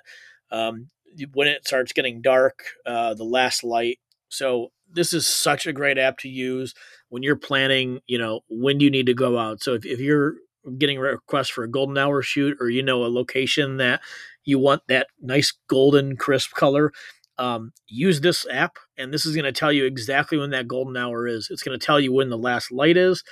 um, 0.50 0.90
when 1.32 1.48
it 1.48 1.66
starts 1.66 1.92
getting 1.92 2.20
dark, 2.20 2.64
uh, 2.84 3.14
the 3.14 3.24
last 3.24 3.64
light. 3.64 3.98
So, 4.28 4.72
this 4.90 5.12
is 5.12 5.26
such 5.26 5.66
a 5.66 5.72
great 5.72 5.98
app 5.98 6.18
to 6.18 6.28
use 6.28 6.74
when 7.08 7.22
you're 7.22 7.36
planning, 7.36 8.00
you 8.06 8.18
know, 8.18 8.40
when 8.48 8.78
do 8.78 8.84
you 8.84 8.90
need 8.90 9.06
to 9.06 9.14
go 9.14 9.38
out. 9.38 9.62
So, 9.62 9.74
if 9.74 9.86
if 9.86 10.00
you're 10.00 10.34
getting 10.78 10.98
a 10.98 11.00
request 11.02 11.52
for 11.52 11.64
a 11.64 11.70
golden 11.70 11.98
hour 11.98 12.22
shoot 12.22 12.56
or 12.60 12.70
you 12.70 12.82
know 12.82 13.04
a 13.04 13.08
location 13.08 13.76
that 13.78 14.00
you 14.44 14.58
want 14.58 14.82
that 14.88 15.08
nice 15.20 15.52
golden 15.68 16.16
crisp 16.16 16.52
color, 16.52 16.92
um, 17.38 17.72
use 17.88 18.20
this 18.20 18.46
app, 18.50 18.76
and 18.96 19.12
this 19.12 19.26
is 19.26 19.36
gonna 19.36 19.52
tell 19.52 19.72
you 19.72 19.84
exactly 19.84 20.38
when 20.38 20.50
that 20.50 20.68
golden 20.68 20.96
hour 20.96 21.26
is. 21.26 21.48
It's 21.50 21.62
gonna 21.62 21.78
tell 21.78 22.00
you 22.00 22.12
when 22.12 22.30
the 22.30 22.38
last 22.38 22.72
light 22.72 22.96
is, 22.96 23.22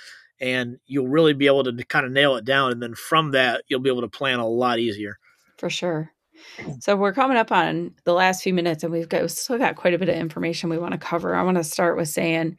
and 0.41 0.79
you'll 0.87 1.09
really 1.09 1.33
be 1.33 1.47
able 1.47 1.65
to 1.65 1.73
kinda 1.85 2.11
nail 2.11 2.37
it 2.37 2.45
down, 2.45 2.73
and 2.73 2.83
then 2.83 2.95
from 2.95 3.31
that, 3.31 3.63
you'll 3.69 3.81
be 3.81 3.91
able 3.91 4.03
to 4.03 4.09
plan 4.09 4.41
a 4.41 4.49
lot 4.49 4.79
easier. 4.79 5.19
For 5.59 5.71
sure. 5.71 6.11
So 6.81 6.97
we're 6.97 7.13
coming 7.13 7.37
up 7.37 7.53
on 7.53 7.93
the 8.05 8.13
last 8.13 8.43
few 8.43 8.53
minutes, 8.53 8.83
and 8.83 8.93
we've 8.93 9.09
got 9.09 9.23
we've 9.23 9.31
still 9.31 9.57
got 9.57 9.77
quite 9.77 9.95
a 9.95 9.99
bit 9.99 10.09
of 10.09 10.17
information 10.17 10.69
we 10.69 10.79
wanna 10.79 10.99
cover. 10.99 11.35
I 11.35 11.43
wanna 11.43 11.65
start 11.65 11.97
with 11.97 12.09
saying, 12.09 12.59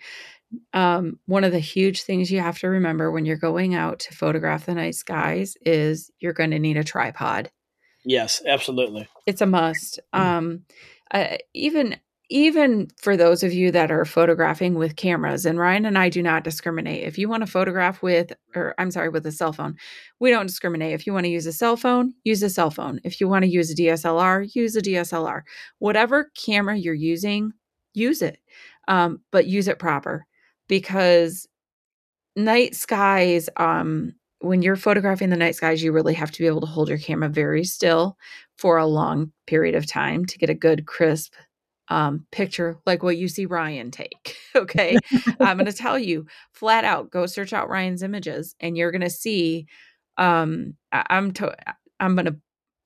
um, 0.74 1.20
one 1.26 1.44
of 1.44 1.52
the 1.52 1.60
huge 1.60 2.04
things 2.04 2.32
you 2.32 2.40
have 2.40 2.60
to 2.60 2.68
remember 2.68 3.12
when 3.12 3.26
you're 3.26 3.38
going 3.38 3.76
out 3.76 4.00
to 4.00 4.14
photograph 4.14 4.66
the 4.66 4.76
night 4.76 4.96
skies 4.96 5.56
is 5.66 6.12
you're 6.20 6.34
gonna 6.34 6.60
need 6.60 6.78
a 6.78 6.84
tripod. 6.84 7.50
Yes, 8.04 8.42
absolutely. 8.46 9.08
It's 9.26 9.42
a 9.42 9.46
must. 9.46 10.00
Um, 10.14 10.64
uh, 11.12 11.38
even 11.54 11.98
even 12.28 12.88
for 13.00 13.16
those 13.16 13.44
of 13.44 13.54
you 13.54 13.72
that 13.72 13.92
are 13.92 14.04
photographing 14.04 14.74
with 14.74 14.96
cameras, 14.96 15.46
and 15.46 15.60
Ryan 15.60 15.86
and 15.86 15.98
I 15.98 16.10
do 16.10 16.24
not 16.24 16.44
discriminate. 16.44 17.04
If 17.04 17.18
you 17.18 17.30
wanna 17.30 17.48
photograph 17.48 18.02
with 18.02 18.34
or 18.56 18.76
I'm 18.78 18.92
sorry, 18.92 19.10
with 19.10 19.26
a 19.26 19.32
cell 19.32 19.54
phone, 19.54 19.76
we 20.20 20.30
don't 20.32 20.48
discriminate. 20.48 20.94
If 20.94 21.06
you 21.08 21.14
wanna 21.14 21.28
use 21.28 21.46
a 21.46 21.54
cell 21.54 21.78
phone, 21.78 22.14
use 22.24 22.42
a 22.44 22.50
cell 22.50 22.72
phone. 22.72 23.00
If 23.04 23.20
you 23.20 23.28
wanna 23.28 23.48
use 23.48 23.72
a 23.72 23.76
DSLR, 23.76 24.44
use 24.54 24.76
a 24.76 24.82
DSLR. 24.82 25.44
Whatever 25.80 26.32
camera 26.36 26.76
you're 26.76 26.94
using, 26.94 27.54
use 27.94 28.22
it, 28.22 28.40
um, 28.88 29.22
but 29.32 29.48
use 29.48 29.68
it 29.68 29.80
proper 29.80 30.26
because 30.68 31.48
night 32.36 32.76
skies, 32.76 33.50
um, 33.58 34.14
when 34.40 34.62
you're 34.62 34.76
photographing 34.76 35.30
the 35.30 35.38
night 35.38 35.56
skies, 35.56 35.82
you 35.82 35.92
really 35.92 36.14
have 36.14 36.32
to 36.32 36.40
be 36.40 36.48
able 36.48 36.62
to 36.62 36.68
hold 36.68 36.90
your 36.90 36.98
camera 36.98 37.30
very 37.30 37.64
still 37.64 38.18
for 38.58 38.78
a 38.78 38.86
long 38.86 39.32
period 39.48 39.76
of 39.76 39.88
time 39.88 40.26
to 40.26 40.38
get 40.38 40.50
a 40.50 40.54
good 40.54 40.86
crisp, 40.86 41.34
um, 41.90 42.26
picture 42.32 42.78
like 42.86 43.04
what 43.04 43.18
you 43.18 43.28
see 43.28 43.46
Ryan 43.46 43.92
take. 43.92 44.38
Okay. 44.56 44.98
I'm 45.42 45.58
going 45.58 45.66
to 45.70 45.74
tell 45.74 46.00
you 46.00 46.28
flat 46.54 46.86
out 46.86 47.12
go 47.12 47.26
search 47.26 47.52
out 47.52 47.68
Ryan's 47.68 48.02
images 48.04 48.56
and 48.62 48.78
you're 48.78 48.90
going 48.90 49.02
to 49.02 49.10
see. 49.10 49.68
Um, 50.18 50.76
I, 50.94 51.06
I'm, 51.10 51.34
to, 51.34 51.54
I'm 52.00 52.16
going 52.16 52.28
to, 52.28 52.38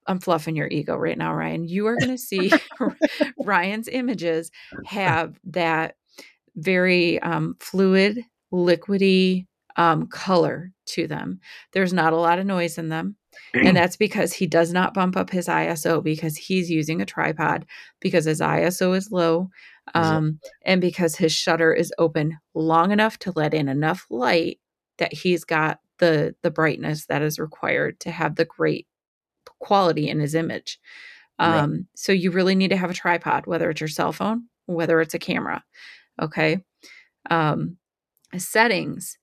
I'm 0.07 0.19
fluffing 0.19 0.55
your 0.55 0.67
ego 0.67 0.95
right 0.95 1.15
now, 1.15 1.35
Ryan. 1.35 1.67
You 1.67 1.85
are 1.85 1.95
going 1.95 2.09
to 2.09 2.17
see 2.17 2.51
Ryan's 3.45 3.87
images 3.87 4.49
have 4.87 5.39
that 5.43 5.95
very 6.59 7.19
um, 7.21 7.55
fluid, 7.59 8.23
liquidy 8.53 9.45
um, 9.75 10.07
color 10.07 10.71
to 10.87 11.07
them. 11.07 11.39
There's 11.73 11.93
not 11.93 12.13
a 12.13 12.17
lot 12.17 12.39
of 12.39 12.45
noise 12.45 12.77
in 12.77 12.89
them. 12.89 13.15
And 13.53 13.75
that's 13.77 13.95
because 13.95 14.33
he 14.33 14.47
does 14.47 14.73
not 14.73 14.93
bump 14.93 15.15
up 15.15 15.29
his 15.29 15.47
ISO 15.47 16.03
because 16.03 16.35
he's 16.35 16.69
using 16.69 17.01
a 17.01 17.05
tripod, 17.05 17.65
because 17.99 18.25
his 18.25 18.41
ISO 18.41 18.95
is 18.95 19.11
low, 19.11 19.49
um, 19.95 20.39
and 20.63 20.81
because 20.81 21.15
his 21.15 21.31
shutter 21.31 21.73
is 21.73 21.93
open 21.97 22.37
long 22.53 22.91
enough 22.91 23.17
to 23.19 23.33
let 23.35 23.53
in 23.53 23.69
enough 23.69 24.05
light 24.09 24.59
that 24.97 25.13
he's 25.13 25.43
got 25.43 25.79
the 25.99 26.35
the 26.43 26.51
brightness 26.51 27.05
that 27.07 27.21
is 27.21 27.39
required 27.39 27.99
to 28.01 28.11
have 28.11 28.35
the 28.35 28.45
great 28.45 28.87
quality 29.59 30.09
in 30.09 30.19
his 30.19 30.35
image. 30.35 30.79
Um, 31.39 31.71
right. 31.71 31.81
So 31.95 32.11
you 32.11 32.31
really 32.31 32.55
need 32.55 32.69
to 32.69 32.77
have 32.77 32.89
a 32.89 32.95
tripod, 32.95 33.45
whether 33.45 33.69
it's 33.69 33.81
your 33.81 33.87
cell 33.87 34.11
phone, 34.11 34.45
whether 34.65 34.99
it's 35.01 35.13
a 35.13 35.19
camera. 35.19 35.63
Okay. 36.19 36.63
Um, 37.29 37.77
settings. 38.37 39.17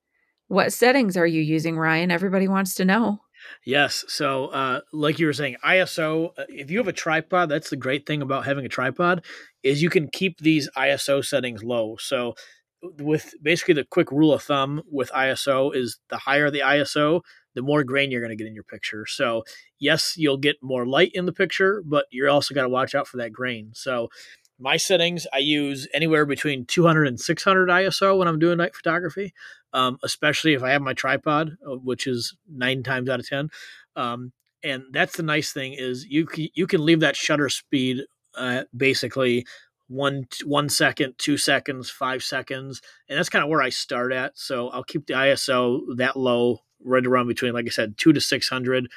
What 0.48 0.72
settings 0.72 1.16
are 1.16 1.26
you 1.26 1.42
using, 1.42 1.76
Ryan? 1.76 2.11
Everybody 2.11 2.48
wants 2.48 2.74
to 2.76 2.85
know. 2.85 3.20
Yes. 3.64 4.04
So, 4.09 4.46
uh, 4.46 4.80
like 4.92 5.18
you 5.18 5.26
were 5.26 5.32
saying, 5.32 5.56
ISO. 5.64 6.30
Uh, 6.38 6.44
if 6.48 6.70
you 6.70 6.78
have 6.78 6.88
a 6.88 6.92
tripod, 6.92 7.48
that's 7.48 7.70
the 7.70 7.76
great 7.76 8.06
thing 8.06 8.22
about 8.22 8.44
having 8.44 8.64
a 8.64 8.68
tripod 8.68 9.24
is 9.62 9.82
you 9.82 9.90
can 9.90 10.09
keep 10.09 10.38
these 10.40 10.68
ISO 10.76 11.24
settings 11.24 11.62
low. 11.62 11.96
So, 11.98 12.35
with 12.82 13.35
basically 13.42 13.74
the 13.74 13.85
quick 13.85 14.11
rule 14.12 14.32
of 14.32 14.42
thumb 14.42 14.82
with 14.90 15.11
ISO 15.11 15.74
is 15.74 15.98
the 16.09 16.18
higher 16.18 16.50
the 16.50 16.61
ISO, 16.61 17.22
the 17.54 17.62
more 17.62 17.82
grain 17.85 18.11
you're 18.11 18.20
going 18.20 18.30
to 18.30 18.37
get 18.37 18.46
in 18.46 18.54
your 18.54 18.64
picture. 18.64 19.06
So, 19.06 19.42
yes, 19.78 20.14
you'll 20.16 20.37
get 20.37 20.56
more 20.62 20.87
light 20.87 21.11
in 21.14 21.26
the 21.26 21.32
picture, 21.32 21.82
but 21.85 22.06
you're 22.11 22.28
also 22.28 22.54
got 22.54 22.62
to 22.62 22.68
watch 22.68 22.94
out 22.94 23.09
for 23.09 23.16
that 23.18 23.32
grain. 23.32 23.70
So, 23.74 24.09
my 24.58 24.76
settings 24.76 25.26
I 25.32 25.38
use 25.38 25.86
anywhere 25.92 26.24
between 26.24 26.64
200 26.64 27.06
and 27.06 27.20
600 27.20 27.68
ISO 27.68 28.18
when 28.18 28.28
I'm 28.28 28.38
doing 28.38 28.58
night 28.58 28.74
photography, 28.74 29.34
um, 29.72 29.98
especially 30.02 30.54
if 30.54 30.62
I 30.62 30.70
have 30.70 30.82
my 30.82 30.94
tripod, 30.94 31.56
uh, 31.66 31.76
which 31.76 32.06
is 32.06 32.36
nine 32.50 32.82
times 32.82 33.08
out 33.08 33.20
of 33.20 33.28
ten. 33.28 33.50
Um, 33.96 34.32
and 34.62 34.84
that's 34.92 35.16
the 35.16 35.22
nice 35.22 35.52
thing 35.52 35.74
is 35.74 36.06
you 36.06 36.26
can, 36.26 36.48
you 36.54 36.66
can 36.66 36.84
leave 36.84 37.00
that 37.00 37.16
shutter 37.16 37.48
speed 37.48 38.02
uh, 38.36 38.64
basically 38.76 39.46
one 39.88 40.26
one 40.44 40.68
second, 40.68 41.14
two 41.18 41.36
seconds, 41.36 41.90
five 41.90 42.22
seconds, 42.22 42.82
and 43.08 43.18
that's 43.18 43.28
kind 43.28 43.44
of 43.44 43.48
where 43.48 43.62
I 43.62 43.68
start 43.68 44.12
at. 44.12 44.36
So 44.36 44.68
I'll 44.70 44.84
keep 44.84 45.06
the 45.06 45.14
ISO 45.14 45.80
that 45.96 46.16
low, 46.16 46.60
right 46.82 47.06
around 47.06 47.28
between, 47.28 47.52
like 47.52 47.66
I 47.66 47.70
said, 47.70 47.96
two 47.96 48.12
to 48.12 48.20
six 48.20 48.48
hundred, 48.48 48.88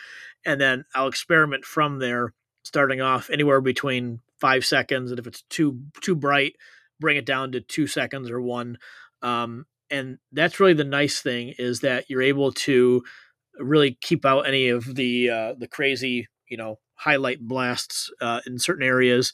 and 0.45 0.59
then 0.59 0.85
I'll 0.95 1.07
experiment 1.07 1.63
from 1.65 1.99
there, 1.99 2.33
starting 2.63 3.01
off 3.01 3.29
anywhere 3.29 3.61
between 3.61 4.21
five 4.39 4.65
seconds, 4.65 5.12
and 5.12 5.19
if 5.19 5.28
it's 5.28 5.43
too 5.49 5.82
too 6.02 6.15
bright, 6.15 6.56
bring 6.99 7.17
it 7.17 7.25
down 7.25 7.52
to 7.54 7.62
two 7.62 7.88
seconds 7.88 8.30
or 8.30 8.41
one. 8.41 8.78
Um, 9.21 9.65
and 9.89 10.17
that's 10.32 10.60
really 10.60 10.73
the 10.73 10.84
nice 10.84 11.21
thing 11.21 11.54
is 11.58 11.80
that 11.82 12.10
you're 12.10 12.21
able 12.21 12.52
to 12.52 13.04
really 13.58 13.97
keep 14.02 14.25
out 14.25 14.47
any 14.47 14.69
of 14.69 14.95
the 14.95 15.30
uh, 15.30 15.54
the 15.58 15.67
crazy 15.67 16.28
you 16.49 16.58
know 16.58 16.80
highlight 16.95 17.39
blasts 17.41 18.12
uh, 18.21 18.41
in 18.45 18.60
certain 18.60 18.86
areas 18.86 19.34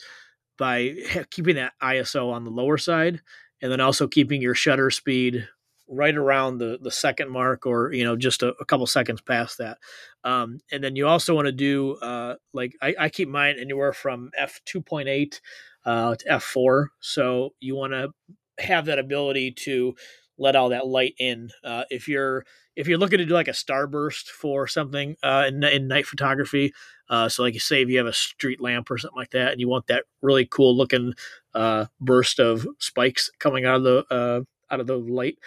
by 0.58 0.96
keeping 1.32 1.56
that 1.56 1.74
ISO 1.82 2.32
on 2.32 2.44
the 2.44 2.52
lower 2.52 2.78
side, 2.78 3.22
and 3.62 3.72
then 3.72 3.82
also 3.82 4.08
keeping 4.08 4.41
your 4.41 4.56
shutter 4.56 4.89
speed 4.89 5.48
right 5.88 6.15
around 6.15 6.58
the 6.58 6.80
the 6.82 6.91
second 6.91 7.30
mark 7.30 7.65
or 7.65 7.93
you 7.93 8.04
know 8.04 8.15
just 8.15 8.43
a, 8.43 8.54
a 8.60 8.65
couple 8.65 8.86
seconds 8.88 9.21
past 9.21 9.58
that. 9.58 9.78
Um, 10.24 10.60
and 10.71 10.84
then 10.84 10.95
you 10.95 11.08
also 11.08 11.36
want 11.36 11.45
to 11.45 11.52
do 11.52 11.95
uh, 11.95 12.36
like 12.54 12.74
I, 12.82 12.95
I, 13.00 13.10
keep 13.10 13.30
mine 13.30 13.58
anywhere 13.60 13.93
from 13.93 14.32
f2.8 14.39 15.39
uh, 15.86 16.15
to 16.15 16.26
f4 16.26 16.88
so 17.00 17.52
you 17.60 17.76
want 17.76 17.93
to 17.93 18.10
have 18.58 18.86
that 18.86 18.98
ability 18.98 19.52
to 19.52 19.95
let 20.38 20.56
all 20.56 20.69
that 20.69 20.88
light 20.88 21.13
in. 21.19 21.50
Uh, 21.63 21.84
if 21.91 22.08
you're 22.08 22.45
if 22.76 22.88
you're 22.88 22.98
looking 22.98 23.19
to 23.19 23.26
do 23.26 23.34
like 23.34 23.48
a 23.48 23.52
starburst 23.52 24.28
for 24.28 24.67
something 24.67 25.15
uh, 25.24 25.45
in, 25.48 25.63
in 25.63 25.88
night 25.88 26.06
photography 26.06 26.74
uh, 27.10 27.30
so 27.30 27.43
like 27.43 27.54
you 27.54 27.60
say 27.60 27.82
if 27.82 27.89
you 27.89 27.98
have 27.98 28.08
a 28.08 28.13
street 28.13 28.60
lamp 28.60 28.89
or 28.89 28.98
something 28.98 29.17
like 29.17 29.30
that 29.30 29.52
and 29.52 29.62
you 29.62 29.69
want 29.69 29.88
that 29.88 30.04
really 30.21 30.45
cool 30.45 30.76
looking 30.76 31.13
uh, 31.54 31.86
burst 32.02 32.39
of 32.39 32.67
spikes 32.80 33.30
coming 33.39 33.65
out 33.65 33.78
of 33.78 33.84
the 33.84 34.45
out 34.71 34.80
of 34.80 34.88
the 34.88 34.98
light 34.98 35.38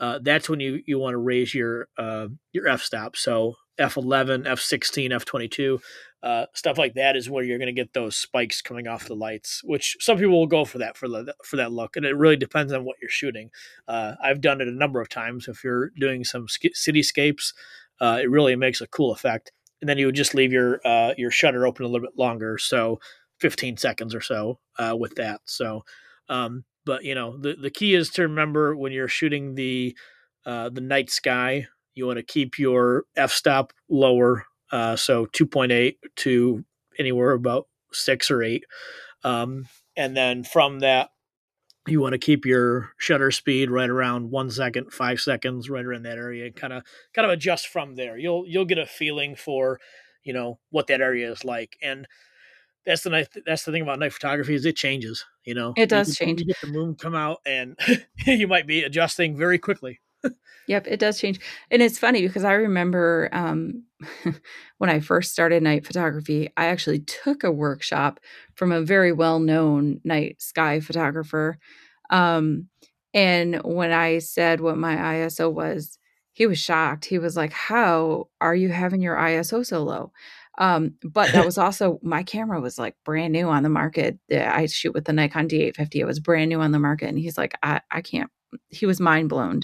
uh, 0.00 0.18
that's 0.22 0.48
when 0.48 0.60
you, 0.60 0.82
you 0.86 0.98
want 0.98 1.14
to 1.14 1.18
raise 1.18 1.54
your 1.54 1.88
uh, 1.96 2.28
your 2.52 2.68
f 2.68 2.82
stop. 2.82 3.16
So 3.16 3.56
f11, 3.78 4.44
f16, 4.44 5.10
f22, 5.10 5.80
uh, 6.22 6.46
stuff 6.54 6.78
like 6.78 6.94
that 6.94 7.16
is 7.16 7.30
where 7.30 7.44
you're 7.44 7.58
going 7.58 7.66
to 7.66 7.72
get 7.72 7.92
those 7.92 8.16
spikes 8.16 8.60
coming 8.60 8.88
off 8.88 9.06
the 9.06 9.14
lights. 9.14 9.60
Which 9.64 9.96
some 10.00 10.18
people 10.18 10.38
will 10.38 10.46
go 10.46 10.64
for 10.64 10.78
that 10.78 10.96
for 10.96 11.08
the 11.08 11.34
for 11.44 11.56
that 11.56 11.72
look, 11.72 11.96
and 11.96 12.06
it 12.06 12.16
really 12.16 12.36
depends 12.36 12.72
on 12.72 12.84
what 12.84 12.96
you're 13.00 13.10
shooting. 13.10 13.50
Uh, 13.86 14.14
I've 14.22 14.40
done 14.40 14.60
it 14.60 14.68
a 14.68 14.72
number 14.72 15.00
of 15.00 15.08
times. 15.08 15.48
If 15.48 15.64
you're 15.64 15.90
doing 15.98 16.24
some 16.24 16.46
cityscapes, 16.46 17.52
uh, 18.00 18.18
it 18.22 18.30
really 18.30 18.56
makes 18.56 18.80
a 18.80 18.86
cool 18.86 19.12
effect. 19.12 19.52
And 19.80 19.88
then 19.88 19.96
you 19.96 20.06
would 20.06 20.16
just 20.16 20.34
leave 20.34 20.52
your 20.52 20.80
uh, 20.84 21.14
your 21.16 21.30
shutter 21.30 21.66
open 21.66 21.84
a 21.84 21.88
little 21.88 22.06
bit 22.06 22.18
longer, 22.18 22.58
so 22.58 23.00
15 23.40 23.76
seconds 23.76 24.14
or 24.14 24.20
so 24.20 24.58
with 24.96 25.14
that. 25.14 25.40
So 25.44 25.84
um, 26.28 26.64
but 26.88 27.04
you 27.04 27.14
know, 27.14 27.36
the 27.36 27.54
the 27.54 27.70
key 27.70 27.94
is 27.94 28.08
to 28.08 28.22
remember 28.22 28.74
when 28.74 28.92
you're 28.92 29.08
shooting 29.08 29.54
the 29.54 29.94
uh, 30.46 30.70
the 30.70 30.80
night 30.80 31.10
sky, 31.10 31.66
you 31.94 32.06
want 32.06 32.16
to 32.16 32.22
keep 32.22 32.58
your 32.58 33.04
f 33.14 33.30
stop 33.30 33.74
lower, 33.90 34.46
uh, 34.72 34.96
so 34.96 35.26
2.8 35.26 35.96
to 36.16 36.64
anywhere 36.98 37.32
about 37.32 37.66
six 37.92 38.30
or 38.30 38.42
eight, 38.42 38.64
um, 39.22 39.68
and 39.98 40.16
then 40.16 40.44
from 40.44 40.80
that 40.80 41.10
you 41.86 42.00
want 42.00 42.14
to 42.14 42.18
keep 42.18 42.46
your 42.46 42.92
shutter 42.96 43.30
speed 43.30 43.70
right 43.70 43.90
around 43.90 44.30
one 44.30 44.50
second, 44.50 44.90
five 44.90 45.20
seconds, 45.20 45.68
right 45.68 45.84
around 45.84 46.04
that 46.04 46.16
area, 46.16 46.46
and 46.46 46.56
kind 46.56 46.72
of 46.72 46.84
kind 47.14 47.26
of 47.26 47.32
adjust 47.32 47.66
from 47.66 47.96
there. 47.96 48.16
You'll 48.16 48.44
you'll 48.46 48.64
get 48.64 48.78
a 48.78 48.86
feeling 48.86 49.36
for, 49.36 49.78
you 50.24 50.32
know, 50.32 50.58
what 50.70 50.86
that 50.86 51.02
area 51.02 51.30
is 51.30 51.44
like. 51.44 51.76
And 51.82 52.06
that's 52.86 53.02
the 53.02 53.10
nice 53.10 53.26
that's 53.44 53.64
the 53.64 53.72
thing 53.72 53.82
about 53.82 53.98
night 53.98 54.12
photography 54.12 54.54
is 54.54 54.64
it 54.64 54.76
changes 54.76 55.24
you 55.48 55.54
know? 55.54 55.72
It 55.78 55.88
does 55.88 56.08
you, 56.08 56.26
change. 56.26 56.40
you 56.40 56.46
get 56.46 56.60
the 56.60 56.66
moon 56.66 56.94
come 56.94 57.14
out 57.14 57.38
and 57.46 57.74
you 58.26 58.46
might 58.46 58.66
be 58.66 58.82
adjusting 58.82 59.34
very 59.34 59.58
quickly. 59.58 59.98
Yep 60.66 60.86
it 60.86 61.00
does 61.00 61.18
change. 61.18 61.40
And 61.70 61.80
it's 61.80 61.98
funny 61.98 62.20
because 62.20 62.44
i 62.44 62.52
remember 62.52 63.30
um, 63.32 63.84
when 64.78 64.90
i 64.90 65.00
first 65.00 65.32
started 65.32 65.62
night 65.62 65.86
photography 65.86 66.52
i 66.58 66.66
actually 66.66 67.00
took 67.00 67.44
a 67.44 67.50
workshop 67.50 68.20
from 68.54 68.72
a 68.72 68.82
very 68.82 69.10
well-known 69.10 70.02
night 70.04 70.42
sky 70.42 70.80
photographer 70.80 71.58
um, 72.10 72.68
and 73.14 73.62
when 73.64 73.90
i 73.92 74.18
said 74.18 74.60
what 74.60 74.76
my 74.76 74.96
iso 74.96 75.50
was 75.50 75.98
he 76.34 76.46
was 76.46 76.60
shocked. 76.60 77.06
He 77.06 77.18
was 77.18 77.36
like 77.36 77.52
how 77.52 78.28
are 78.40 78.54
you 78.54 78.68
having 78.68 79.00
your 79.00 79.16
iso 79.16 79.66
so 79.66 79.82
low 79.82 80.12
um, 80.58 80.94
but 81.02 81.32
that 81.32 81.44
was 81.46 81.56
also 81.56 81.98
my 82.02 82.22
camera 82.22 82.60
was 82.60 82.78
like 82.78 82.96
brand 83.04 83.32
new 83.32 83.48
on 83.48 83.62
the 83.62 83.68
market. 83.68 84.18
I 84.30 84.66
shoot 84.66 84.92
with 84.92 85.06
the 85.06 85.12
Nikon 85.12 85.48
D850. 85.48 85.94
It 85.94 86.04
was 86.04 86.20
brand 86.20 86.50
new 86.50 86.60
on 86.60 86.72
the 86.72 86.78
market. 86.78 87.08
And 87.08 87.18
he's 87.18 87.38
like, 87.38 87.54
I, 87.62 87.80
I 87.90 88.02
can't. 88.02 88.30
He 88.70 88.86
was 88.86 88.98
mind 88.98 89.28
blown. 89.28 89.60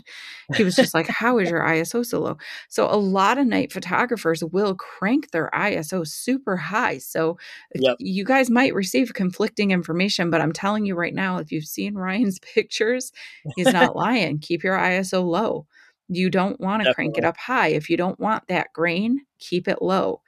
He 0.56 0.62
was 0.62 0.76
just 0.76 0.92
like, 0.92 1.06
How 1.08 1.38
is 1.38 1.48
your 1.48 1.62
ISO 1.62 2.04
so 2.04 2.20
low? 2.20 2.36
So, 2.68 2.86
a 2.86 3.00
lot 3.00 3.38
of 3.38 3.46
night 3.46 3.72
photographers 3.72 4.44
will 4.44 4.74
crank 4.74 5.30
their 5.30 5.48
ISO 5.54 6.06
super 6.06 6.58
high. 6.58 6.98
So, 6.98 7.38
yep. 7.74 7.96
you 7.98 8.24
guys 8.26 8.50
might 8.50 8.74
receive 8.74 9.14
conflicting 9.14 9.70
information, 9.70 10.28
but 10.28 10.42
I'm 10.42 10.52
telling 10.52 10.84
you 10.84 10.96
right 10.96 11.14
now, 11.14 11.38
if 11.38 11.50
you've 11.50 11.64
seen 11.64 11.94
Ryan's 11.98 12.38
pictures, 12.40 13.10
he's 13.56 13.72
not 13.72 13.96
lying. 13.96 14.38
Keep 14.38 14.62
your 14.62 14.76
ISO 14.76 15.24
low. 15.24 15.66
You 16.08 16.28
don't 16.28 16.60
want 16.60 16.82
to 16.82 16.92
crank 16.92 17.16
it 17.16 17.24
up 17.24 17.38
high. 17.38 17.68
If 17.68 17.88
you 17.88 17.96
don't 17.96 18.20
want 18.20 18.48
that 18.48 18.74
grain, 18.74 19.22
keep 19.38 19.66
it 19.66 19.80
low 19.80 20.20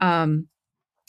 um, 0.00 0.48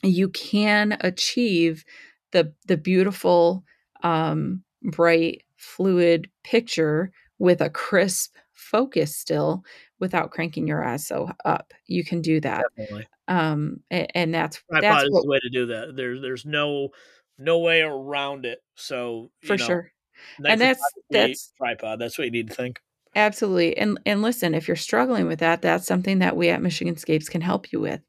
you 0.03 0.29
can 0.29 0.97
achieve 1.01 1.85
the 2.31 2.53
the 2.67 2.77
beautiful 2.77 3.63
um, 4.03 4.63
bright 4.83 5.43
fluid 5.57 6.29
picture 6.43 7.11
with 7.39 7.61
a 7.61 7.69
crisp 7.69 8.35
focus 8.53 9.15
still 9.15 9.63
without 9.99 10.31
cranking 10.31 10.67
your 10.67 10.81
ISO 10.81 11.33
up. 11.45 11.73
You 11.85 12.03
can 12.03 12.21
do 12.21 12.39
that. 12.41 12.63
Definitely. 12.77 13.07
Um, 13.27 13.79
and, 13.89 14.07
and 14.15 14.33
that's 14.33 14.61
tripod 14.69 14.83
that's 14.83 15.09
what, 15.11 15.23
the 15.23 15.29
way 15.29 15.39
to 15.39 15.49
do 15.49 15.65
that. 15.67 15.95
There's 15.95 16.21
there's 16.21 16.45
no 16.45 16.89
no 17.37 17.59
way 17.59 17.81
around 17.81 18.45
it. 18.45 18.59
So 18.75 19.31
for 19.43 19.57
know, 19.57 19.65
sure, 19.65 19.91
and 20.45 20.59
that's 20.59 20.81
that's 21.09 21.53
tripod. 21.57 21.99
That's 21.99 22.17
what 22.17 22.25
you 22.25 22.31
need 22.31 22.49
to 22.49 22.55
think. 22.55 22.79
Absolutely. 23.15 23.77
And 23.77 23.99
and 24.05 24.21
listen, 24.21 24.53
if 24.53 24.67
you're 24.67 24.77
struggling 24.77 25.27
with 25.27 25.39
that, 25.39 25.61
that's 25.61 25.85
something 25.85 26.19
that 26.19 26.37
we 26.37 26.49
at 26.49 26.61
Michigan 26.61 26.95
Scapes 26.95 27.27
can 27.27 27.41
help 27.41 27.71
you 27.73 27.79
with. 27.81 28.01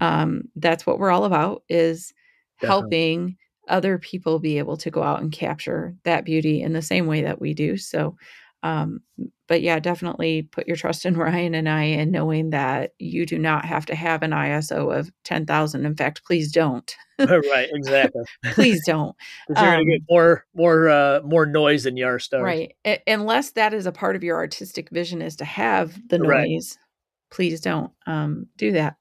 Um, 0.00 0.44
that's 0.56 0.86
what 0.86 0.98
we're 0.98 1.10
all 1.10 1.24
about 1.24 1.62
is 1.68 2.14
Definitely. 2.60 2.96
helping 2.96 3.36
other 3.68 3.98
people 3.98 4.38
be 4.38 4.56
able 4.58 4.76
to 4.78 4.90
go 4.90 5.02
out 5.02 5.20
and 5.20 5.30
capture 5.32 5.94
that 6.04 6.24
beauty 6.24 6.62
in 6.62 6.72
the 6.72 6.80
same 6.82 7.06
way 7.06 7.22
that 7.22 7.40
we 7.40 7.52
do. 7.52 7.76
So, 7.76 8.16
um, 8.62 9.00
but 9.48 9.62
yeah, 9.62 9.78
definitely 9.78 10.42
put 10.42 10.66
your 10.66 10.76
trust 10.76 11.06
in 11.06 11.16
Ryan 11.18 11.54
and 11.54 11.68
I 11.68 11.82
in 11.82 12.10
knowing 12.10 12.50
that 12.50 12.92
you 12.98 13.26
do 13.26 13.38
not 13.38 13.64
have 13.64 13.86
to 13.86 13.94
have 13.94 14.22
an 14.22 14.32
ISO 14.32 14.96
of 14.96 15.10
10,000. 15.24 15.86
In 15.86 15.96
fact, 15.96 16.24
please 16.24 16.52
don't. 16.52 16.94
right, 17.18 17.68
exactly. 17.72 18.22
please 18.52 18.84
don't. 18.84 19.16
Because 19.48 19.62
you're 19.62 19.72
um, 19.72 19.80
gonna 19.80 19.90
get 19.90 20.02
more, 20.10 20.44
more, 20.54 20.88
uh, 20.88 21.20
more 21.24 21.46
noise 21.46 21.84
than 21.84 21.96
your 21.96 22.18
stars. 22.18 22.42
Right. 22.42 22.74
I- 22.84 23.02
unless 23.06 23.52
that 23.52 23.72
is 23.72 23.86
a 23.86 23.92
part 23.92 24.16
of 24.16 24.24
your 24.24 24.36
artistic 24.36 24.90
vision 24.90 25.22
is 25.22 25.36
to 25.36 25.44
have 25.44 25.98
the 26.08 26.18
noise. 26.18 26.28
Right. 26.28 26.62
Please 27.30 27.60
don't 27.60 27.92
um, 28.06 28.46
do 28.56 28.72
that. 28.72 28.96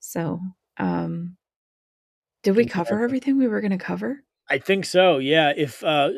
So, 0.00 0.40
um, 0.78 1.36
did 2.42 2.56
we 2.56 2.66
cover 2.66 3.02
everything 3.02 3.38
we 3.38 3.48
were 3.48 3.62
going 3.62 3.70
to 3.70 3.78
cover? 3.78 4.22
I 4.48 4.58
think 4.58 4.84
so. 4.84 5.18
Yeah. 5.18 5.52
If 5.56 5.82
uh, 5.82 6.10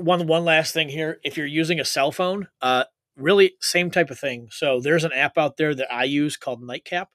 one 0.00 0.26
one 0.26 0.44
last 0.44 0.72
thing 0.72 0.88
here, 0.88 1.18
if 1.24 1.36
you're 1.36 1.46
using 1.46 1.80
a 1.80 1.84
cell 1.84 2.12
phone, 2.12 2.46
uh, 2.60 2.84
really 3.16 3.54
same 3.60 3.90
type 3.90 4.10
of 4.10 4.18
thing. 4.18 4.48
So 4.50 4.80
there's 4.80 5.04
an 5.04 5.12
app 5.12 5.38
out 5.38 5.56
there 5.56 5.74
that 5.74 5.92
I 5.92 6.04
use 6.04 6.36
called 6.36 6.62
Nightcap. 6.62 7.08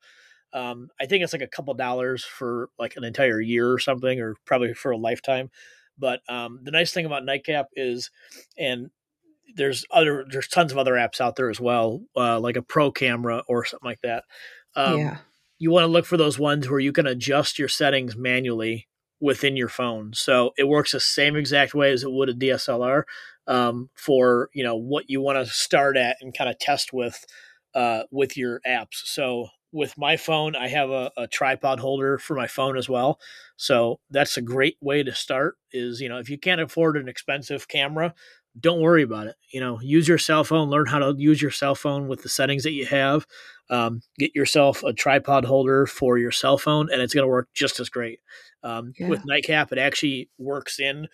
Um, 0.53 0.89
I 0.99 1.05
think 1.05 1.23
it's 1.23 1.33
like 1.33 1.41
a 1.41 1.47
couple 1.47 1.73
dollars 1.73 2.23
for 2.23 2.69
like 2.79 2.95
an 2.95 3.03
entire 3.03 3.41
year 3.41 3.71
or 3.71 3.79
something, 3.79 4.19
or 4.19 4.35
probably 4.45 4.73
for 4.73 4.91
a 4.91 4.97
lifetime. 4.97 5.49
But 5.97 6.21
um, 6.29 6.59
the 6.63 6.71
nice 6.71 6.91
thing 6.91 7.05
about 7.05 7.25
Nightcap 7.25 7.67
is, 7.75 8.11
and 8.57 8.89
there's 9.55 9.85
other 9.91 10.25
there's 10.29 10.47
tons 10.47 10.71
of 10.71 10.77
other 10.77 10.93
apps 10.93 11.19
out 11.19 11.35
there 11.35 11.49
as 11.49 11.59
well, 11.59 12.01
uh, 12.15 12.39
like 12.39 12.55
a 12.55 12.61
Pro 12.61 12.91
Camera 12.91 13.43
or 13.47 13.65
something 13.65 13.87
like 13.87 14.01
that. 14.01 14.23
Um, 14.75 14.99
yeah. 14.99 15.17
You 15.59 15.71
want 15.71 15.83
to 15.85 15.91
look 15.91 16.05
for 16.05 16.17
those 16.17 16.37
ones 16.37 16.69
where 16.69 16.79
you 16.79 16.91
can 16.91 17.07
adjust 17.07 17.57
your 17.57 17.67
settings 17.67 18.15
manually 18.15 18.87
within 19.19 19.57
your 19.57 19.69
phone. 19.69 20.13
So 20.13 20.51
it 20.55 20.67
works 20.67 20.91
the 20.91 20.99
same 20.99 21.35
exact 21.35 21.73
way 21.73 21.91
as 21.91 22.03
it 22.03 22.11
would 22.11 22.29
a 22.29 22.33
DSLR 22.33 23.03
um, 23.47 23.89
for 23.95 24.49
you 24.53 24.63
know 24.63 24.75
what 24.75 25.09
you 25.09 25.21
want 25.21 25.37
to 25.37 25.51
start 25.51 25.97
at 25.97 26.17
and 26.21 26.37
kind 26.37 26.49
of 26.49 26.59
test 26.59 26.93
with 26.93 27.25
uh, 27.73 28.03
with 28.11 28.37
your 28.37 28.61
apps. 28.67 29.05
So 29.05 29.49
with 29.71 29.97
my 29.97 30.17
phone, 30.17 30.55
I 30.55 30.69
have 30.69 30.89
a, 30.89 31.11
a, 31.17 31.27
tripod 31.27 31.79
holder 31.79 32.17
for 32.17 32.35
my 32.35 32.47
phone 32.47 32.77
as 32.77 32.87
well. 32.87 33.19
So 33.57 33.99
that's 34.09 34.37
a 34.37 34.41
great 34.41 34.77
way 34.81 35.03
to 35.03 35.13
start. 35.13 35.57
Is 35.71 36.01
you 36.01 36.09
know 36.09 36.17
if 36.17 36.29
you 36.29 36.37
can't 36.37 36.61
afford 36.61 36.97
an 36.97 37.07
expensive 37.07 37.67
camera, 37.67 38.13
don't 38.59 38.81
worry 38.81 39.03
about 39.03 39.27
it. 39.27 39.35
You 39.51 39.59
know, 39.59 39.79
use 39.81 40.07
your 40.07 40.17
cell 40.17 40.43
phone, 40.43 40.69
learn 40.69 40.87
how 40.87 40.99
to 40.99 41.13
use 41.17 41.41
your 41.41 41.51
cell 41.51 41.75
phone 41.75 42.07
with 42.07 42.23
the 42.23 42.29
settings 42.29 42.63
that 42.63 42.71
you 42.71 42.85
have. 42.85 43.25
Um, 43.69 44.01
get 44.17 44.33
yourself 44.33 44.83
a 44.83 44.93
tripod 44.93 45.45
holder 45.45 45.85
for 45.85 46.17
your 46.17 46.31
cell 46.31 46.57
phone, 46.57 46.89
and 46.91 47.01
it's 47.01 47.13
going 47.13 47.23
to 47.23 47.29
work 47.29 47.49
just 47.53 47.79
as 47.79 47.89
great. 47.89 48.19
Um, 48.63 48.93
yeah. 48.97 49.09
With 49.09 49.25
Nightcap, 49.25 49.71
it 49.71 49.77
actually 49.77 50.29
works 50.37 50.79
in 50.79 51.07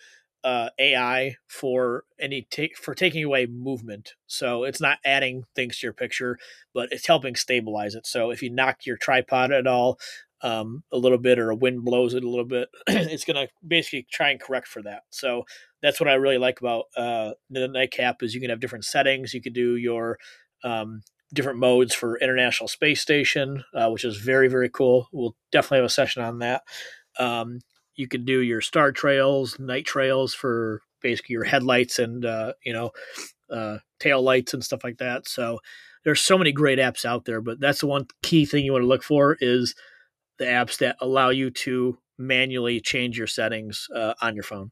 uh, 0.44 0.68
AI 0.78 1.36
for 1.48 2.04
any 2.20 2.46
take 2.50 2.76
for 2.76 2.94
taking 2.94 3.24
away 3.24 3.46
movement. 3.46 4.12
So 4.26 4.64
it's 4.64 4.80
not 4.80 4.98
adding 5.04 5.44
things 5.56 5.78
to 5.78 5.86
your 5.86 5.94
picture, 5.94 6.38
but 6.74 6.90
it's 6.92 7.06
helping 7.06 7.34
stabilize 7.34 7.94
it. 7.94 8.06
So 8.06 8.30
if 8.30 8.42
you 8.42 8.50
knock 8.50 8.84
your 8.84 8.98
tripod 8.98 9.50
at 9.52 9.66
all 9.66 9.98
um, 10.42 10.84
a 10.92 10.98
little 10.98 11.18
bit, 11.18 11.38
or 11.38 11.50
a 11.50 11.56
wind 11.56 11.82
blows 11.84 12.12
it 12.12 12.22
a 12.22 12.28
little 12.28 12.44
bit, 12.44 12.68
it's 12.86 13.24
going 13.24 13.36
to 13.46 13.50
basically 13.66 14.06
try 14.12 14.30
and 14.30 14.40
correct 14.40 14.68
for 14.68 14.82
that. 14.82 15.04
So 15.08 15.44
that's 15.82 15.98
what 15.98 16.08
I 16.08 16.14
really 16.14 16.38
like 16.38 16.60
about 16.60 16.84
uh, 16.94 17.32
the 17.48 17.66
Nightcap 17.66 18.22
is 18.22 18.34
you 18.34 18.40
can 18.42 18.50
have 18.50 18.60
different 18.60 18.84
settings. 18.84 19.32
You 19.32 19.40
can 19.40 19.54
do 19.54 19.76
your 19.76 20.18
um, 20.62 21.00
different 21.32 21.58
modes 21.58 21.94
for 21.94 22.18
International 22.18 22.68
Space 22.68 23.00
Station, 23.00 23.64
uh, 23.74 23.88
which 23.88 24.04
is 24.04 24.18
very 24.18 24.48
very 24.48 24.68
cool. 24.68 25.08
We'll 25.10 25.36
definitely 25.50 25.78
have 25.78 25.86
a 25.86 25.90
session 25.90 26.22
on 26.22 26.40
that. 26.40 26.62
Um, 27.18 27.60
you 27.96 28.08
can 28.08 28.24
do 28.24 28.40
your 28.40 28.60
star 28.60 28.92
trails, 28.92 29.58
night 29.58 29.86
trails 29.86 30.34
for 30.34 30.80
basically 31.02 31.34
your 31.34 31.44
headlights 31.44 31.98
and 31.98 32.24
uh, 32.24 32.52
you 32.64 32.72
know 32.72 32.90
uh, 33.50 33.78
tail 34.00 34.22
lights 34.22 34.54
and 34.54 34.64
stuff 34.64 34.84
like 34.84 34.98
that. 34.98 35.28
So 35.28 35.60
there's 36.04 36.20
so 36.20 36.36
many 36.36 36.52
great 36.52 36.78
apps 36.78 37.04
out 37.04 37.24
there, 37.24 37.40
but 37.40 37.60
that's 37.60 37.80
the 37.80 37.86
one 37.86 38.06
key 38.22 38.44
thing 38.44 38.64
you 38.64 38.72
want 38.72 38.82
to 38.82 38.88
look 38.88 39.02
for 39.02 39.36
is 39.40 39.74
the 40.38 40.44
apps 40.44 40.78
that 40.78 40.96
allow 41.00 41.30
you 41.30 41.50
to 41.50 41.98
manually 42.18 42.80
change 42.80 43.16
your 43.16 43.26
settings 43.26 43.88
uh, 43.94 44.14
on 44.20 44.34
your 44.34 44.44
phone. 44.44 44.70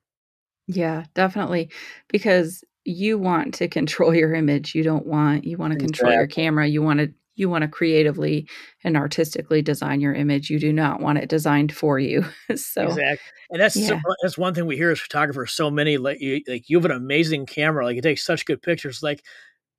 Yeah, 0.66 1.04
definitely, 1.14 1.70
because 2.08 2.64
you 2.84 3.18
want 3.18 3.54
to 3.54 3.68
control 3.68 4.14
your 4.14 4.34
image. 4.34 4.74
You 4.74 4.82
don't 4.82 5.06
want 5.06 5.44
you 5.44 5.56
want 5.56 5.72
to 5.72 5.78
control 5.78 6.10
exactly. 6.10 6.14
your 6.14 6.26
camera. 6.26 6.66
You 6.66 6.82
want 6.82 7.00
to 7.00 7.12
you 7.34 7.48
want 7.48 7.62
to 7.62 7.68
creatively 7.68 8.48
and 8.84 8.96
artistically 8.96 9.62
design 9.62 10.00
your 10.00 10.14
image. 10.14 10.50
You 10.50 10.58
do 10.58 10.72
not 10.72 11.00
want 11.00 11.18
it 11.18 11.28
designed 11.28 11.74
for 11.74 11.98
you. 11.98 12.24
so 12.56 12.84
exactly, 12.84 13.18
and 13.50 13.60
that's 13.60 13.76
yeah. 13.76 13.88
so, 13.88 13.98
that's 14.22 14.38
one 14.38 14.54
thing 14.54 14.66
we 14.66 14.76
hear 14.76 14.90
as 14.90 15.00
photographers. 15.00 15.52
So 15.52 15.70
many 15.70 15.96
like 15.96 16.20
you 16.20 16.42
like 16.46 16.68
you 16.68 16.76
have 16.78 16.84
an 16.84 16.90
amazing 16.90 17.46
camera, 17.46 17.84
like 17.84 17.96
it 17.96 18.02
takes 18.02 18.24
such 18.24 18.44
good 18.44 18.62
pictures. 18.62 19.02
Like, 19.02 19.22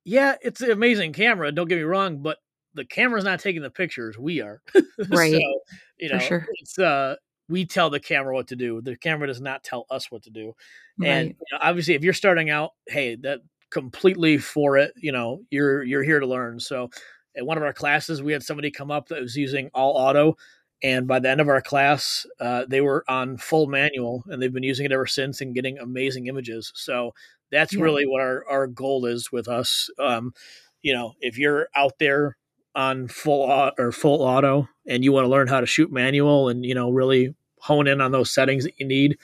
yeah, 0.04 0.34
it's 0.42 0.60
an 0.60 0.70
amazing 0.70 1.12
camera. 1.12 1.52
Don't 1.52 1.68
get 1.68 1.76
me 1.76 1.82
wrong, 1.82 2.22
but 2.22 2.38
the 2.74 2.84
camera's 2.84 3.24
not 3.24 3.40
taking 3.40 3.62
the 3.62 3.70
pictures. 3.70 4.18
We 4.18 4.40
are 4.40 4.60
right. 5.08 5.32
so, 5.32 5.60
you 5.98 6.08
know, 6.10 6.18
sure. 6.18 6.46
it's 6.60 6.78
uh, 6.78 7.16
we 7.48 7.66
tell 7.66 7.90
the 7.90 8.00
camera 8.00 8.34
what 8.34 8.48
to 8.48 8.56
do. 8.56 8.80
The 8.80 8.96
camera 8.96 9.28
does 9.28 9.40
not 9.40 9.62
tell 9.62 9.86
us 9.90 10.10
what 10.10 10.24
to 10.24 10.30
do. 10.30 10.54
Right. 10.98 11.08
And 11.08 11.28
you 11.28 11.46
know, 11.52 11.58
obviously, 11.60 11.94
if 11.94 12.02
you're 12.02 12.14
starting 12.14 12.50
out, 12.50 12.70
hey, 12.88 13.16
that 13.22 13.40
completely 13.74 14.38
for 14.38 14.78
it. 14.78 14.92
You 14.96 15.12
know, 15.12 15.40
you're 15.50 15.82
you're 15.82 16.02
here 16.02 16.20
to 16.20 16.26
learn. 16.26 16.60
So 16.60 16.88
at 17.36 17.46
one 17.46 17.56
of 17.56 17.62
our 17.62 17.72
classes, 17.72 18.22
we 18.22 18.32
had 18.32 18.42
somebody 18.42 18.70
come 18.70 18.90
up 18.90 19.08
that 19.08 19.20
was 19.20 19.36
using 19.36 19.70
all 19.74 19.92
auto. 19.92 20.36
And 20.82 21.06
by 21.06 21.18
the 21.18 21.30
end 21.30 21.40
of 21.40 21.48
our 21.48 21.62
class, 21.62 22.26
uh, 22.40 22.66
they 22.68 22.80
were 22.80 23.04
on 23.08 23.38
full 23.38 23.66
manual 23.66 24.22
and 24.26 24.42
they've 24.42 24.52
been 24.52 24.62
using 24.62 24.84
it 24.84 24.92
ever 24.92 25.06
since 25.06 25.40
and 25.40 25.54
getting 25.54 25.78
amazing 25.78 26.26
images. 26.26 26.72
So 26.74 27.14
that's 27.50 27.72
yeah. 27.72 27.82
really 27.82 28.06
what 28.06 28.20
our, 28.20 28.44
our 28.48 28.66
goal 28.66 29.06
is 29.06 29.32
with 29.32 29.48
us. 29.48 29.88
Um, 29.98 30.34
you 30.82 30.92
know, 30.92 31.14
if 31.20 31.38
you're 31.38 31.68
out 31.74 31.98
there 31.98 32.36
on 32.74 33.08
full 33.08 33.70
or 33.78 33.92
full 33.92 34.20
auto 34.20 34.68
and 34.86 35.02
you 35.02 35.12
want 35.12 35.24
to 35.24 35.30
learn 35.30 35.48
how 35.48 35.60
to 35.60 35.66
shoot 35.66 35.90
manual 35.90 36.48
and, 36.48 36.66
you 36.66 36.74
know, 36.74 36.90
really 36.90 37.34
hone 37.60 37.86
in 37.86 38.02
on 38.02 38.12
those 38.12 38.30
settings 38.30 38.64
that 38.64 38.78
you 38.78 38.86
need, 38.86 39.16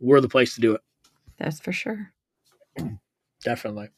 we're 0.00 0.20
the 0.20 0.28
place 0.28 0.54
to 0.56 0.60
do 0.60 0.74
it. 0.74 0.80
That's 1.36 1.60
for 1.60 1.72
sure. 1.72 2.12
Definitely. 3.44 3.90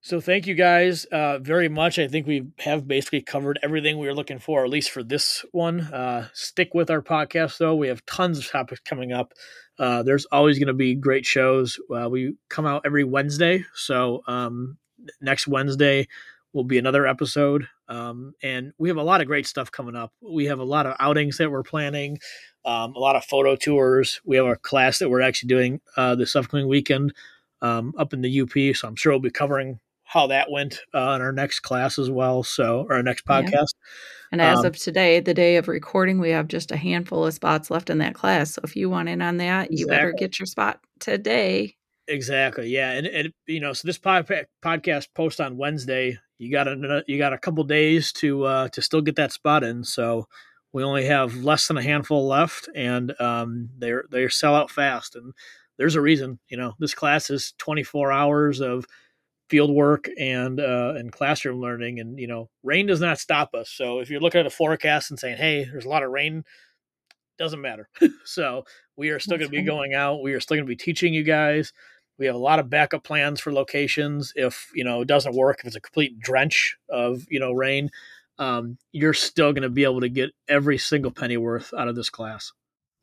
So 0.00 0.20
thank 0.20 0.46
you 0.46 0.54
guys 0.54 1.06
uh, 1.06 1.38
very 1.40 1.68
much. 1.68 1.98
I 1.98 2.06
think 2.06 2.26
we 2.26 2.46
have 2.60 2.86
basically 2.86 3.20
covered 3.20 3.58
everything 3.62 3.98
we 3.98 4.06
were 4.06 4.14
looking 4.14 4.38
for, 4.38 4.64
at 4.64 4.70
least 4.70 4.90
for 4.90 5.02
this 5.02 5.44
one. 5.50 5.80
Uh, 5.80 6.28
stick 6.32 6.72
with 6.72 6.88
our 6.88 7.02
podcast 7.02 7.58
though; 7.58 7.74
we 7.74 7.88
have 7.88 8.06
tons 8.06 8.38
of 8.38 8.48
topics 8.48 8.80
coming 8.84 9.12
up. 9.12 9.34
Uh, 9.78 10.02
there's 10.04 10.24
always 10.26 10.58
going 10.58 10.68
to 10.68 10.72
be 10.72 10.94
great 10.94 11.26
shows. 11.26 11.78
Uh, 11.94 12.08
we 12.08 12.34
come 12.48 12.64
out 12.64 12.82
every 12.84 13.02
Wednesday, 13.02 13.64
so 13.74 14.22
um, 14.28 14.78
next 15.20 15.48
Wednesday 15.48 16.06
will 16.52 16.64
be 16.64 16.78
another 16.78 17.06
episode. 17.06 17.66
Um, 17.88 18.34
and 18.42 18.72
we 18.78 18.88
have 18.88 18.98
a 18.98 19.02
lot 19.02 19.20
of 19.20 19.26
great 19.26 19.46
stuff 19.46 19.70
coming 19.70 19.96
up. 19.96 20.12
We 20.20 20.46
have 20.46 20.60
a 20.60 20.64
lot 20.64 20.86
of 20.86 20.96
outings 21.00 21.38
that 21.38 21.50
we're 21.50 21.62
planning, 21.62 22.18
um, 22.64 22.94
a 22.94 22.98
lot 22.98 23.16
of 23.16 23.24
photo 23.24 23.56
tours. 23.56 24.20
We 24.24 24.36
have 24.36 24.46
a 24.46 24.56
class 24.56 25.00
that 25.00 25.10
we're 25.10 25.22
actually 25.22 25.48
doing 25.48 25.80
uh, 25.96 26.14
this 26.14 26.36
upcoming 26.36 26.68
weekend 26.68 27.14
um, 27.62 27.94
up 27.98 28.12
in 28.12 28.20
the 28.20 28.40
UP. 28.40 28.76
So 28.76 28.88
I'm 28.88 28.96
sure 28.96 29.12
we'll 29.12 29.20
be 29.20 29.30
covering 29.30 29.80
how 30.08 30.26
that 30.28 30.50
went 30.50 30.80
uh, 30.94 31.12
in 31.16 31.20
our 31.20 31.32
next 31.32 31.60
class 31.60 31.98
as 31.98 32.10
well. 32.10 32.42
So, 32.42 32.86
our 32.88 33.02
next 33.02 33.26
podcast. 33.26 33.52
Yeah. 33.52 34.32
And 34.32 34.40
as 34.40 34.60
um, 34.60 34.66
of 34.66 34.76
today, 34.76 35.20
the 35.20 35.34
day 35.34 35.56
of 35.56 35.68
recording, 35.68 36.18
we 36.18 36.30
have 36.30 36.48
just 36.48 36.72
a 36.72 36.76
handful 36.76 37.26
of 37.26 37.34
spots 37.34 37.70
left 37.70 37.90
in 37.90 37.98
that 37.98 38.14
class. 38.14 38.54
So 38.54 38.62
if 38.64 38.74
you 38.74 38.88
want 38.88 39.10
in 39.10 39.20
on 39.20 39.36
that, 39.36 39.66
exactly. 39.66 39.78
you 39.78 39.86
better 39.86 40.12
get 40.12 40.38
your 40.38 40.46
spot 40.46 40.80
today. 40.98 41.76
Exactly. 42.06 42.68
Yeah. 42.68 42.92
And, 42.92 43.06
and 43.06 43.32
you 43.46 43.60
know, 43.60 43.72
so 43.74 43.86
this 43.86 43.98
pod- 43.98 44.46
podcast 44.64 45.08
post 45.14 45.40
on 45.40 45.56
Wednesday, 45.58 46.18
you 46.38 46.50
got 46.50 46.68
a, 46.68 47.04
you 47.06 47.18
got 47.18 47.32
a 47.32 47.38
couple 47.38 47.64
days 47.64 48.12
to, 48.12 48.44
uh, 48.44 48.68
to 48.68 48.82
still 48.82 49.02
get 49.02 49.16
that 49.16 49.32
spot 49.32 49.64
in. 49.64 49.84
So 49.84 50.26
we 50.72 50.82
only 50.82 51.06
have 51.06 51.34
less 51.36 51.68
than 51.68 51.76
a 51.76 51.82
handful 51.82 52.26
left 52.26 52.68
and, 52.74 53.18
um, 53.20 53.70
they're, 53.78 54.04
they're 54.10 54.30
sell 54.30 54.54
out 54.54 54.70
fast. 54.70 55.16
And 55.16 55.32
there's 55.78 55.96
a 55.96 56.00
reason, 56.00 56.38
you 56.48 56.56
know, 56.56 56.74
this 56.78 56.94
class 56.94 57.30
is 57.30 57.54
24 57.58 58.12
hours 58.12 58.60
of, 58.60 58.84
field 59.48 59.70
work 59.70 60.08
and 60.18 60.60
uh, 60.60 60.94
and 60.96 61.12
classroom 61.12 61.60
learning. 61.60 62.00
And 62.00 62.18
you 62.18 62.26
know, 62.26 62.48
rain 62.62 62.86
does 62.86 63.00
not 63.00 63.18
stop 63.18 63.54
us. 63.54 63.70
So 63.70 64.00
if 64.00 64.10
you're 64.10 64.20
looking 64.20 64.40
at 64.40 64.46
a 64.46 64.50
forecast 64.50 65.10
and 65.10 65.18
saying, 65.18 65.36
"Hey, 65.36 65.64
there's 65.64 65.84
a 65.84 65.88
lot 65.88 66.02
of 66.02 66.10
rain," 66.10 66.44
doesn't 67.38 67.60
matter. 67.60 67.88
so 68.24 68.64
we 68.96 69.10
are 69.10 69.20
still 69.20 69.38
going 69.38 69.50
to 69.50 69.56
be 69.56 69.62
going 69.62 69.94
out. 69.94 70.22
We 70.22 70.34
are 70.34 70.40
still 70.40 70.56
going 70.56 70.66
to 70.66 70.68
be 70.68 70.76
teaching 70.76 71.14
you 71.14 71.22
guys. 71.22 71.72
We 72.18 72.26
have 72.26 72.34
a 72.34 72.38
lot 72.38 72.58
of 72.58 72.68
backup 72.68 73.04
plans 73.04 73.40
for 73.40 73.52
locations. 73.52 74.32
If 74.34 74.70
you 74.74 74.84
know 74.84 75.02
it 75.02 75.08
doesn't 75.08 75.34
work, 75.34 75.60
if 75.60 75.66
it's 75.66 75.76
a 75.76 75.80
complete 75.80 76.18
drench 76.20 76.76
of 76.88 77.24
you 77.30 77.40
know 77.40 77.52
rain, 77.52 77.90
um, 78.38 78.78
you're 78.92 79.14
still 79.14 79.52
going 79.52 79.62
to 79.62 79.68
be 79.68 79.84
able 79.84 80.00
to 80.00 80.08
get 80.08 80.30
every 80.48 80.78
single 80.78 81.10
penny 81.10 81.36
worth 81.36 81.72
out 81.76 81.88
of 81.88 81.96
this 81.96 82.10
class. 82.10 82.52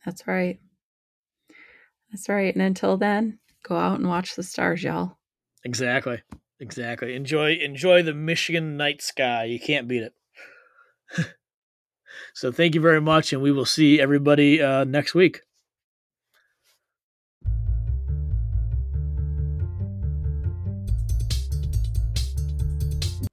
That's 0.05 0.27
right. 0.27 0.59
That's 2.11 2.29
right. 2.29 2.53
And 2.53 2.61
until 2.61 2.97
then, 2.97 3.39
go 3.63 3.75
out 3.75 3.99
and 3.99 4.07
watch 4.07 4.35
the 4.35 4.43
stars, 4.43 4.83
y'all. 4.83 5.17
Exactly. 5.65 6.21
Exactly. 6.59 7.15
Enjoy 7.15 7.53
enjoy 7.53 8.01
the 8.03 8.13
Michigan 8.13 8.77
night 8.77 9.01
sky. 9.01 9.45
You 9.45 9.59
can't 9.59 9.87
beat 9.87 10.03
it. 10.03 10.13
so 12.33 12.51
thank 12.51 12.75
you 12.75 12.81
very 12.81 13.01
much 13.01 13.33
and 13.33 13.41
we 13.41 13.51
will 13.51 13.65
see 13.65 13.99
everybody 13.99 14.61
uh, 14.61 14.85
next 14.85 15.13
week. 15.13 15.41